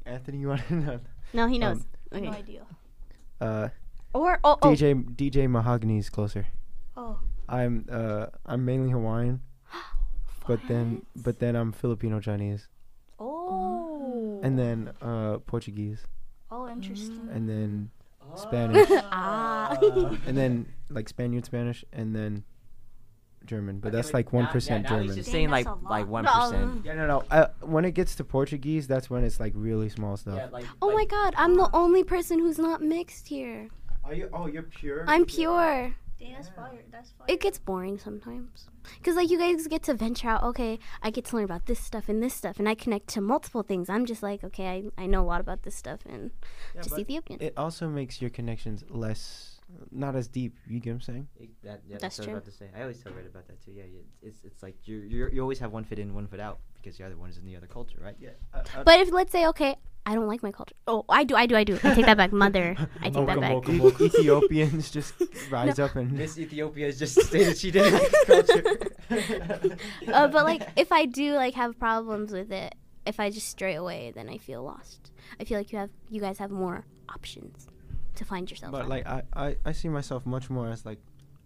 Anthony, 0.07 0.39
you 0.39 0.49
want 0.49 0.67
to 0.69 0.75
know? 0.75 1.01
No, 1.33 1.47
he 1.49 1.59
knows. 1.59 1.79
Um, 2.13 2.23
No 2.23 2.29
okay. 2.31 2.39
idea. 2.39 2.67
Uh, 3.41 3.69
Or 4.15 4.39
oh, 4.45 4.57
oh. 4.63 4.69
DJ 4.73 4.95
DJ 5.17 5.49
Mahogany's 5.51 6.09
closer. 6.09 6.47
Oh. 6.97 7.19
I'm 7.49 7.85
uh 7.91 8.27
I'm 8.47 8.65
mainly 8.65 8.91
Hawaiian, 8.91 9.41
but 10.49 10.61
then 10.69 11.03
but 11.17 11.39
then 11.39 11.55
I'm 11.55 11.73
Filipino 11.73 12.19
Chinese, 12.21 12.69
Oh. 13.19 14.41
and 14.43 14.59
then 14.59 14.93
uh 15.01 15.39
Portuguese, 15.47 16.07
Oh, 16.51 16.69
interesting. 16.69 17.29
and 17.33 17.49
then 17.49 17.91
Spanish, 18.35 18.89
ah. 19.13 19.77
and 20.27 20.37
then 20.37 20.67
like 20.91 21.09
Spaniard 21.09 21.45
Spanish, 21.45 21.85
and 21.93 22.15
then 22.15 22.45
German. 23.47 23.79
But 23.79 23.89
Okay, 23.89 23.97
that's 23.97 24.13
like 24.13 24.33
one 24.33 24.45
yeah, 24.45 24.51
percent 24.53 24.85
now 24.85 24.99
he's 24.99 25.03
German. 25.11 25.17
just 25.17 25.27
Dang, 25.29 25.33
saying 25.33 25.51
like 25.51 25.67
like 25.83 26.07
one 26.09 26.25
Yeah, 26.85 26.95
no, 26.95 27.07
no. 27.07 27.23
Uh, 27.31 27.49
when 27.61 27.85
it 27.85 27.93
gets 27.93 28.15
to 28.17 28.25
Portuguese, 28.25 28.87
that's 28.87 29.09
when 29.09 29.25
it's 29.25 29.41
like 29.41 29.53
really 29.57 29.89
small 29.89 30.17
stuff. 30.17 30.37
Yeah, 30.37 30.49
like. 30.51 30.67
oh 30.83 30.93
my 30.93 31.05
God! 31.07 31.35
I'm 31.37 31.55
the 31.57 31.71
only 31.73 32.05
person 32.05 32.39
who's 32.39 32.59
not 32.59 32.83
mixed 32.83 33.29
here. 33.29 33.69
Are 34.05 34.15
you? 34.15 34.29
Oh, 34.33 34.47
you're 34.47 34.63
pure. 34.65 35.05
I'm 35.09 35.25
pure. 35.25 35.95
Dang, 36.19 36.33
that's 36.33 36.49
fire. 36.49 36.83
That's 36.91 37.11
fire. 37.11 37.27
It 37.29 37.41
gets 37.41 37.59
boring 37.59 37.99
sometimes. 37.99 38.69
Cause 39.03 39.17
like 39.17 39.31
you 39.31 39.39
guys 39.39 39.67
get 39.67 39.83
to 39.85 39.95
venture 39.95 40.29
out. 40.29 40.43
Okay, 40.45 40.79
I 41.03 41.11
get 41.11 41.25
to 41.27 41.37
learn 41.37 41.45
about 41.45 41.67
this 41.67 41.79
stuff 41.81 42.09
and 42.09 42.23
this 42.23 42.33
stuff, 42.35 42.59
and 42.59 42.69
I 42.69 42.75
connect 42.75 43.09
to 43.09 43.21
multiple 43.21 43.63
things. 43.63 43.91
I'm 43.91 44.07
just 44.07 44.23
like, 44.23 44.43
okay, 44.45 44.67
I, 44.97 45.03
I 45.03 45.07
know 45.07 45.23
a 45.23 45.27
lot 45.27 45.41
about 45.41 45.63
this 45.65 45.75
stuff 45.75 46.01
and 46.09 46.31
Yeah, 46.75 46.81
just 46.83 46.91
but 46.91 47.01
Ethiopian. 47.01 47.41
it 47.43 47.53
also 47.57 47.89
makes 47.89 48.21
your 48.23 48.31
connections 48.31 48.85
less, 48.89 49.56
not 49.91 50.17
as 50.17 50.29
deep. 50.29 50.55
You 50.67 50.81
get 50.81 50.91
what 50.91 50.95
I'm 50.97 51.01
saying? 51.03 51.29
It- 51.41 51.51
That, 51.63 51.83
yeah, 51.87 51.99
That's 52.01 52.17
that's, 52.17 52.19
what 52.19 52.23
I 52.23 52.27
true. 52.27 52.35
was 52.35 52.43
about 52.45 52.53
to 52.53 52.59
say. 52.59 52.69
I 52.79 52.83
always 52.83 52.99
tell 53.03 53.13
Red 53.13 53.27
about 53.27 53.47
that 53.49 53.65
too. 53.65 53.73
Yeah, 53.73 53.85
yeah, 53.93 54.01
it's 54.29 54.45
it's 54.45 54.63
like 54.63 54.77
you 54.85 54.97
you 54.99 55.29
you 55.33 55.41
always 55.43 55.59
have 55.59 55.73
one 55.73 55.85
foot 55.85 55.99
in, 55.99 56.15
one 56.15 56.27
foot 56.27 56.41
out 56.41 56.59
because 56.75 56.97
the 56.99 57.05
other 57.05 57.17
one 57.17 57.31
is 57.31 57.39
in 57.39 57.45
the 57.45 57.57
other 57.57 57.67
culture, 57.67 57.99
right? 58.01 58.17
Yeah. 58.21 58.31
But 58.85 59.01
if 59.01 59.13
let's 59.13 59.33
say, 59.33 59.47
okay, 59.49 59.77
I 60.09 60.15
don't 60.15 60.29
like 60.29 60.43
my 60.43 60.53
culture. 60.53 60.77
Oh, 60.87 61.05
I 61.09 61.25
do, 61.25 61.35
I 61.35 61.47
do, 61.47 61.57
I 61.57 61.65
do. 61.65 61.75
I 61.83 61.95
take 61.95 62.07
that 62.07 62.17
back, 62.17 62.33
mother. 62.33 62.77
I 63.03 63.11
take 63.11 63.27
that 63.27 63.41
back. 63.41 63.69
Ethiopians 64.01 64.91
just 64.93 65.15
rise 65.51 65.81
up 65.81 65.97
and 65.97 66.13
Miss 66.13 66.39
Ethiopia 66.39 66.87
has 66.87 66.99
just 66.99 67.21
stated 67.23 67.59
she 67.59 67.73
didn't 67.73 67.95
like 67.95 68.13
culture. 68.27 68.63
uh, 70.13 70.29
but 70.29 70.45
like, 70.45 70.63
if 70.77 70.93
I 70.93 71.07
do 71.07 71.35
like 71.35 71.55
have 71.55 71.77
problems 71.79 72.31
with 72.33 72.53
it, 72.53 72.77
if 73.05 73.19
I 73.19 73.31
just 73.31 73.49
stray 73.49 73.75
away, 73.75 74.13
then 74.15 74.29
I 74.29 74.39
feel 74.39 74.63
lost. 74.63 75.11
I 75.41 75.45
feel 75.45 75.59
like 75.59 75.73
you 75.73 75.79
have, 75.79 75.91
you 76.09 76.21
guys 76.21 76.39
have 76.39 76.53
more 76.53 76.85
options 77.09 77.67
to 78.17 78.25
find 78.25 78.51
yourself. 78.51 78.73
But 78.73 78.83
out. 78.83 78.89
like 78.89 79.07
I, 79.07 79.23
I, 79.35 79.57
I 79.65 79.73
see 79.73 79.89
myself 79.89 80.27
much 80.27 80.51
more 80.51 80.69
as 80.71 80.85
like 80.85 81.01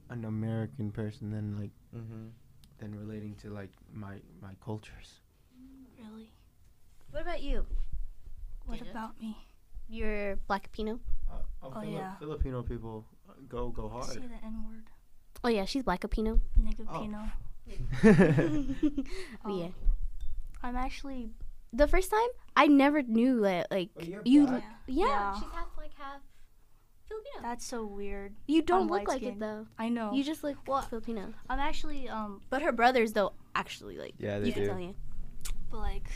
an 0.08 0.24
American 0.24 0.90
person 0.90 1.30
than 1.30 1.58
like 1.58 1.70
mm-hmm. 1.94 2.28
than 2.78 2.94
relating 2.98 3.34
to 3.36 3.50
like 3.50 3.70
my 3.92 4.16
my 4.40 4.54
cultures. 4.64 5.20
really. 5.98 6.30
what 7.10 7.22
about 7.22 7.42
you? 7.42 7.66
What 8.66 8.78
Deja? 8.78 8.90
about 8.90 9.20
me? 9.20 9.36
You're 9.88 10.36
Black 10.46 10.70
Pino. 10.72 11.00
Oh, 11.62 11.82
yeah. 11.82 12.14
Filipino 12.16 12.62
people 12.62 13.04
uh, 13.28 13.32
go 13.48 13.68
go 13.68 14.00
Say 14.02 14.14
the 14.20 14.44
N 14.44 14.64
word. 14.66 14.84
Oh 15.42 15.48
yeah, 15.48 15.64
she's 15.64 15.82
Black 15.82 16.08
Pino. 16.10 16.40
Nigga 16.58 16.86
Oh. 16.88 17.00
Pino. 17.00 17.30
But 19.44 19.52
yeah. 19.52 19.68
I'm 20.62 20.76
actually. 20.76 21.30
The 21.72 21.86
first 21.86 22.10
time, 22.10 22.28
I 22.56 22.66
never 22.66 23.02
knew 23.02 23.42
that 23.42 23.70
like 23.70 23.90
Oh, 23.98 24.02
you're 24.02 24.22
you. 24.24 24.46
black? 24.46 24.64
Yeah, 24.86 25.06
Yeah. 25.06 25.34
she's 25.34 25.50
half 25.52 25.68
Filipino. 27.10 27.42
That's 27.42 27.64
so 27.66 27.84
weird. 27.84 28.32
you 28.46 28.62
don't 28.62 28.82
I'm 28.82 28.86
look 28.88 28.98
like 29.00 29.08
light-skinned. 29.08 29.36
it 29.36 29.40
though. 29.40 29.66
I 29.78 29.88
know. 29.90 30.12
You 30.14 30.22
just 30.24 30.42
look 30.44 30.56
Well, 30.66 30.82
Filipino. 30.82 31.34
I'm 31.50 31.58
actually 31.58 32.08
um, 32.08 32.40
But 32.50 32.62
her 32.62 32.72
brothers 32.72 33.12
though 33.12 33.32
actually 33.54 33.98
like 33.98 34.14
Yeah, 34.18 34.38
you 34.38 34.44
they 34.44 34.52
can 34.52 34.62
do. 34.62 34.68
tell 34.68 34.80
you. 34.80 34.94
but 35.70 35.78
like. 35.78 36.08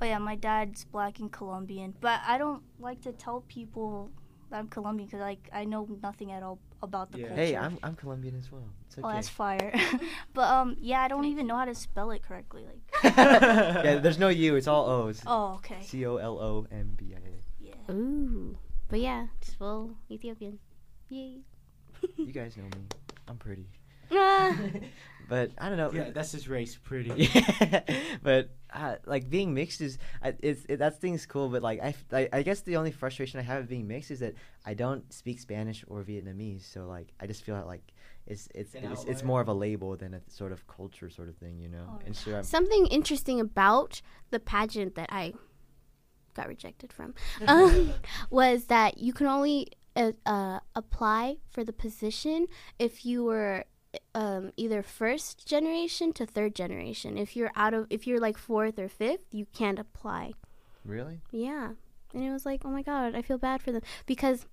Oh 0.00 0.06
yeah, 0.06 0.18
my 0.18 0.36
dad's 0.36 0.84
black 0.84 1.18
and 1.18 1.30
Colombian, 1.32 1.92
but 2.00 2.20
I 2.24 2.38
don't 2.38 2.62
like 2.78 3.00
to 3.02 3.10
tell 3.12 3.42
people 3.48 4.10
that 4.48 4.58
I'm 4.60 4.68
Colombian 4.68 5.08
because 5.08 5.20
like 5.20 5.50
I 5.52 5.64
know 5.64 5.88
nothing 6.02 6.30
at 6.30 6.42
all 6.44 6.60
about 6.82 7.10
the 7.10 7.18
Yeah. 7.18 7.26
culture. 7.28 7.42
Hey, 7.42 7.56
I'm 7.56 7.78
I'm 7.82 7.96
Colombian 7.96 8.36
as 8.38 8.52
well. 8.52 8.62
It's 8.86 8.96
okay. 8.96 9.06
Oh, 9.08 9.10
that's 9.12 9.28
fire. 9.28 9.72
but 10.34 10.48
um, 10.48 10.76
yeah, 10.78 11.00
I 11.02 11.08
don't 11.08 11.24
even 11.24 11.48
know 11.48 11.56
how 11.56 11.64
to 11.64 11.74
spell 11.74 12.12
it 12.12 12.22
correctly. 12.22 12.62
Like, 12.64 12.84
yeah, 13.16 13.98
there's 13.98 14.18
no 14.20 14.28
U. 14.28 14.54
It's 14.54 14.68
all 14.68 14.86
O's. 14.88 15.20
oh, 15.26 15.54
okay. 15.56 15.82
C 15.82 16.06
O 16.06 16.16
L 16.16 16.38
O 16.38 16.66
M 16.70 16.92
B 16.96 17.14
I 17.16 17.18
A. 17.18 17.34
Yeah. 17.58 17.92
Ooh. 17.94 18.56
But 18.88 19.00
yeah, 19.00 19.26
just 19.40 19.58
full 19.58 19.96
Ethiopian. 20.10 20.58
Yay. 21.08 21.40
You 22.16 22.32
guys 22.32 22.56
know 22.56 22.64
me. 22.64 22.86
I'm 23.26 23.36
pretty. 23.36 23.66
But 25.28 25.50
I 25.58 25.68
don't 25.68 25.76
know. 25.76 25.92
Yeah, 25.92 26.10
that's 26.10 26.32
his 26.32 26.48
race. 26.48 26.78
Pretty. 26.82 27.10
Yeah, 27.34 27.82
but 28.22 28.48
uh, 28.72 28.96
like 29.04 29.28
being 29.28 29.52
mixed 29.52 29.82
is 29.82 29.98
I 30.22 30.32
it's 30.40 30.64
it, 30.70 30.78
that 30.78 31.00
thing's 31.02 31.26
cool. 31.26 31.50
But 31.50 31.62
like 31.62 31.80
I, 31.82 31.88
f- 31.88 32.04
I 32.12 32.28
I 32.32 32.42
guess 32.42 32.60
the 32.62 32.76
only 32.76 32.92
frustration 32.92 33.38
I 33.38 33.42
have 33.42 33.60
with 33.60 33.68
being 33.68 33.86
mixed 33.86 34.10
is 34.10 34.20
that 34.20 34.34
I 34.64 34.72
don't 34.72 35.12
speak 35.12 35.38
Spanish 35.38 35.84
or 35.86 36.02
Vietnamese. 36.02 36.62
So 36.72 36.86
like 36.86 37.12
I 37.20 37.26
just 37.26 37.44
feel 37.44 37.62
like 37.66 37.92
it's 38.26 38.48
it's 38.54 38.74
An 38.74 38.90
it's, 38.90 39.04
it's 39.04 39.22
more 39.22 39.42
of 39.42 39.48
a 39.48 39.52
label 39.52 39.96
than 39.96 40.14
a 40.14 40.20
sort 40.28 40.52
of 40.52 40.66
culture 40.66 41.10
sort 41.10 41.28
of 41.28 41.36
thing, 41.36 41.58
you 41.58 41.68
know. 41.68 41.84
Oh, 41.86 42.00
and 42.06 42.16
sure, 42.16 42.38
I'm, 42.38 42.42
Something 42.44 42.86
interesting 42.86 43.38
about 43.38 44.00
the 44.30 44.38
pageant 44.40 44.94
that 44.94 45.08
I 45.12 45.34
got 46.38 46.48
rejected 46.48 46.90
from 46.92 47.14
um, 47.46 47.92
was 48.30 48.58
that 48.74 48.98
you 48.98 49.12
can 49.12 49.26
only 49.26 49.58
uh, 49.96 50.12
uh, 50.24 50.58
apply 50.82 51.36
for 51.54 51.62
the 51.64 51.72
position 51.72 52.46
if 52.78 53.04
you 53.04 53.24
were 53.24 53.64
um, 54.14 54.52
either 54.56 54.82
first 54.82 55.46
generation 55.54 56.12
to 56.12 56.24
third 56.26 56.54
generation. 56.54 57.16
If 57.18 57.34
you're 57.36 57.50
out 57.56 57.74
of, 57.74 57.86
if 57.90 58.06
you're 58.06 58.20
like 58.20 58.36
fourth 58.38 58.78
or 58.78 58.88
fifth, 58.88 59.26
you 59.32 59.46
can't 59.60 59.78
apply. 59.78 60.24
really. 60.84 61.20
Yeah, 61.32 61.68
and 62.14 62.22
it 62.24 62.30
was 62.30 62.44
like, 62.46 62.60
oh 62.64 62.70
my 62.70 62.82
god, 62.82 63.14
I 63.14 63.22
feel 63.22 63.38
bad 63.38 63.62
for 63.62 63.72
them 63.72 63.82
because 64.06 64.46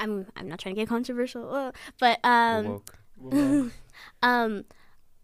I'm 0.00 0.26
I'm 0.36 0.48
not 0.48 0.58
trying 0.58 0.74
to 0.74 0.80
get 0.80 0.88
controversial, 0.88 1.44
uh, 1.54 1.72
but 2.00 2.18
um 2.24 2.82
Woke. 3.20 3.72
um 4.22 4.64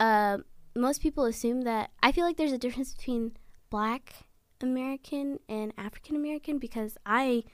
uh 0.00 0.38
most 0.76 1.00
people 1.00 1.24
assume 1.24 1.62
that 1.62 1.90
I 2.02 2.12
feel 2.12 2.24
like 2.24 2.36
there's 2.36 2.52
a 2.52 2.58
difference 2.58 2.94
between 2.94 3.36
black 3.70 4.26
American 4.64 5.38
and 5.48 5.72
African 5.78 6.16
American 6.16 6.58
because 6.58 6.96
I 7.06 7.44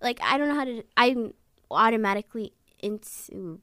like 0.00 0.18
I 0.22 0.38
don't 0.38 0.48
know 0.48 0.54
how 0.54 0.64
to 0.64 0.84
I'm 0.96 1.34
automatically 1.70 2.52
into 2.80 3.60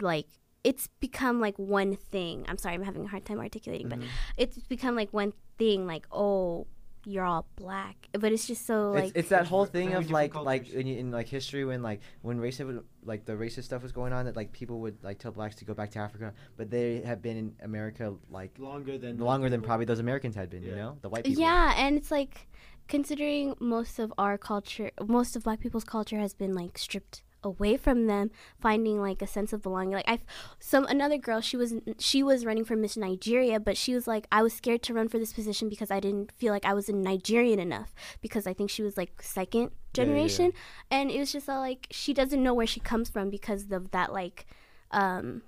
like 0.00 0.26
it's 0.64 0.88
become 1.00 1.40
like 1.40 1.58
one 1.58 1.96
thing. 1.96 2.44
I'm 2.48 2.58
sorry, 2.58 2.74
I'm 2.74 2.82
having 2.82 3.04
a 3.04 3.08
hard 3.08 3.24
time 3.24 3.38
articulating, 3.38 3.88
but 3.88 3.98
mm-hmm. 3.98 4.08
it's 4.36 4.58
become 4.58 4.96
like 4.96 5.12
one 5.12 5.32
thing 5.56 5.86
like 5.86 6.06
oh 6.12 6.66
you're 7.04 7.24
all 7.24 7.46
black 7.56 8.08
but 8.12 8.32
it's 8.32 8.46
just 8.46 8.66
so 8.66 8.90
like 8.90 9.04
it's, 9.04 9.12
it's 9.14 9.28
that 9.28 9.46
whole 9.46 9.64
thing 9.64 9.94
of 9.94 10.10
like 10.10 10.34
like 10.34 10.70
in, 10.70 10.86
in 10.86 11.10
like 11.10 11.28
history 11.28 11.64
when 11.64 11.82
like 11.82 12.00
when 12.22 12.38
racist 12.38 12.82
like 13.08 13.24
the 13.24 13.32
racist 13.32 13.64
stuff 13.64 13.82
was 13.82 13.92
going 13.92 14.12
on 14.12 14.26
that 14.26 14.36
like 14.36 14.52
people 14.52 14.80
would 14.80 15.02
like 15.02 15.18
tell 15.18 15.32
blacks 15.32 15.56
to 15.56 15.64
go 15.64 15.74
back 15.74 15.90
to 15.90 15.98
Africa, 15.98 16.32
but 16.56 16.70
they 16.70 17.00
have 17.00 17.22
been 17.22 17.36
in 17.36 17.54
America 17.62 18.14
like 18.30 18.56
longer 18.58 18.98
than 18.98 19.18
longer 19.18 19.48
than 19.48 19.62
probably 19.62 19.86
those 19.86 19.98
Americans 19.98 20.34
had 20.34 20.50
been. 20.50 20.62
You 20.62 20.76
know, 20.76 20.98
the 21.00 21.08
white 21.08 21.24
people. 21.24 21.42
Yeah, 21.42 21.74
and 21.76 21.96
it's 21.96 22.10
like 22.10 22.48
considering 22.86 23.54
most 23.58 23.98
of 23.98 24.12
our 24.18 24.36
culture, 24.36 24.90
most 25.06 25.34
of 25.34 25.44
black 25.44 25.60
people's 25.60 25.84
culture 25.84 26.18
has 26.18 26.34
been 26.34 26.54
like 26.54 26.78
stripped 26.78 27.22
away 27.44 27.76
from 27.76 28.06
them, 28.06 28.30
finding 28.60 29.00
like 29.00 29.22
a 29.22 29.26
sense 29.26 29.52
of 29.52 29.62
belonging. 29.62 29.92
Like 29.94 30.08
I, 30.08 30.18
some 30.58 30.84
another 30.86 31.18
girl, 31.18 31.40
she 31.40 31.56
was 31.56 31.74
she 31.98 32.22
was 32.22 32.44
running 32.44 32.64
for 32.64 32.76
Miss 32.76 32.96
Nigeria, 32.96 33.60
but 33.60 33.76
she 33.76 33.94
was 33.94 34.06
like, 34.06 34.26
I 34.32 34.42
was 34.42 34.52
scared 34.52 34.82
to 34.84 34.94
run 34.94 35.08
for 35.08 35.18
this 35.18 35.32
position 35.32 35.68
because 35.68 35.90
I 35.90 36.00
didn't 36.00 36.32
feel 36.32 36.52
like 36.52 36.64
I 36.64 36.74
was 36.74 36.88
a 36.88 36.92
Nigerian 36.92 37.58
enough 37.58 37.94
because 38.20 38.46
I 38.46 38.54
think 38.54 38.70
she 38.70 38.82
was 38.82 38.96
like 38.96 39.22
second 39.22 39.60
Yeah, 39.60 39.66
yeah, 39.66 39.70
yeah. 39.70 39.92
generation, 39.92 40.52
and 40.90 41.10
it 41.10 41.18
was 41.18 41.32
just 41.32 41.48
all 41.48 41.60
like 41.60 41.86
she 41.90 42.12
doesn't 42.14 42.42
know 42.42 42.54
where 42.54 42.66
she 42.66 42.80
comes 42.80 43.08
from 43.08 43.30
because 43.30 43.70
of 43.70 43.90
that 43.92 44.12
like, 44.12 44.46
um, 44.90 45.42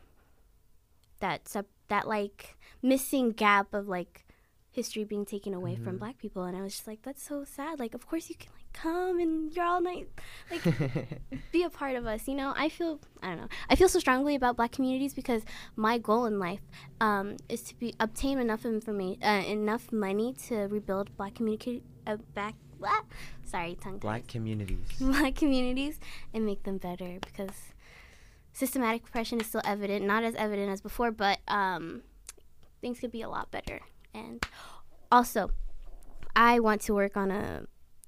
that 1.20 1.48
sub 1.48 1.66
that 1.88 2.06
like 2.06 2.56
missing 2.82 3.30
gap 3.32 3.74
of 3.74 3.88
like 3.88 4.24
history 4.70 5.04
being 5.04 5.24
taken 5.24 5.52
away 5.52 5.74
from 5.74 5.98
black 5.98 6.16
people 6.16 6.44
and 6.44 6.56
i 6.56 6.62
was 6.62 6.74
just 6.74 6.86
like 6.86 7.02
that's 7.02 7.22
so 7.22 7.42
sad 7.44 7.78
like 7.80 7.92
of 7.94 8.06
course 8.06 8.28
you 8.30 8.36
can 8.36 8.50
like 8.54 8.59
come 8.72 9.18
and 9.18 9.54
you're 9.54 9.64
all 9.64 9.80
night 9.80 10.08
like 10.50 10.62
be 11.52 11.62
a 11.64 11.70
part 11.70 11.96
of 11.96 12.06
us 12.06 12.26
you 12.28 12.34
know? 12.34 12.52
I 12.56 12.68
feel 12.68 13.00
i 13.22 13.28
don't 13.28 13.38
know. 13.38 13.48
I 13.68 13.76
feel 13.76 13.88
so 13.88 13.98
strongly 13.98 14.34
about 14.34 14.56
black 14.56 14.72
communities 14.72 15.14
because 15.14 15.42
my 15.76 15.98
goal 15.98 16.24
in 16.26 16.38
life 16.38 16.60
um, 17.00 17.36
is 17.48 17.62
to 17.64 17.74
be 17.74 17.94
obtain 18.00 18.38
enough 18.38 18.64
information 18.64 19.22
uh, 19.22 19.42
enough 19.46 19.92
money 19.92 20.34
to 20.48 20.66
rebuild 20.68 21.16
black 21.16 21.34
community 21.34 21.82
uh, 22.06 22.16
back 22.34 22.54
blah, 22.78 23.00
sorry 23.44 23.76
tongue 23.80 23.98
Black 23.98 24.26
communities. 24.26 24.86
black 25.00 25.34
communities 25.34 26.00
and 26.32 26.46
make 26.46 26.62
them 26.62 26.78
better 26.78 27.18
because 27.24 27.74
systematic 28.52 29.06
oppression 29.06 29.40
is 29.40 29.46
still 29.46 29.62
evident 29.64 30.04
not 30.04 30.24
as 30.24 30.34
evident 30.34 30.70
as 30.70 30.80
before 30.80 31.10
but 31.10 31.38
um, 31.48 32.02
things 32.80 32.98
could 33.00 33.12
be 33.12 33.22
a 33.22 33.28
lot 33.28 33.50
better. 33.50 33.80
And 34.14 34.44
also 35.12 35.50
i 36.36 36.60
want 36.60 36.80
to 36.80 36.94
work 36.94 37.16
on 37.16 37.30
a 37.30 37.62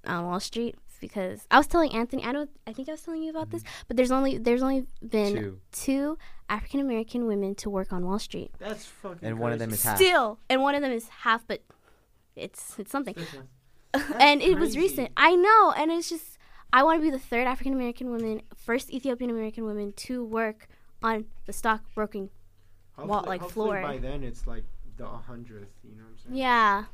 on 0.06 0.26
wall 0.26 0.40
street 0.40 0.76
because 1.00 1.46
i 1.50 1.58
was 1.58 1.66
telling 1.66 1.92
anthony 1.92 2.24
i 2.24 2.32
don't 2.32 2.50
i 2.66 2.72
think 2.72 2.88
i 2.88 2.92
was 2.92 3.02
telling 3.02 3.22
you 3.22 3.30
about 3.30 3.50
this 3.50 3.62
mm-hmm. 3.62 3.82
but 3.88 3.96
there's 3.96 4.12
only 4.12 4.38
there's 4.38 4.62
only 4.62 4.86
been 5.08 5.34
Two. 5.34 5.60
two 5.72 6.18
african 6.48 6.80
american 6.80 7.26
women 7.26 7.54
to 7.56 7.70
work 7.70 7.92
on 7.92 8.06
wall 8.06 8.18
street 8.18 8.52
That's 8.58 8.86
fucking. 8.86 9.26
And 9.26 9.38
one 9.38 9.52
of 9.52 9.58
them 9.58 9.70
is 9.70 9.82
half. 9.82 9.96
still 9.96 10.38
and 10.48 10.62
one 10.62 10.74
of 10.74 10.82
them 10.82 10.92
is 10.92 11.08
half 11.08 11.46
but 11.46 11.62
it's 12.36 12.78
it's 12.78 12.90
something 12.90 13.16
and 14.18 14.42
it 14.42 14.58
was 14.58 14.76
recent. 14.76 15.10
I 15.16 15.34
know, 15.34 15.72
and 15.76 15.90
it's 15.90 16.08
just 16.08 16.38
I 16.72 16.82
want 16.82 17.00
to 17.00 17.02
be 17.02 17.10
the 17.10 17.18
third 17.18 17.46
African 17.46 17.74
American 17.74 18.10
woman, 18.10 18.42
first 18.56 18.90
Ethiopian 18.90 19.30
American 19.30 19.64
woman 19.64 19.92
to 19.92 20.24
work 20.24 20.68
on 21.02 21.26
the 21.46 21.52
stock 21.52 21.80
stockbroking. 21.80 22.30
Hopefully- 22.96 23.26
like, 23.26 23.50
floor. 23.50 23.82
By 23.82 23.98
then, 23.98 24.22
it's 24.22 24.46
like 24.46 24.64
the 24.96 25.06
hundredth. 25.06 25.72
You 25.82 25.96
know 25.96 26.04
what 26.04 26.10
I'm 26.10 26.18
saying? 26.18 26.36
Yeah, 26.36 26.84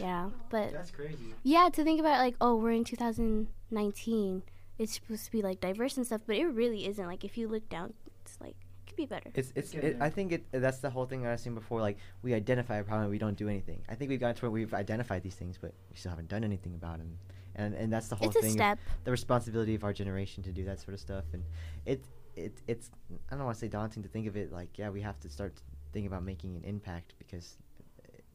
yeah, 0.00 0.30
but 0.50 0.72
That's 0.72 0.90
crazy. 0.90 1.34
yeah, 1.42 1.68
to 1.72 1.84
think 1.84 2.00
about 2.00 2.18
like, 2.18 2.36
oh, 2.40 2.56
we're 2.56 2.72
in 2.72 2.84
2019. 2.84 4.42
It's 4.78 4.94
supposed 4.94 5.26
to 5.26 5.30
be 5.30 5.42
like 5.42 5.60
diverse 5.60 5.96
and 5.96 6.06
stuff, 6.06 6.22
but 6.26 6.36
it 6.36 6.46
really 6.46 6.86
isn't. 6.86 7.06
Like 7.06 7.24
if 7.24 7.36
you 7.36 7.48
look 7.48 7.68
down, 7.68 7.92
it's 8.22 8.38
like 8.40 8.56
it 8.82 8.86
could 8.86 8.96
be 8.96 9.04
better. 9.06 9.30
It's 9.34 9.52
it's. 9.54 9.74
It. 9.74 9.98
I 10.00 10.08
think 10.08 10.32
it. 10.32 10.44
That's 10.52 10.78
the 10.78 10.88
whole 10.88 11.04
thing 11.04 11.22
that 11.22 11.28
I 11.28 11.32
was 11.32 11.42
saying 11.42 11.54
before. 11.54 11.80
Like 11.80 11.98
we 12.22 12.32
identify 12.32 12.76
a 12.78 12.84
problem, 12.84 13.10
we 13.10 13.18
don't 13.18 13.36
do 13.36 13.48
anything. 13.48 13.82
I 13.90 13.94
think 13.94 14.08
we've 14.08 14.18
gotten 14.20 14.36
to 14.36 14.42
where 14.42 14.50
we've 14.50 14.72
identified 14.72 15.22
these 15.22 15.34
things, 15.34 15.58
but 15.60 15.74
we 15.90 15.96
still 15.96 16.10
haven't 16.10 16.28
done 16.28 16.44
anything 16.44 16.74
about 16.74 16.98
them. 16.98 17.18
And 17.56 17.74
and 17.74 17.92
that's 17.92 18.08
the 18.08 18.16
whole 18.16 18.28
It's 18.28 18.36
a 18.36 18.40
thing. 18.40 18.50
of 18.50 18.54
step. 18.54 18.78
The 19.04 19.10
responsibility 19.10 19.74
of 19.74 19.84
our 19.84 19.92
generation 19.92 20.42
to 20.44 20.52
do 20.52 20.64
that 20.64 20.80
sort 20.80 20.94
of 20.94 21.00
stuff, 21.00 21.24
and 21.34 21.44
it 21.84 22.02
it 22.36 22.54
it's. 22.66 22.90
I 23.30 23.34
don't 23.36 23.44
want 23.44 23.56
to 23.56 23.60
say 23.60 23.68
daunting 23.68 24.02
to 24.04 24.08
think 24.08 24.26
of 24.28 24.36
it 24.38 24.50
like 24.50 24.78
yeah, 24.78 24.88
we 24.88 25.02
have 25.02 25.20
to 25.20 25.28
start 25.28 25.60
thinking 25.92 26.06
about 26.06 26.22
making 26.24 26.56
an 26.56 26.64
impact 26.64 27.14
because, 27.18 27.58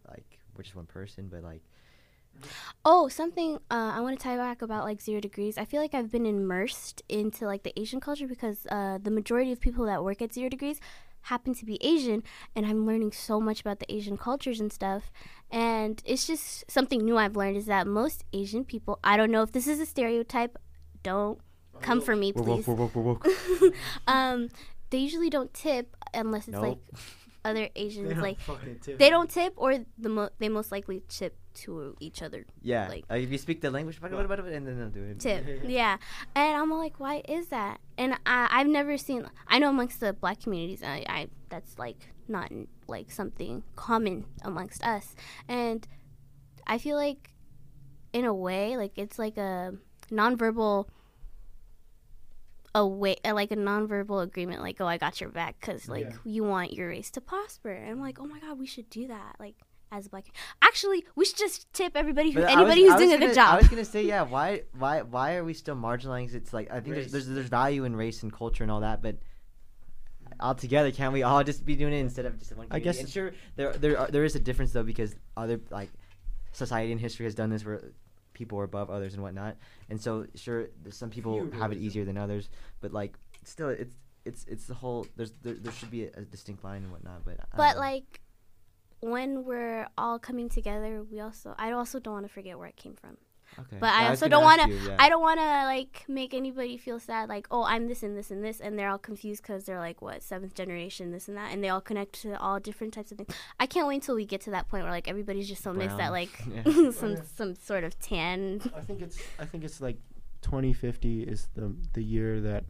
like, 0.09 0.37
we're 0.55 0.63
just 0.63 0.75
one 0.75 0.85
person, 0.85 1.27
but 1.31 1.43
like. 1.43 1.61
Oh, 2.83 3.07
something 3.07 3.55
uh, 3.71 3.93
I 3.95 4.01
want 4.01 4.19
to 4.19 4.21
tie 4.21 4.35
back 4.35 4.61
about 4.61 4.83
like 4.83 5.01
zero 5.01 5.21
degrees. 5.21 5.57
I 5.57 5.63
feel 5.63 5.81
like 5.81 5.93
I've 5.93 6.11
been 6.11 6.25
immersed 6.25 7.01
into 7.07 7.45
like 7.45 7.63
the 7.63 7.77
Asian 7.79 8.01
culture 8.01 8.27
because 8.27 8.67
uh, 8.69 8.97
the 9.01 9.09
majority 9.09 9.53
of 9.53 9.61
people 9.61 9.85
that 9.85 10.03
work 10.03 10.21
at 10.21 10.33
zero 10.33 10.49
degrees 10.49 10.81
happen 11.21 11.53
to 11.55 11.65
be 11.65 11.83
Asian, 11.83 12.23
and 12.55 12.65
I'm 12.65 12.85
learning 12.85 13.11
so 13.13 13.39
much 13.39 13.61
about 13.61 13.79
the 13.79 13.91
Asian 13.91 14.17
cultures 14.17 14.59
and 14.59 14.71
stuff. 14.71 15.11
And 15.49 16.01
it's 16.05 16.27
just 16.27 16.69
something 16.69 17.03
new 17.03 17.17
I've 17.17 17.35
learned 17.35 17.57
is 17.57 17.67
that 17.67 17.87
most 17.87 18.25
Asian 18.33 18.65
people. 18.65 18.99
I 19.03 19.17
don't 19.17 19.31
know 19.31 19.41
if 19.41 19.51
this 19.51 19.67
is 19.67 19.79
a 19.79 19.85
stereotype. 19.85 20.57
Don't 21.03 21.39
come 21.81 22.01
for 22.01 22.15
me, 22.15 22.31
We're 22.35 22.43
please. 22.43 22.67
woke, 22.67 22.95
we're 22.95 23.01
woke, 23.01 23.25
we're 23.25 23.61
woke. 23.61 23.73
um, 24.07 24.49
they 24.89 24.97
usually 24.97 25.29
don't 25.29 25.53
tip 25.53 25.95
unless 26.13 26.47
it's 26.47 26.57
like 26.57 26.77
Nope. 26.77 26.99
Other 27.45 27.69
Asians. 27.75 28.09
don't 28.13 28.21
Like 28.21 28.37
they 28.97 29.09
don't 29.09 29.29
tip, 29.29 29.53
or 29.55 29.85
the 29.97 30.09
mo- 30.09 30.29
they 30.39 30.49
most 30.49 30.71
likely 30.71 31.03
tip 31.07 31.37
to 31.63 31.95
each 31.99 32.21
other. 32.21 32.45
Yeah, 32.61 32.89
like- 32.89 33.05
like 33.09 33.23
if 33.23 33.31
you 33.31 33.37
speak 33.37 33.61
the 33.61 33.71
language, 33.71 33.99
and 34.01 34.67
then 34.67 34.77
they'll 34.79 34.89
do 34.89 35.03
it. 35.03 35.19
tip. 35.19 35.45
yeah. 35.67 35.97
And 36.35 36.57
I'm 36.57 36.69
like, 36.71 36.99
why 36.99 37.21
is 37.29 37.47
that? 37.47 37.79
And 37.97 38.13
I, 38.25 38.49
I've 38.51 38.67
never 38.67 38.97
seen. 38.97 39.29
I 39.47 39.59
know 39.59 39.69
amongst 39.69 39.99
the 40.01 40.11
black 40.13 40.41
communities, 40.41 40.83
I, 40.83 41.05
I 41.07 41.27
that's 41.49 41.79
like 41.79 42.09
not 42.27 42.51
like 42.87 43.11
something 43.11 43.63
common 43.75 44.25
amongst 44.43 44.83
us. 44.83 45.15
And 45.47 45.87
I 46.67 46.77
feel 46.77 46.97
like, 46.97 47.29
in 48.11 48.25
a 48.25 48.33
way, 48.33 48.75
like 48.75 48.97
it's 48.97 49.17
like 49.19 49.37
a 49.37 49.73
nonverbal. 50.11 50.87
A 52.75 52.85
way, 52.85 53.15
like 53.23 53.51
a 53.51 53.55
nonverbal 53.55 54.21
agreement, 54.21 54.61
like 54.61 54.79
oh, 54.81 54.85
I 54.85 54.97
got 54.97 55.21
your 55.21 55.29
back, 55.29 55.55
because 55.59 55.87
like 55.87 56.03
Yeah. 56.05 56.15
you 56.25 56.43
want 56.43 56.73
your 56.73 56.89
race 56.89 57.09
to 57.11 57.21
prosper, 57.21 57.71
and 57.71 57.89
I'm 57.89 58.01
like, 58.01 58.19
oh 58.19 58.25
my 58.25 58.37
god, 58.39 58.59
we 58.59 58.67
should 58.67 58.89
do 58.89 59.07
that, 59.07 59.37
like 59.39 59.55
as 59.93 60.07
a 60.07 60.09
black. 60.09 60.25
Actually, 60.61 61.05
we 61.15 61.23
should 61.23 61.37
just 61.37 61.71
tip 61.73 61.93
everybody 61.95 62.31
who 62.31 62.41
anybody 62.43 62.81
was- 62.83 62.91
who's 62.91 62.93
I 62.93 62.97
doing 62.97 63.09
was 63.11 63.15
a 63.15 63.25
good 63.27 63.35
gonna- 63.35 63.51
I 63.51 63.57
was 63.57 63.67
gonna 63.69 63.85
say, 63.85 64.03
yeah. 64.03 64.23
Why, 64.23 64.63
why, 64.77 65.03
why 65.03 65.35
are 65.35 65.45
we 65.45 65.53
still 65.53 65.75
marginalizing? 65.75 66.33
It's 66.35 66.51
like 66.53 66.69
I 66.69 66.81
think 66.81 66.95
there's, 66.95 67.11
there's 67.13 67.27
there's 67.27 67.47
value 67.47 67.85
in 67.85 67.95
race 67.95 68.21
and 68.23 68.33
culture 68.33 68.63
and 68.63 68.69
all 68.71 68.81
that, 68.81 69.01
but 69.01 69.15
altogether, 70.39 70.91
can't 70.91 71.13
we 71.13 71.23
all 71.23 71.43
just 71.43 71.65
be 71.65 71.75
doing 71.77 71.93
it 71.93 71.99
instead 71.99 72.25
of 72.25 72.37
just 72.39 72.55
one? 72.57 72.67
I 72.71 72.79
guess 72.79 72.99
and 72.99 73.07
sure 73.09 73.31
there 73.55 73.71
there 73.73 73.97
are, 73.99 74.07
there 74.07 74.25
is 74.25 74.35
a 74.35 74.39
difference 74.39 74.73
though 74.73 74.83
because 74.83 75.15
other 75.37 75.61
like 75.69 75.89
society 76.51 76.91
and 76.91 76.99
history 76.99 77.25
has 77.25 77.35
done 77.35 77.49
this 77.49 77.63
where 77.65 77.81
people 78.35 78.59
are 78.59 78.63
above 78.63 78.91
others 78.91 79.15
and 79.15 79.23
whatnot, 79.23 79.55
and 79.89 79.99
so 79.99 80.27
sure 80.35 80.67
some 80.89 81.09
people 81.09 81.49
have 81.53 81.71
it 81.71 81.79
easier 81.79 82.05
than 82.05 82.17
others, 82.17 82.49
but 82.81 82.93
like 82.93 83.17
still 83.43 83.69
it's 83.69 83.95
it's 84.25 84.45
it's 84.47 84.65
the 84.65 84.73
whole 84.73 85.07
there's 85.15 85.33
there, 85.41 85.55
there 85.55 85.71
should 85.71 85.89
be 85.89 86.05
a, 86.05 86.11
a 86.17 86.21
distinct 86.21 86.63
line 86.63 86.83
and 86.83 86.91
whatnot, 86.91 87.25
but 87.25 87.37
But 87.55 87.75
know. 87.75 87.79
like 87.79 88.21
when 88.99 89.43
we're 89.45 89.87
all 89.97 90.19
coming 90.19 90.49
together, 90.49 91.03
we 91.03 91.19
also 91.19 91.55
I 91.57 91.71
also 91.71 91.99
don't 91.99 92.13
want 92.13 92.25
to 92.27 92.31
forget 92.33 92.57
where 92.57 92.67
it 92.67 92.75
came 92.75 92.95
from. 92.95 93.17
Okay. 93.59 93.77
But 93.79 93.89
I 93.93 94.01
Yeah, 94.03 94.09
was 94.11 94.21
also 94.21 94.29
gonna 94.29 94.35
don't 94.35 94.43
want 94.43 94.61
to 94.85 94.89
yeah. 94.89 94.95
I 94.99 95.09
don't 95.09 95.21
want 95.21 95.39
to 95.39 95.45
like 95.65 96.05
make 96.07 96.33
anybody 96.33 96.77
feel 96.77 96.99
sad 96.99 97.29
like, 97.29 97.47
"Oh, 97.51 97.63
I'm 97.63 97.87
this 97.87 98.03
and 98.03 98.17
this 98.17 98.31
and 98.31 98.43
this." 98.43 98.59
And 98.59 98.77
they're 98.77 98.89
all 98.89 98.97
confused 98.97 99.43
cuz 99.43 99.65
they're 99.65 99.79
like, 99.79 100.01
"What, 100.01 100.21
seventh 100.23 100.53
generation 100.55 101.11
this 101.11 101.27
and 101.27 101.37
that." 101.37 101.51
And 101.53 101.63
they 101.63 101.69
all 101.69 101.81
connect 101.81 102.21
to 102.23 102.39
all 102.39 102.59
different 102.59 102.93
types 102.93 103.11
of 103.11 103.17
things. 103.17 103.33
I 103.59 103.65
can't 103.67 103.87
wait 103.87 103.95
until 103.95 104.15
we 104.15 104.25
get 104.25 104.41
to 104.41 104.51
that 104.51 104.67
point 104.67 104.83
where 104.83 104.91
like 104.91 105.07
everybody's 105.07 105.47
just 105.47 105.63
so 105.63 105.73
mixed 105.73 105.97
that 105.97 106.11
like 106.11 106.29
Yeah. 106.47 106.63
some 106.91 107.11
Yeah. 107.11 107.21
some 107.35 107.55
sort 107.55 107.83
of 107.83 107.97
tan. 107.99 108.61
I 108.75 108.81
think 108.81 109.01
it's 109.01 109.19
I 109.39 109.45
think 109.45 109.63
it's 109.63 109.79
like 109.81 109.97
2050 110.41 111.23
is 111.23 111.47
the 111.55 111.75
the 111.93 112.03
year 112.03 112.39
that 112.41 112.63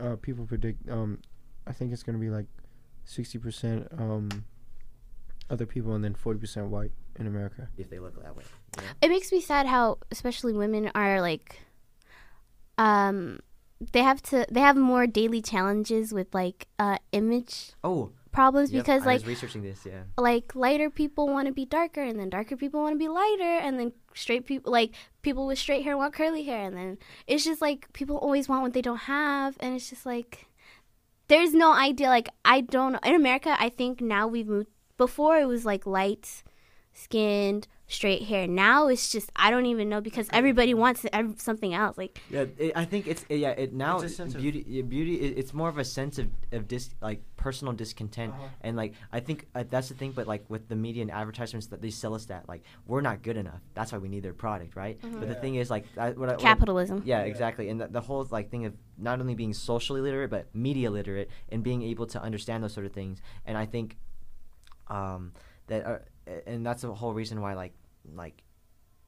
uh, 0.00 0.16
people 0.16 0.46
predict. 0.46 0.88
Um, 0.88 1.20
I 1.66 1.72
think 1.72 1.92
it's 1.92 2.02
gonna 2.02 2.18
be 2.18 2.30
like 2.30 2.46
60% 3.06 4.00
um, 4.00 4.28
other 5.50 5.66
people 5.66 5.94
and 5.94 6.04
then 6.04 6.14
40% 6.14 6.68
white 6.68 6.92
in 7.18 7.26
America. 7.26 7.68
if 7.76 7.88
they 7.90 7.98
look 7.98 8.22
that 8.22 8.36
way. 8.36 8.44
you 8.76 8.82
know? 8.82 8.88
It 9.02 9.08
makes 9.08 9.32
me 9.32 9.40
sad 9.40 9.66
how 9.66 9.98
especially 10.10 10.52
women 10.52 10.90
are 10.94 11.20
like 11.20 11.60
um 12.76 13.40
they 13.92 14.02
have 14.02 14.20
to 14.22 14.46
they 14.50 14.60
have 14.60 14.76
more 14.76 15.06
daily 15.06 15.40
challenges 15.42 16.12
with 16.12 16.32
like 16.34 16.66
uh 16.78 16.98
image 17.12 17.72
Oh, 17.82 18.12
problems 18.32 18.70
Yep, 18.72 18.84
because 18.84 19.02
I 19.02 19.06
like 19.06 19.20
was 19.20 19.26
researching 19.26 19.62
this. 19.62 19.84
Yeah. 19.86 20.02
like 20.16 20.54
lighter 20.54 20.90
people 20.90 21.26
want 21.28 21.46
to 21.46 21.52
be 21.52 21.64
darker 21.64 22.02
and 22.02 22.18
then 22.18 22.28
darker 22.30 22.56
people 22.56 22.80
want 22.80 22.94
to 22.94 22.98
be 22.98 23.08
lighter 23.08 23.58
and 23.64 23.78
then 23.78 23.92
straight 24.14 24.46
people 24.46 24.70
like 24.72 24.92
people 25.22 25.46
with 25.46 25.58
straight 25.58 25.82
hair 25.84 25.96
want 25.96 26.12
curly 26.14 26.42
hair 26.44 26.64
and 26.66 26.76
then 26.76 26.98
it's 27.26 27.44
just 27.44 27.60
like 27.62 27.92
people 27.92 28.16
always 28.16 28.48
want 28.48 28.62
what 28.62 28.72
they 28.74 28.82
don't 28.82 28.96
have 29.10 29.56
and 29.60 29.74
it's 29.74 29.88
just 29.90 30.04
like 30.06 30.46
there's 31.28 31.52
no 31.54 31.72
idea 31.72 32.08
like 32.08 32.28
I 32.44 32.60
don't 32.60 32.92
know 32.92 33.00
in 33.04 33.14
America 33.14 33.56
I 33.58 33.68
think 33.70 34.00
now 34.00 34.26
we've 34.26 34.46
moved 34.46 34.68
before 34.98 35.38
it 35.38 35.46
was 35.46 35.64
like 35.64 35.86
light 35.86 36.42
skinned 36.92 37.68
straight 37.90 38.24
hair 38.24 38.46
now 38.46 38.88
it's 38.88 39.10
just 39.10 39.30
I 39.34 39.50
don't 39.50 39.64
even 39.64 39.88
know 39.88 40.00
because 40.02 40.28
everybody 40.30 40.74
wants 40.74 41.06
something 41.36 41.72
else 41.72 41.96
like 41.96 42.20
Yeah, 42.28 42.44
it, 42.58 42.72
I 42.76 42.84
think 42.84 43.06
it's 43.06 43.24
yeah. 43.30 43.50
It 43.50 43.72
now 43.72 43.96
It's 44.00 44.12
a 44.12 44.16
sense 44.16 44.34
of- 44.34 44.42
beauty. 44.42 44.62
yeah, 44.68 44.82
beauty. 44.82 45.14
It, 45.20 45.38
it's 45.38 45.54
more 45.54 45.70
of 45.70 45.78
a 45.78 45.84
sense 45.84 46.18
of 46.18 46.26
of 46.52 46.68
dis 46.68 46.90
like 47.00 47.22
personal 47.36 47.72
discontent, 47.72 48.34
Uh-huh. 48.34 48.48
and 48.60 48.76
like 48.76 48.92
I 49.10 49.20
think 49.20 49.46
uh, 49.54 49.64
that's 49.70 49.88
the 49.88 49.94
thing. 49.94 50.12
But 50.12 50.26
like 50.26 50.44
with 50.50 50.68
the 50.68 50.76
media 50.76 51.00
and 51.02 51.10
advertisements 51.10 51.68
that 51.68 51.80
they 51.80 51.88
sell 51.90 52.12
us 52.14 52.26
that 52.26 52.46
like 52.46 52.62
we're 52.86 53.00
not 53.00 53.22
good 53.22 53.38
enough. 53.38 53.60
That's 53.72 53.90
why 53.92 53.98
we 53.98 54.08
need 54.10 54.22
their 54.22 54.34
product, 54.34 54.76
right? 54.76 54.98
But 55.00 55.28
the 55.28 55.34
thing 55.36 55.54
is 55.54 55.70
like 55.70 55.84
I, 55.96 56.10
what 56.10 56.28
I, 56.28 56.32
what 56.32 56.40
I- 56.40 56.42
capitalism 56.42 57.02
yeah, 57.06 57.20
exactly. 57.20 57.70
And 57.70 57.80
the, 57.80 57.86
the 57.88 58.02
whole 58.02 58.26
like 58.30 58.50
thing 58.50 58.66
of 58.66 58.74
not 58.98 59.18
only 59.20 59.34
being 59.34 59.54
socially 59.54 60.00
literate 60.02 60.28
but 60.30 60.44
media 60.54 60.90
literate 60.90 61.30
and 61.48 61.62
being 61.62 61.82
able 61.82 62.06
to 62.08 62.20
understand 62.20 62.62
those 62.64 62.74
sort 62.74 62.84
of 62.86 62.92
things. 62.92 63.22
And 63.46 63.56
I 63.56 63.64
think 63.64 63.96
um, 64.88 65.32
that 65.66 65.84
are, 65.84 66.02
and 66.46 66.64
that's 66.64 66.82
the 66.82 66.94
whole 66.94 67.14
reason 67.14 67.40
why 67.40 67.54
like 67.54 67.72
like 68.14 68.42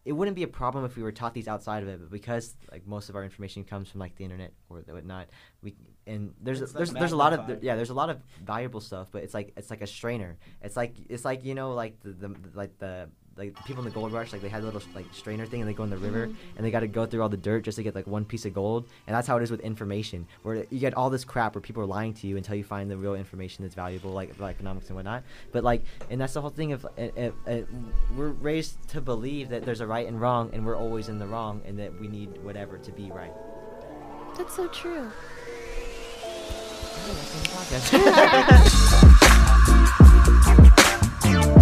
it 0.05 0.13
wouldn't 0.13 0.35
be 0.35 0.43
a 0.43 0.49
problem 0.49 0.85
if 0.85 0.97
we 0.97 1.03
were 1.03 1.13
taught 1.13 1.35
these 1.35 1.47
outside 1.47 1.83
of 1.83 1.89
it, 1.89 2.01
but 2.01 2.11
because 2.11 2.55
like 2.73 2.87
most 2.87 3.11
of 3.11 3.17
our 3.17 3.23
information 3.23 3.65
comes 3.65 3.91
from 3.91 4.01
like 4.01 4.17
the 4.17 4.25
internet 4.25 4.53
or 4.71 4.81
the 4.81 4.95
whatnot, 4.95 5.29
we 5.63 5.77
and 6.07 6.33
there's 6.41 6.63
It's, 6.63 6.73
like, 6.73 6.79
there's 6.79 6.93
there's 6.93 7.13
a 7.13 7.17
lot 7.17 7.33
of 7.35 7.41
magnified. 7.41 7.63
yeah 7.63 7.77
there's 7.77 7.91
a 7.91 7.95
lot 7.95 8.09
of 8.09 8.23
valuable 8.43 8.81
stuff, 8.81 9.09
but 9.13 9.23
it's 9.23 9.35
like 9.35 9.53
it's 9.57 9.71
like 9.71 9.83
a 9.83 9.87
strainer. 9.87 10.39
It's 10.63 10.77
like 10.77 10.97
it's 11.09 11.25
like 11.25 11.45
you 11.45 11.55
know 11.55 11.75
like 11.75 12.01
the, 12.01 12.13
the 12.13 12.35
like 12.55 12.79
the 12.79 13.11
like 13.41 13.57
the 13.57 13.63
people 13.63 13.81
in 13.83 13.89
the 13.89 13.95
gold 13.95 14.13
rush 14.13 14.33
like 14.33 14.43
they 14.43 14.51
had 14.51 14.63
a 14.63 14.67
little 14.67 14.83
like 14.95 15.07
strainer 15.13 15.47
thing 15.47 15.63
and 15.63 15.69
they 15.69 15.73
go 15.73 15.83
in 15.83 15.89
the 15.89 15.97
river 15.97 16.25
and 16.25 16.67
they 16.67 16.71
got 16.71 16.81
to 16.81 16.87
go 16.87 17.07
through 17.07 17.23
all 17.23 17.31
the 17.31 17.39
dirt 17.39 17.65
just 17.65 17.77
to 17.77 17.83
get 17.83 17.95
like 17.95 18.07
one 18.07 18.23
piece 18.25 18.45
of 18.45 18.53
gold. 18.53 18.87
And 19.07 19.17
that's 19.17 19.27
how 19.27 19.39
it 19.39 19.43
is 19.43 19.51
with 19.51 19.61
information 19.61 20.27
where 20.43 20.67
you 20.69 20.79
get 20.79 20.93
all 20.93 21.09
this 21.09 21.25
crap 21.25 21.55
where 21.55 21.63
people 21.63 21.83
are 21.83 21.87
lying 21.87 22.13
to 22.15 22.27
you 22.27 22.37
until 22.37 22.55
you 22.55 22.65
find 22.65 22.91
the 22.91 22.99
real 22.99 23.15
information 23.15 23.65
that's 23.65 23.75
valuable 23.75 24.11
like, 24.11 24.39
like 24.39 24.57
economics 24.57 24.89
and 24.89 24.97
whatnot. 24.97 25.23
But 25.53 25.65
like 25.65 25.85
and 26.11 26.21
that's 26.21 26.35
the 26.35 26.43
whole 26.43 26.51
thing 26.51 26.73
of 26.73 26.85
uh, 26.85 26.89
uh, 26.99 27.31
uh, 27.47 27.63
we're 28.15 28.29
raised 28.29 28.77
to 28.91 29.01
believe 29.01 29.49
that 29.49 29.65
there's 29.65 29.81
a 29.81 29.87
right 29.87 30.07
and 30.07 30.21
wrong 30.21 30.51
and 30.53 30.67
we're 30.67 30.77
always 30.77 31.09
in 31.09 31.19
the 31.19 31.27
wrong 31.27 31.63
and 31.65 31.79
that 31.79 31.99
we 31.99 32.09
need 32.09 32.45
whatever 32.45 32.77
to 32.77 32.93
be 32.93 33.11
right. 33.11 33.33
That's 34.37 34.55
so 34.55 34.69
true. 34.69 35.11
Okay, 36.93 37.15
that's 37.15 37.91
the 37.91 37.97
end 37.97 38.07
of 38.07 38.13
the 38.13 38.21
podcast. 41.31 41.57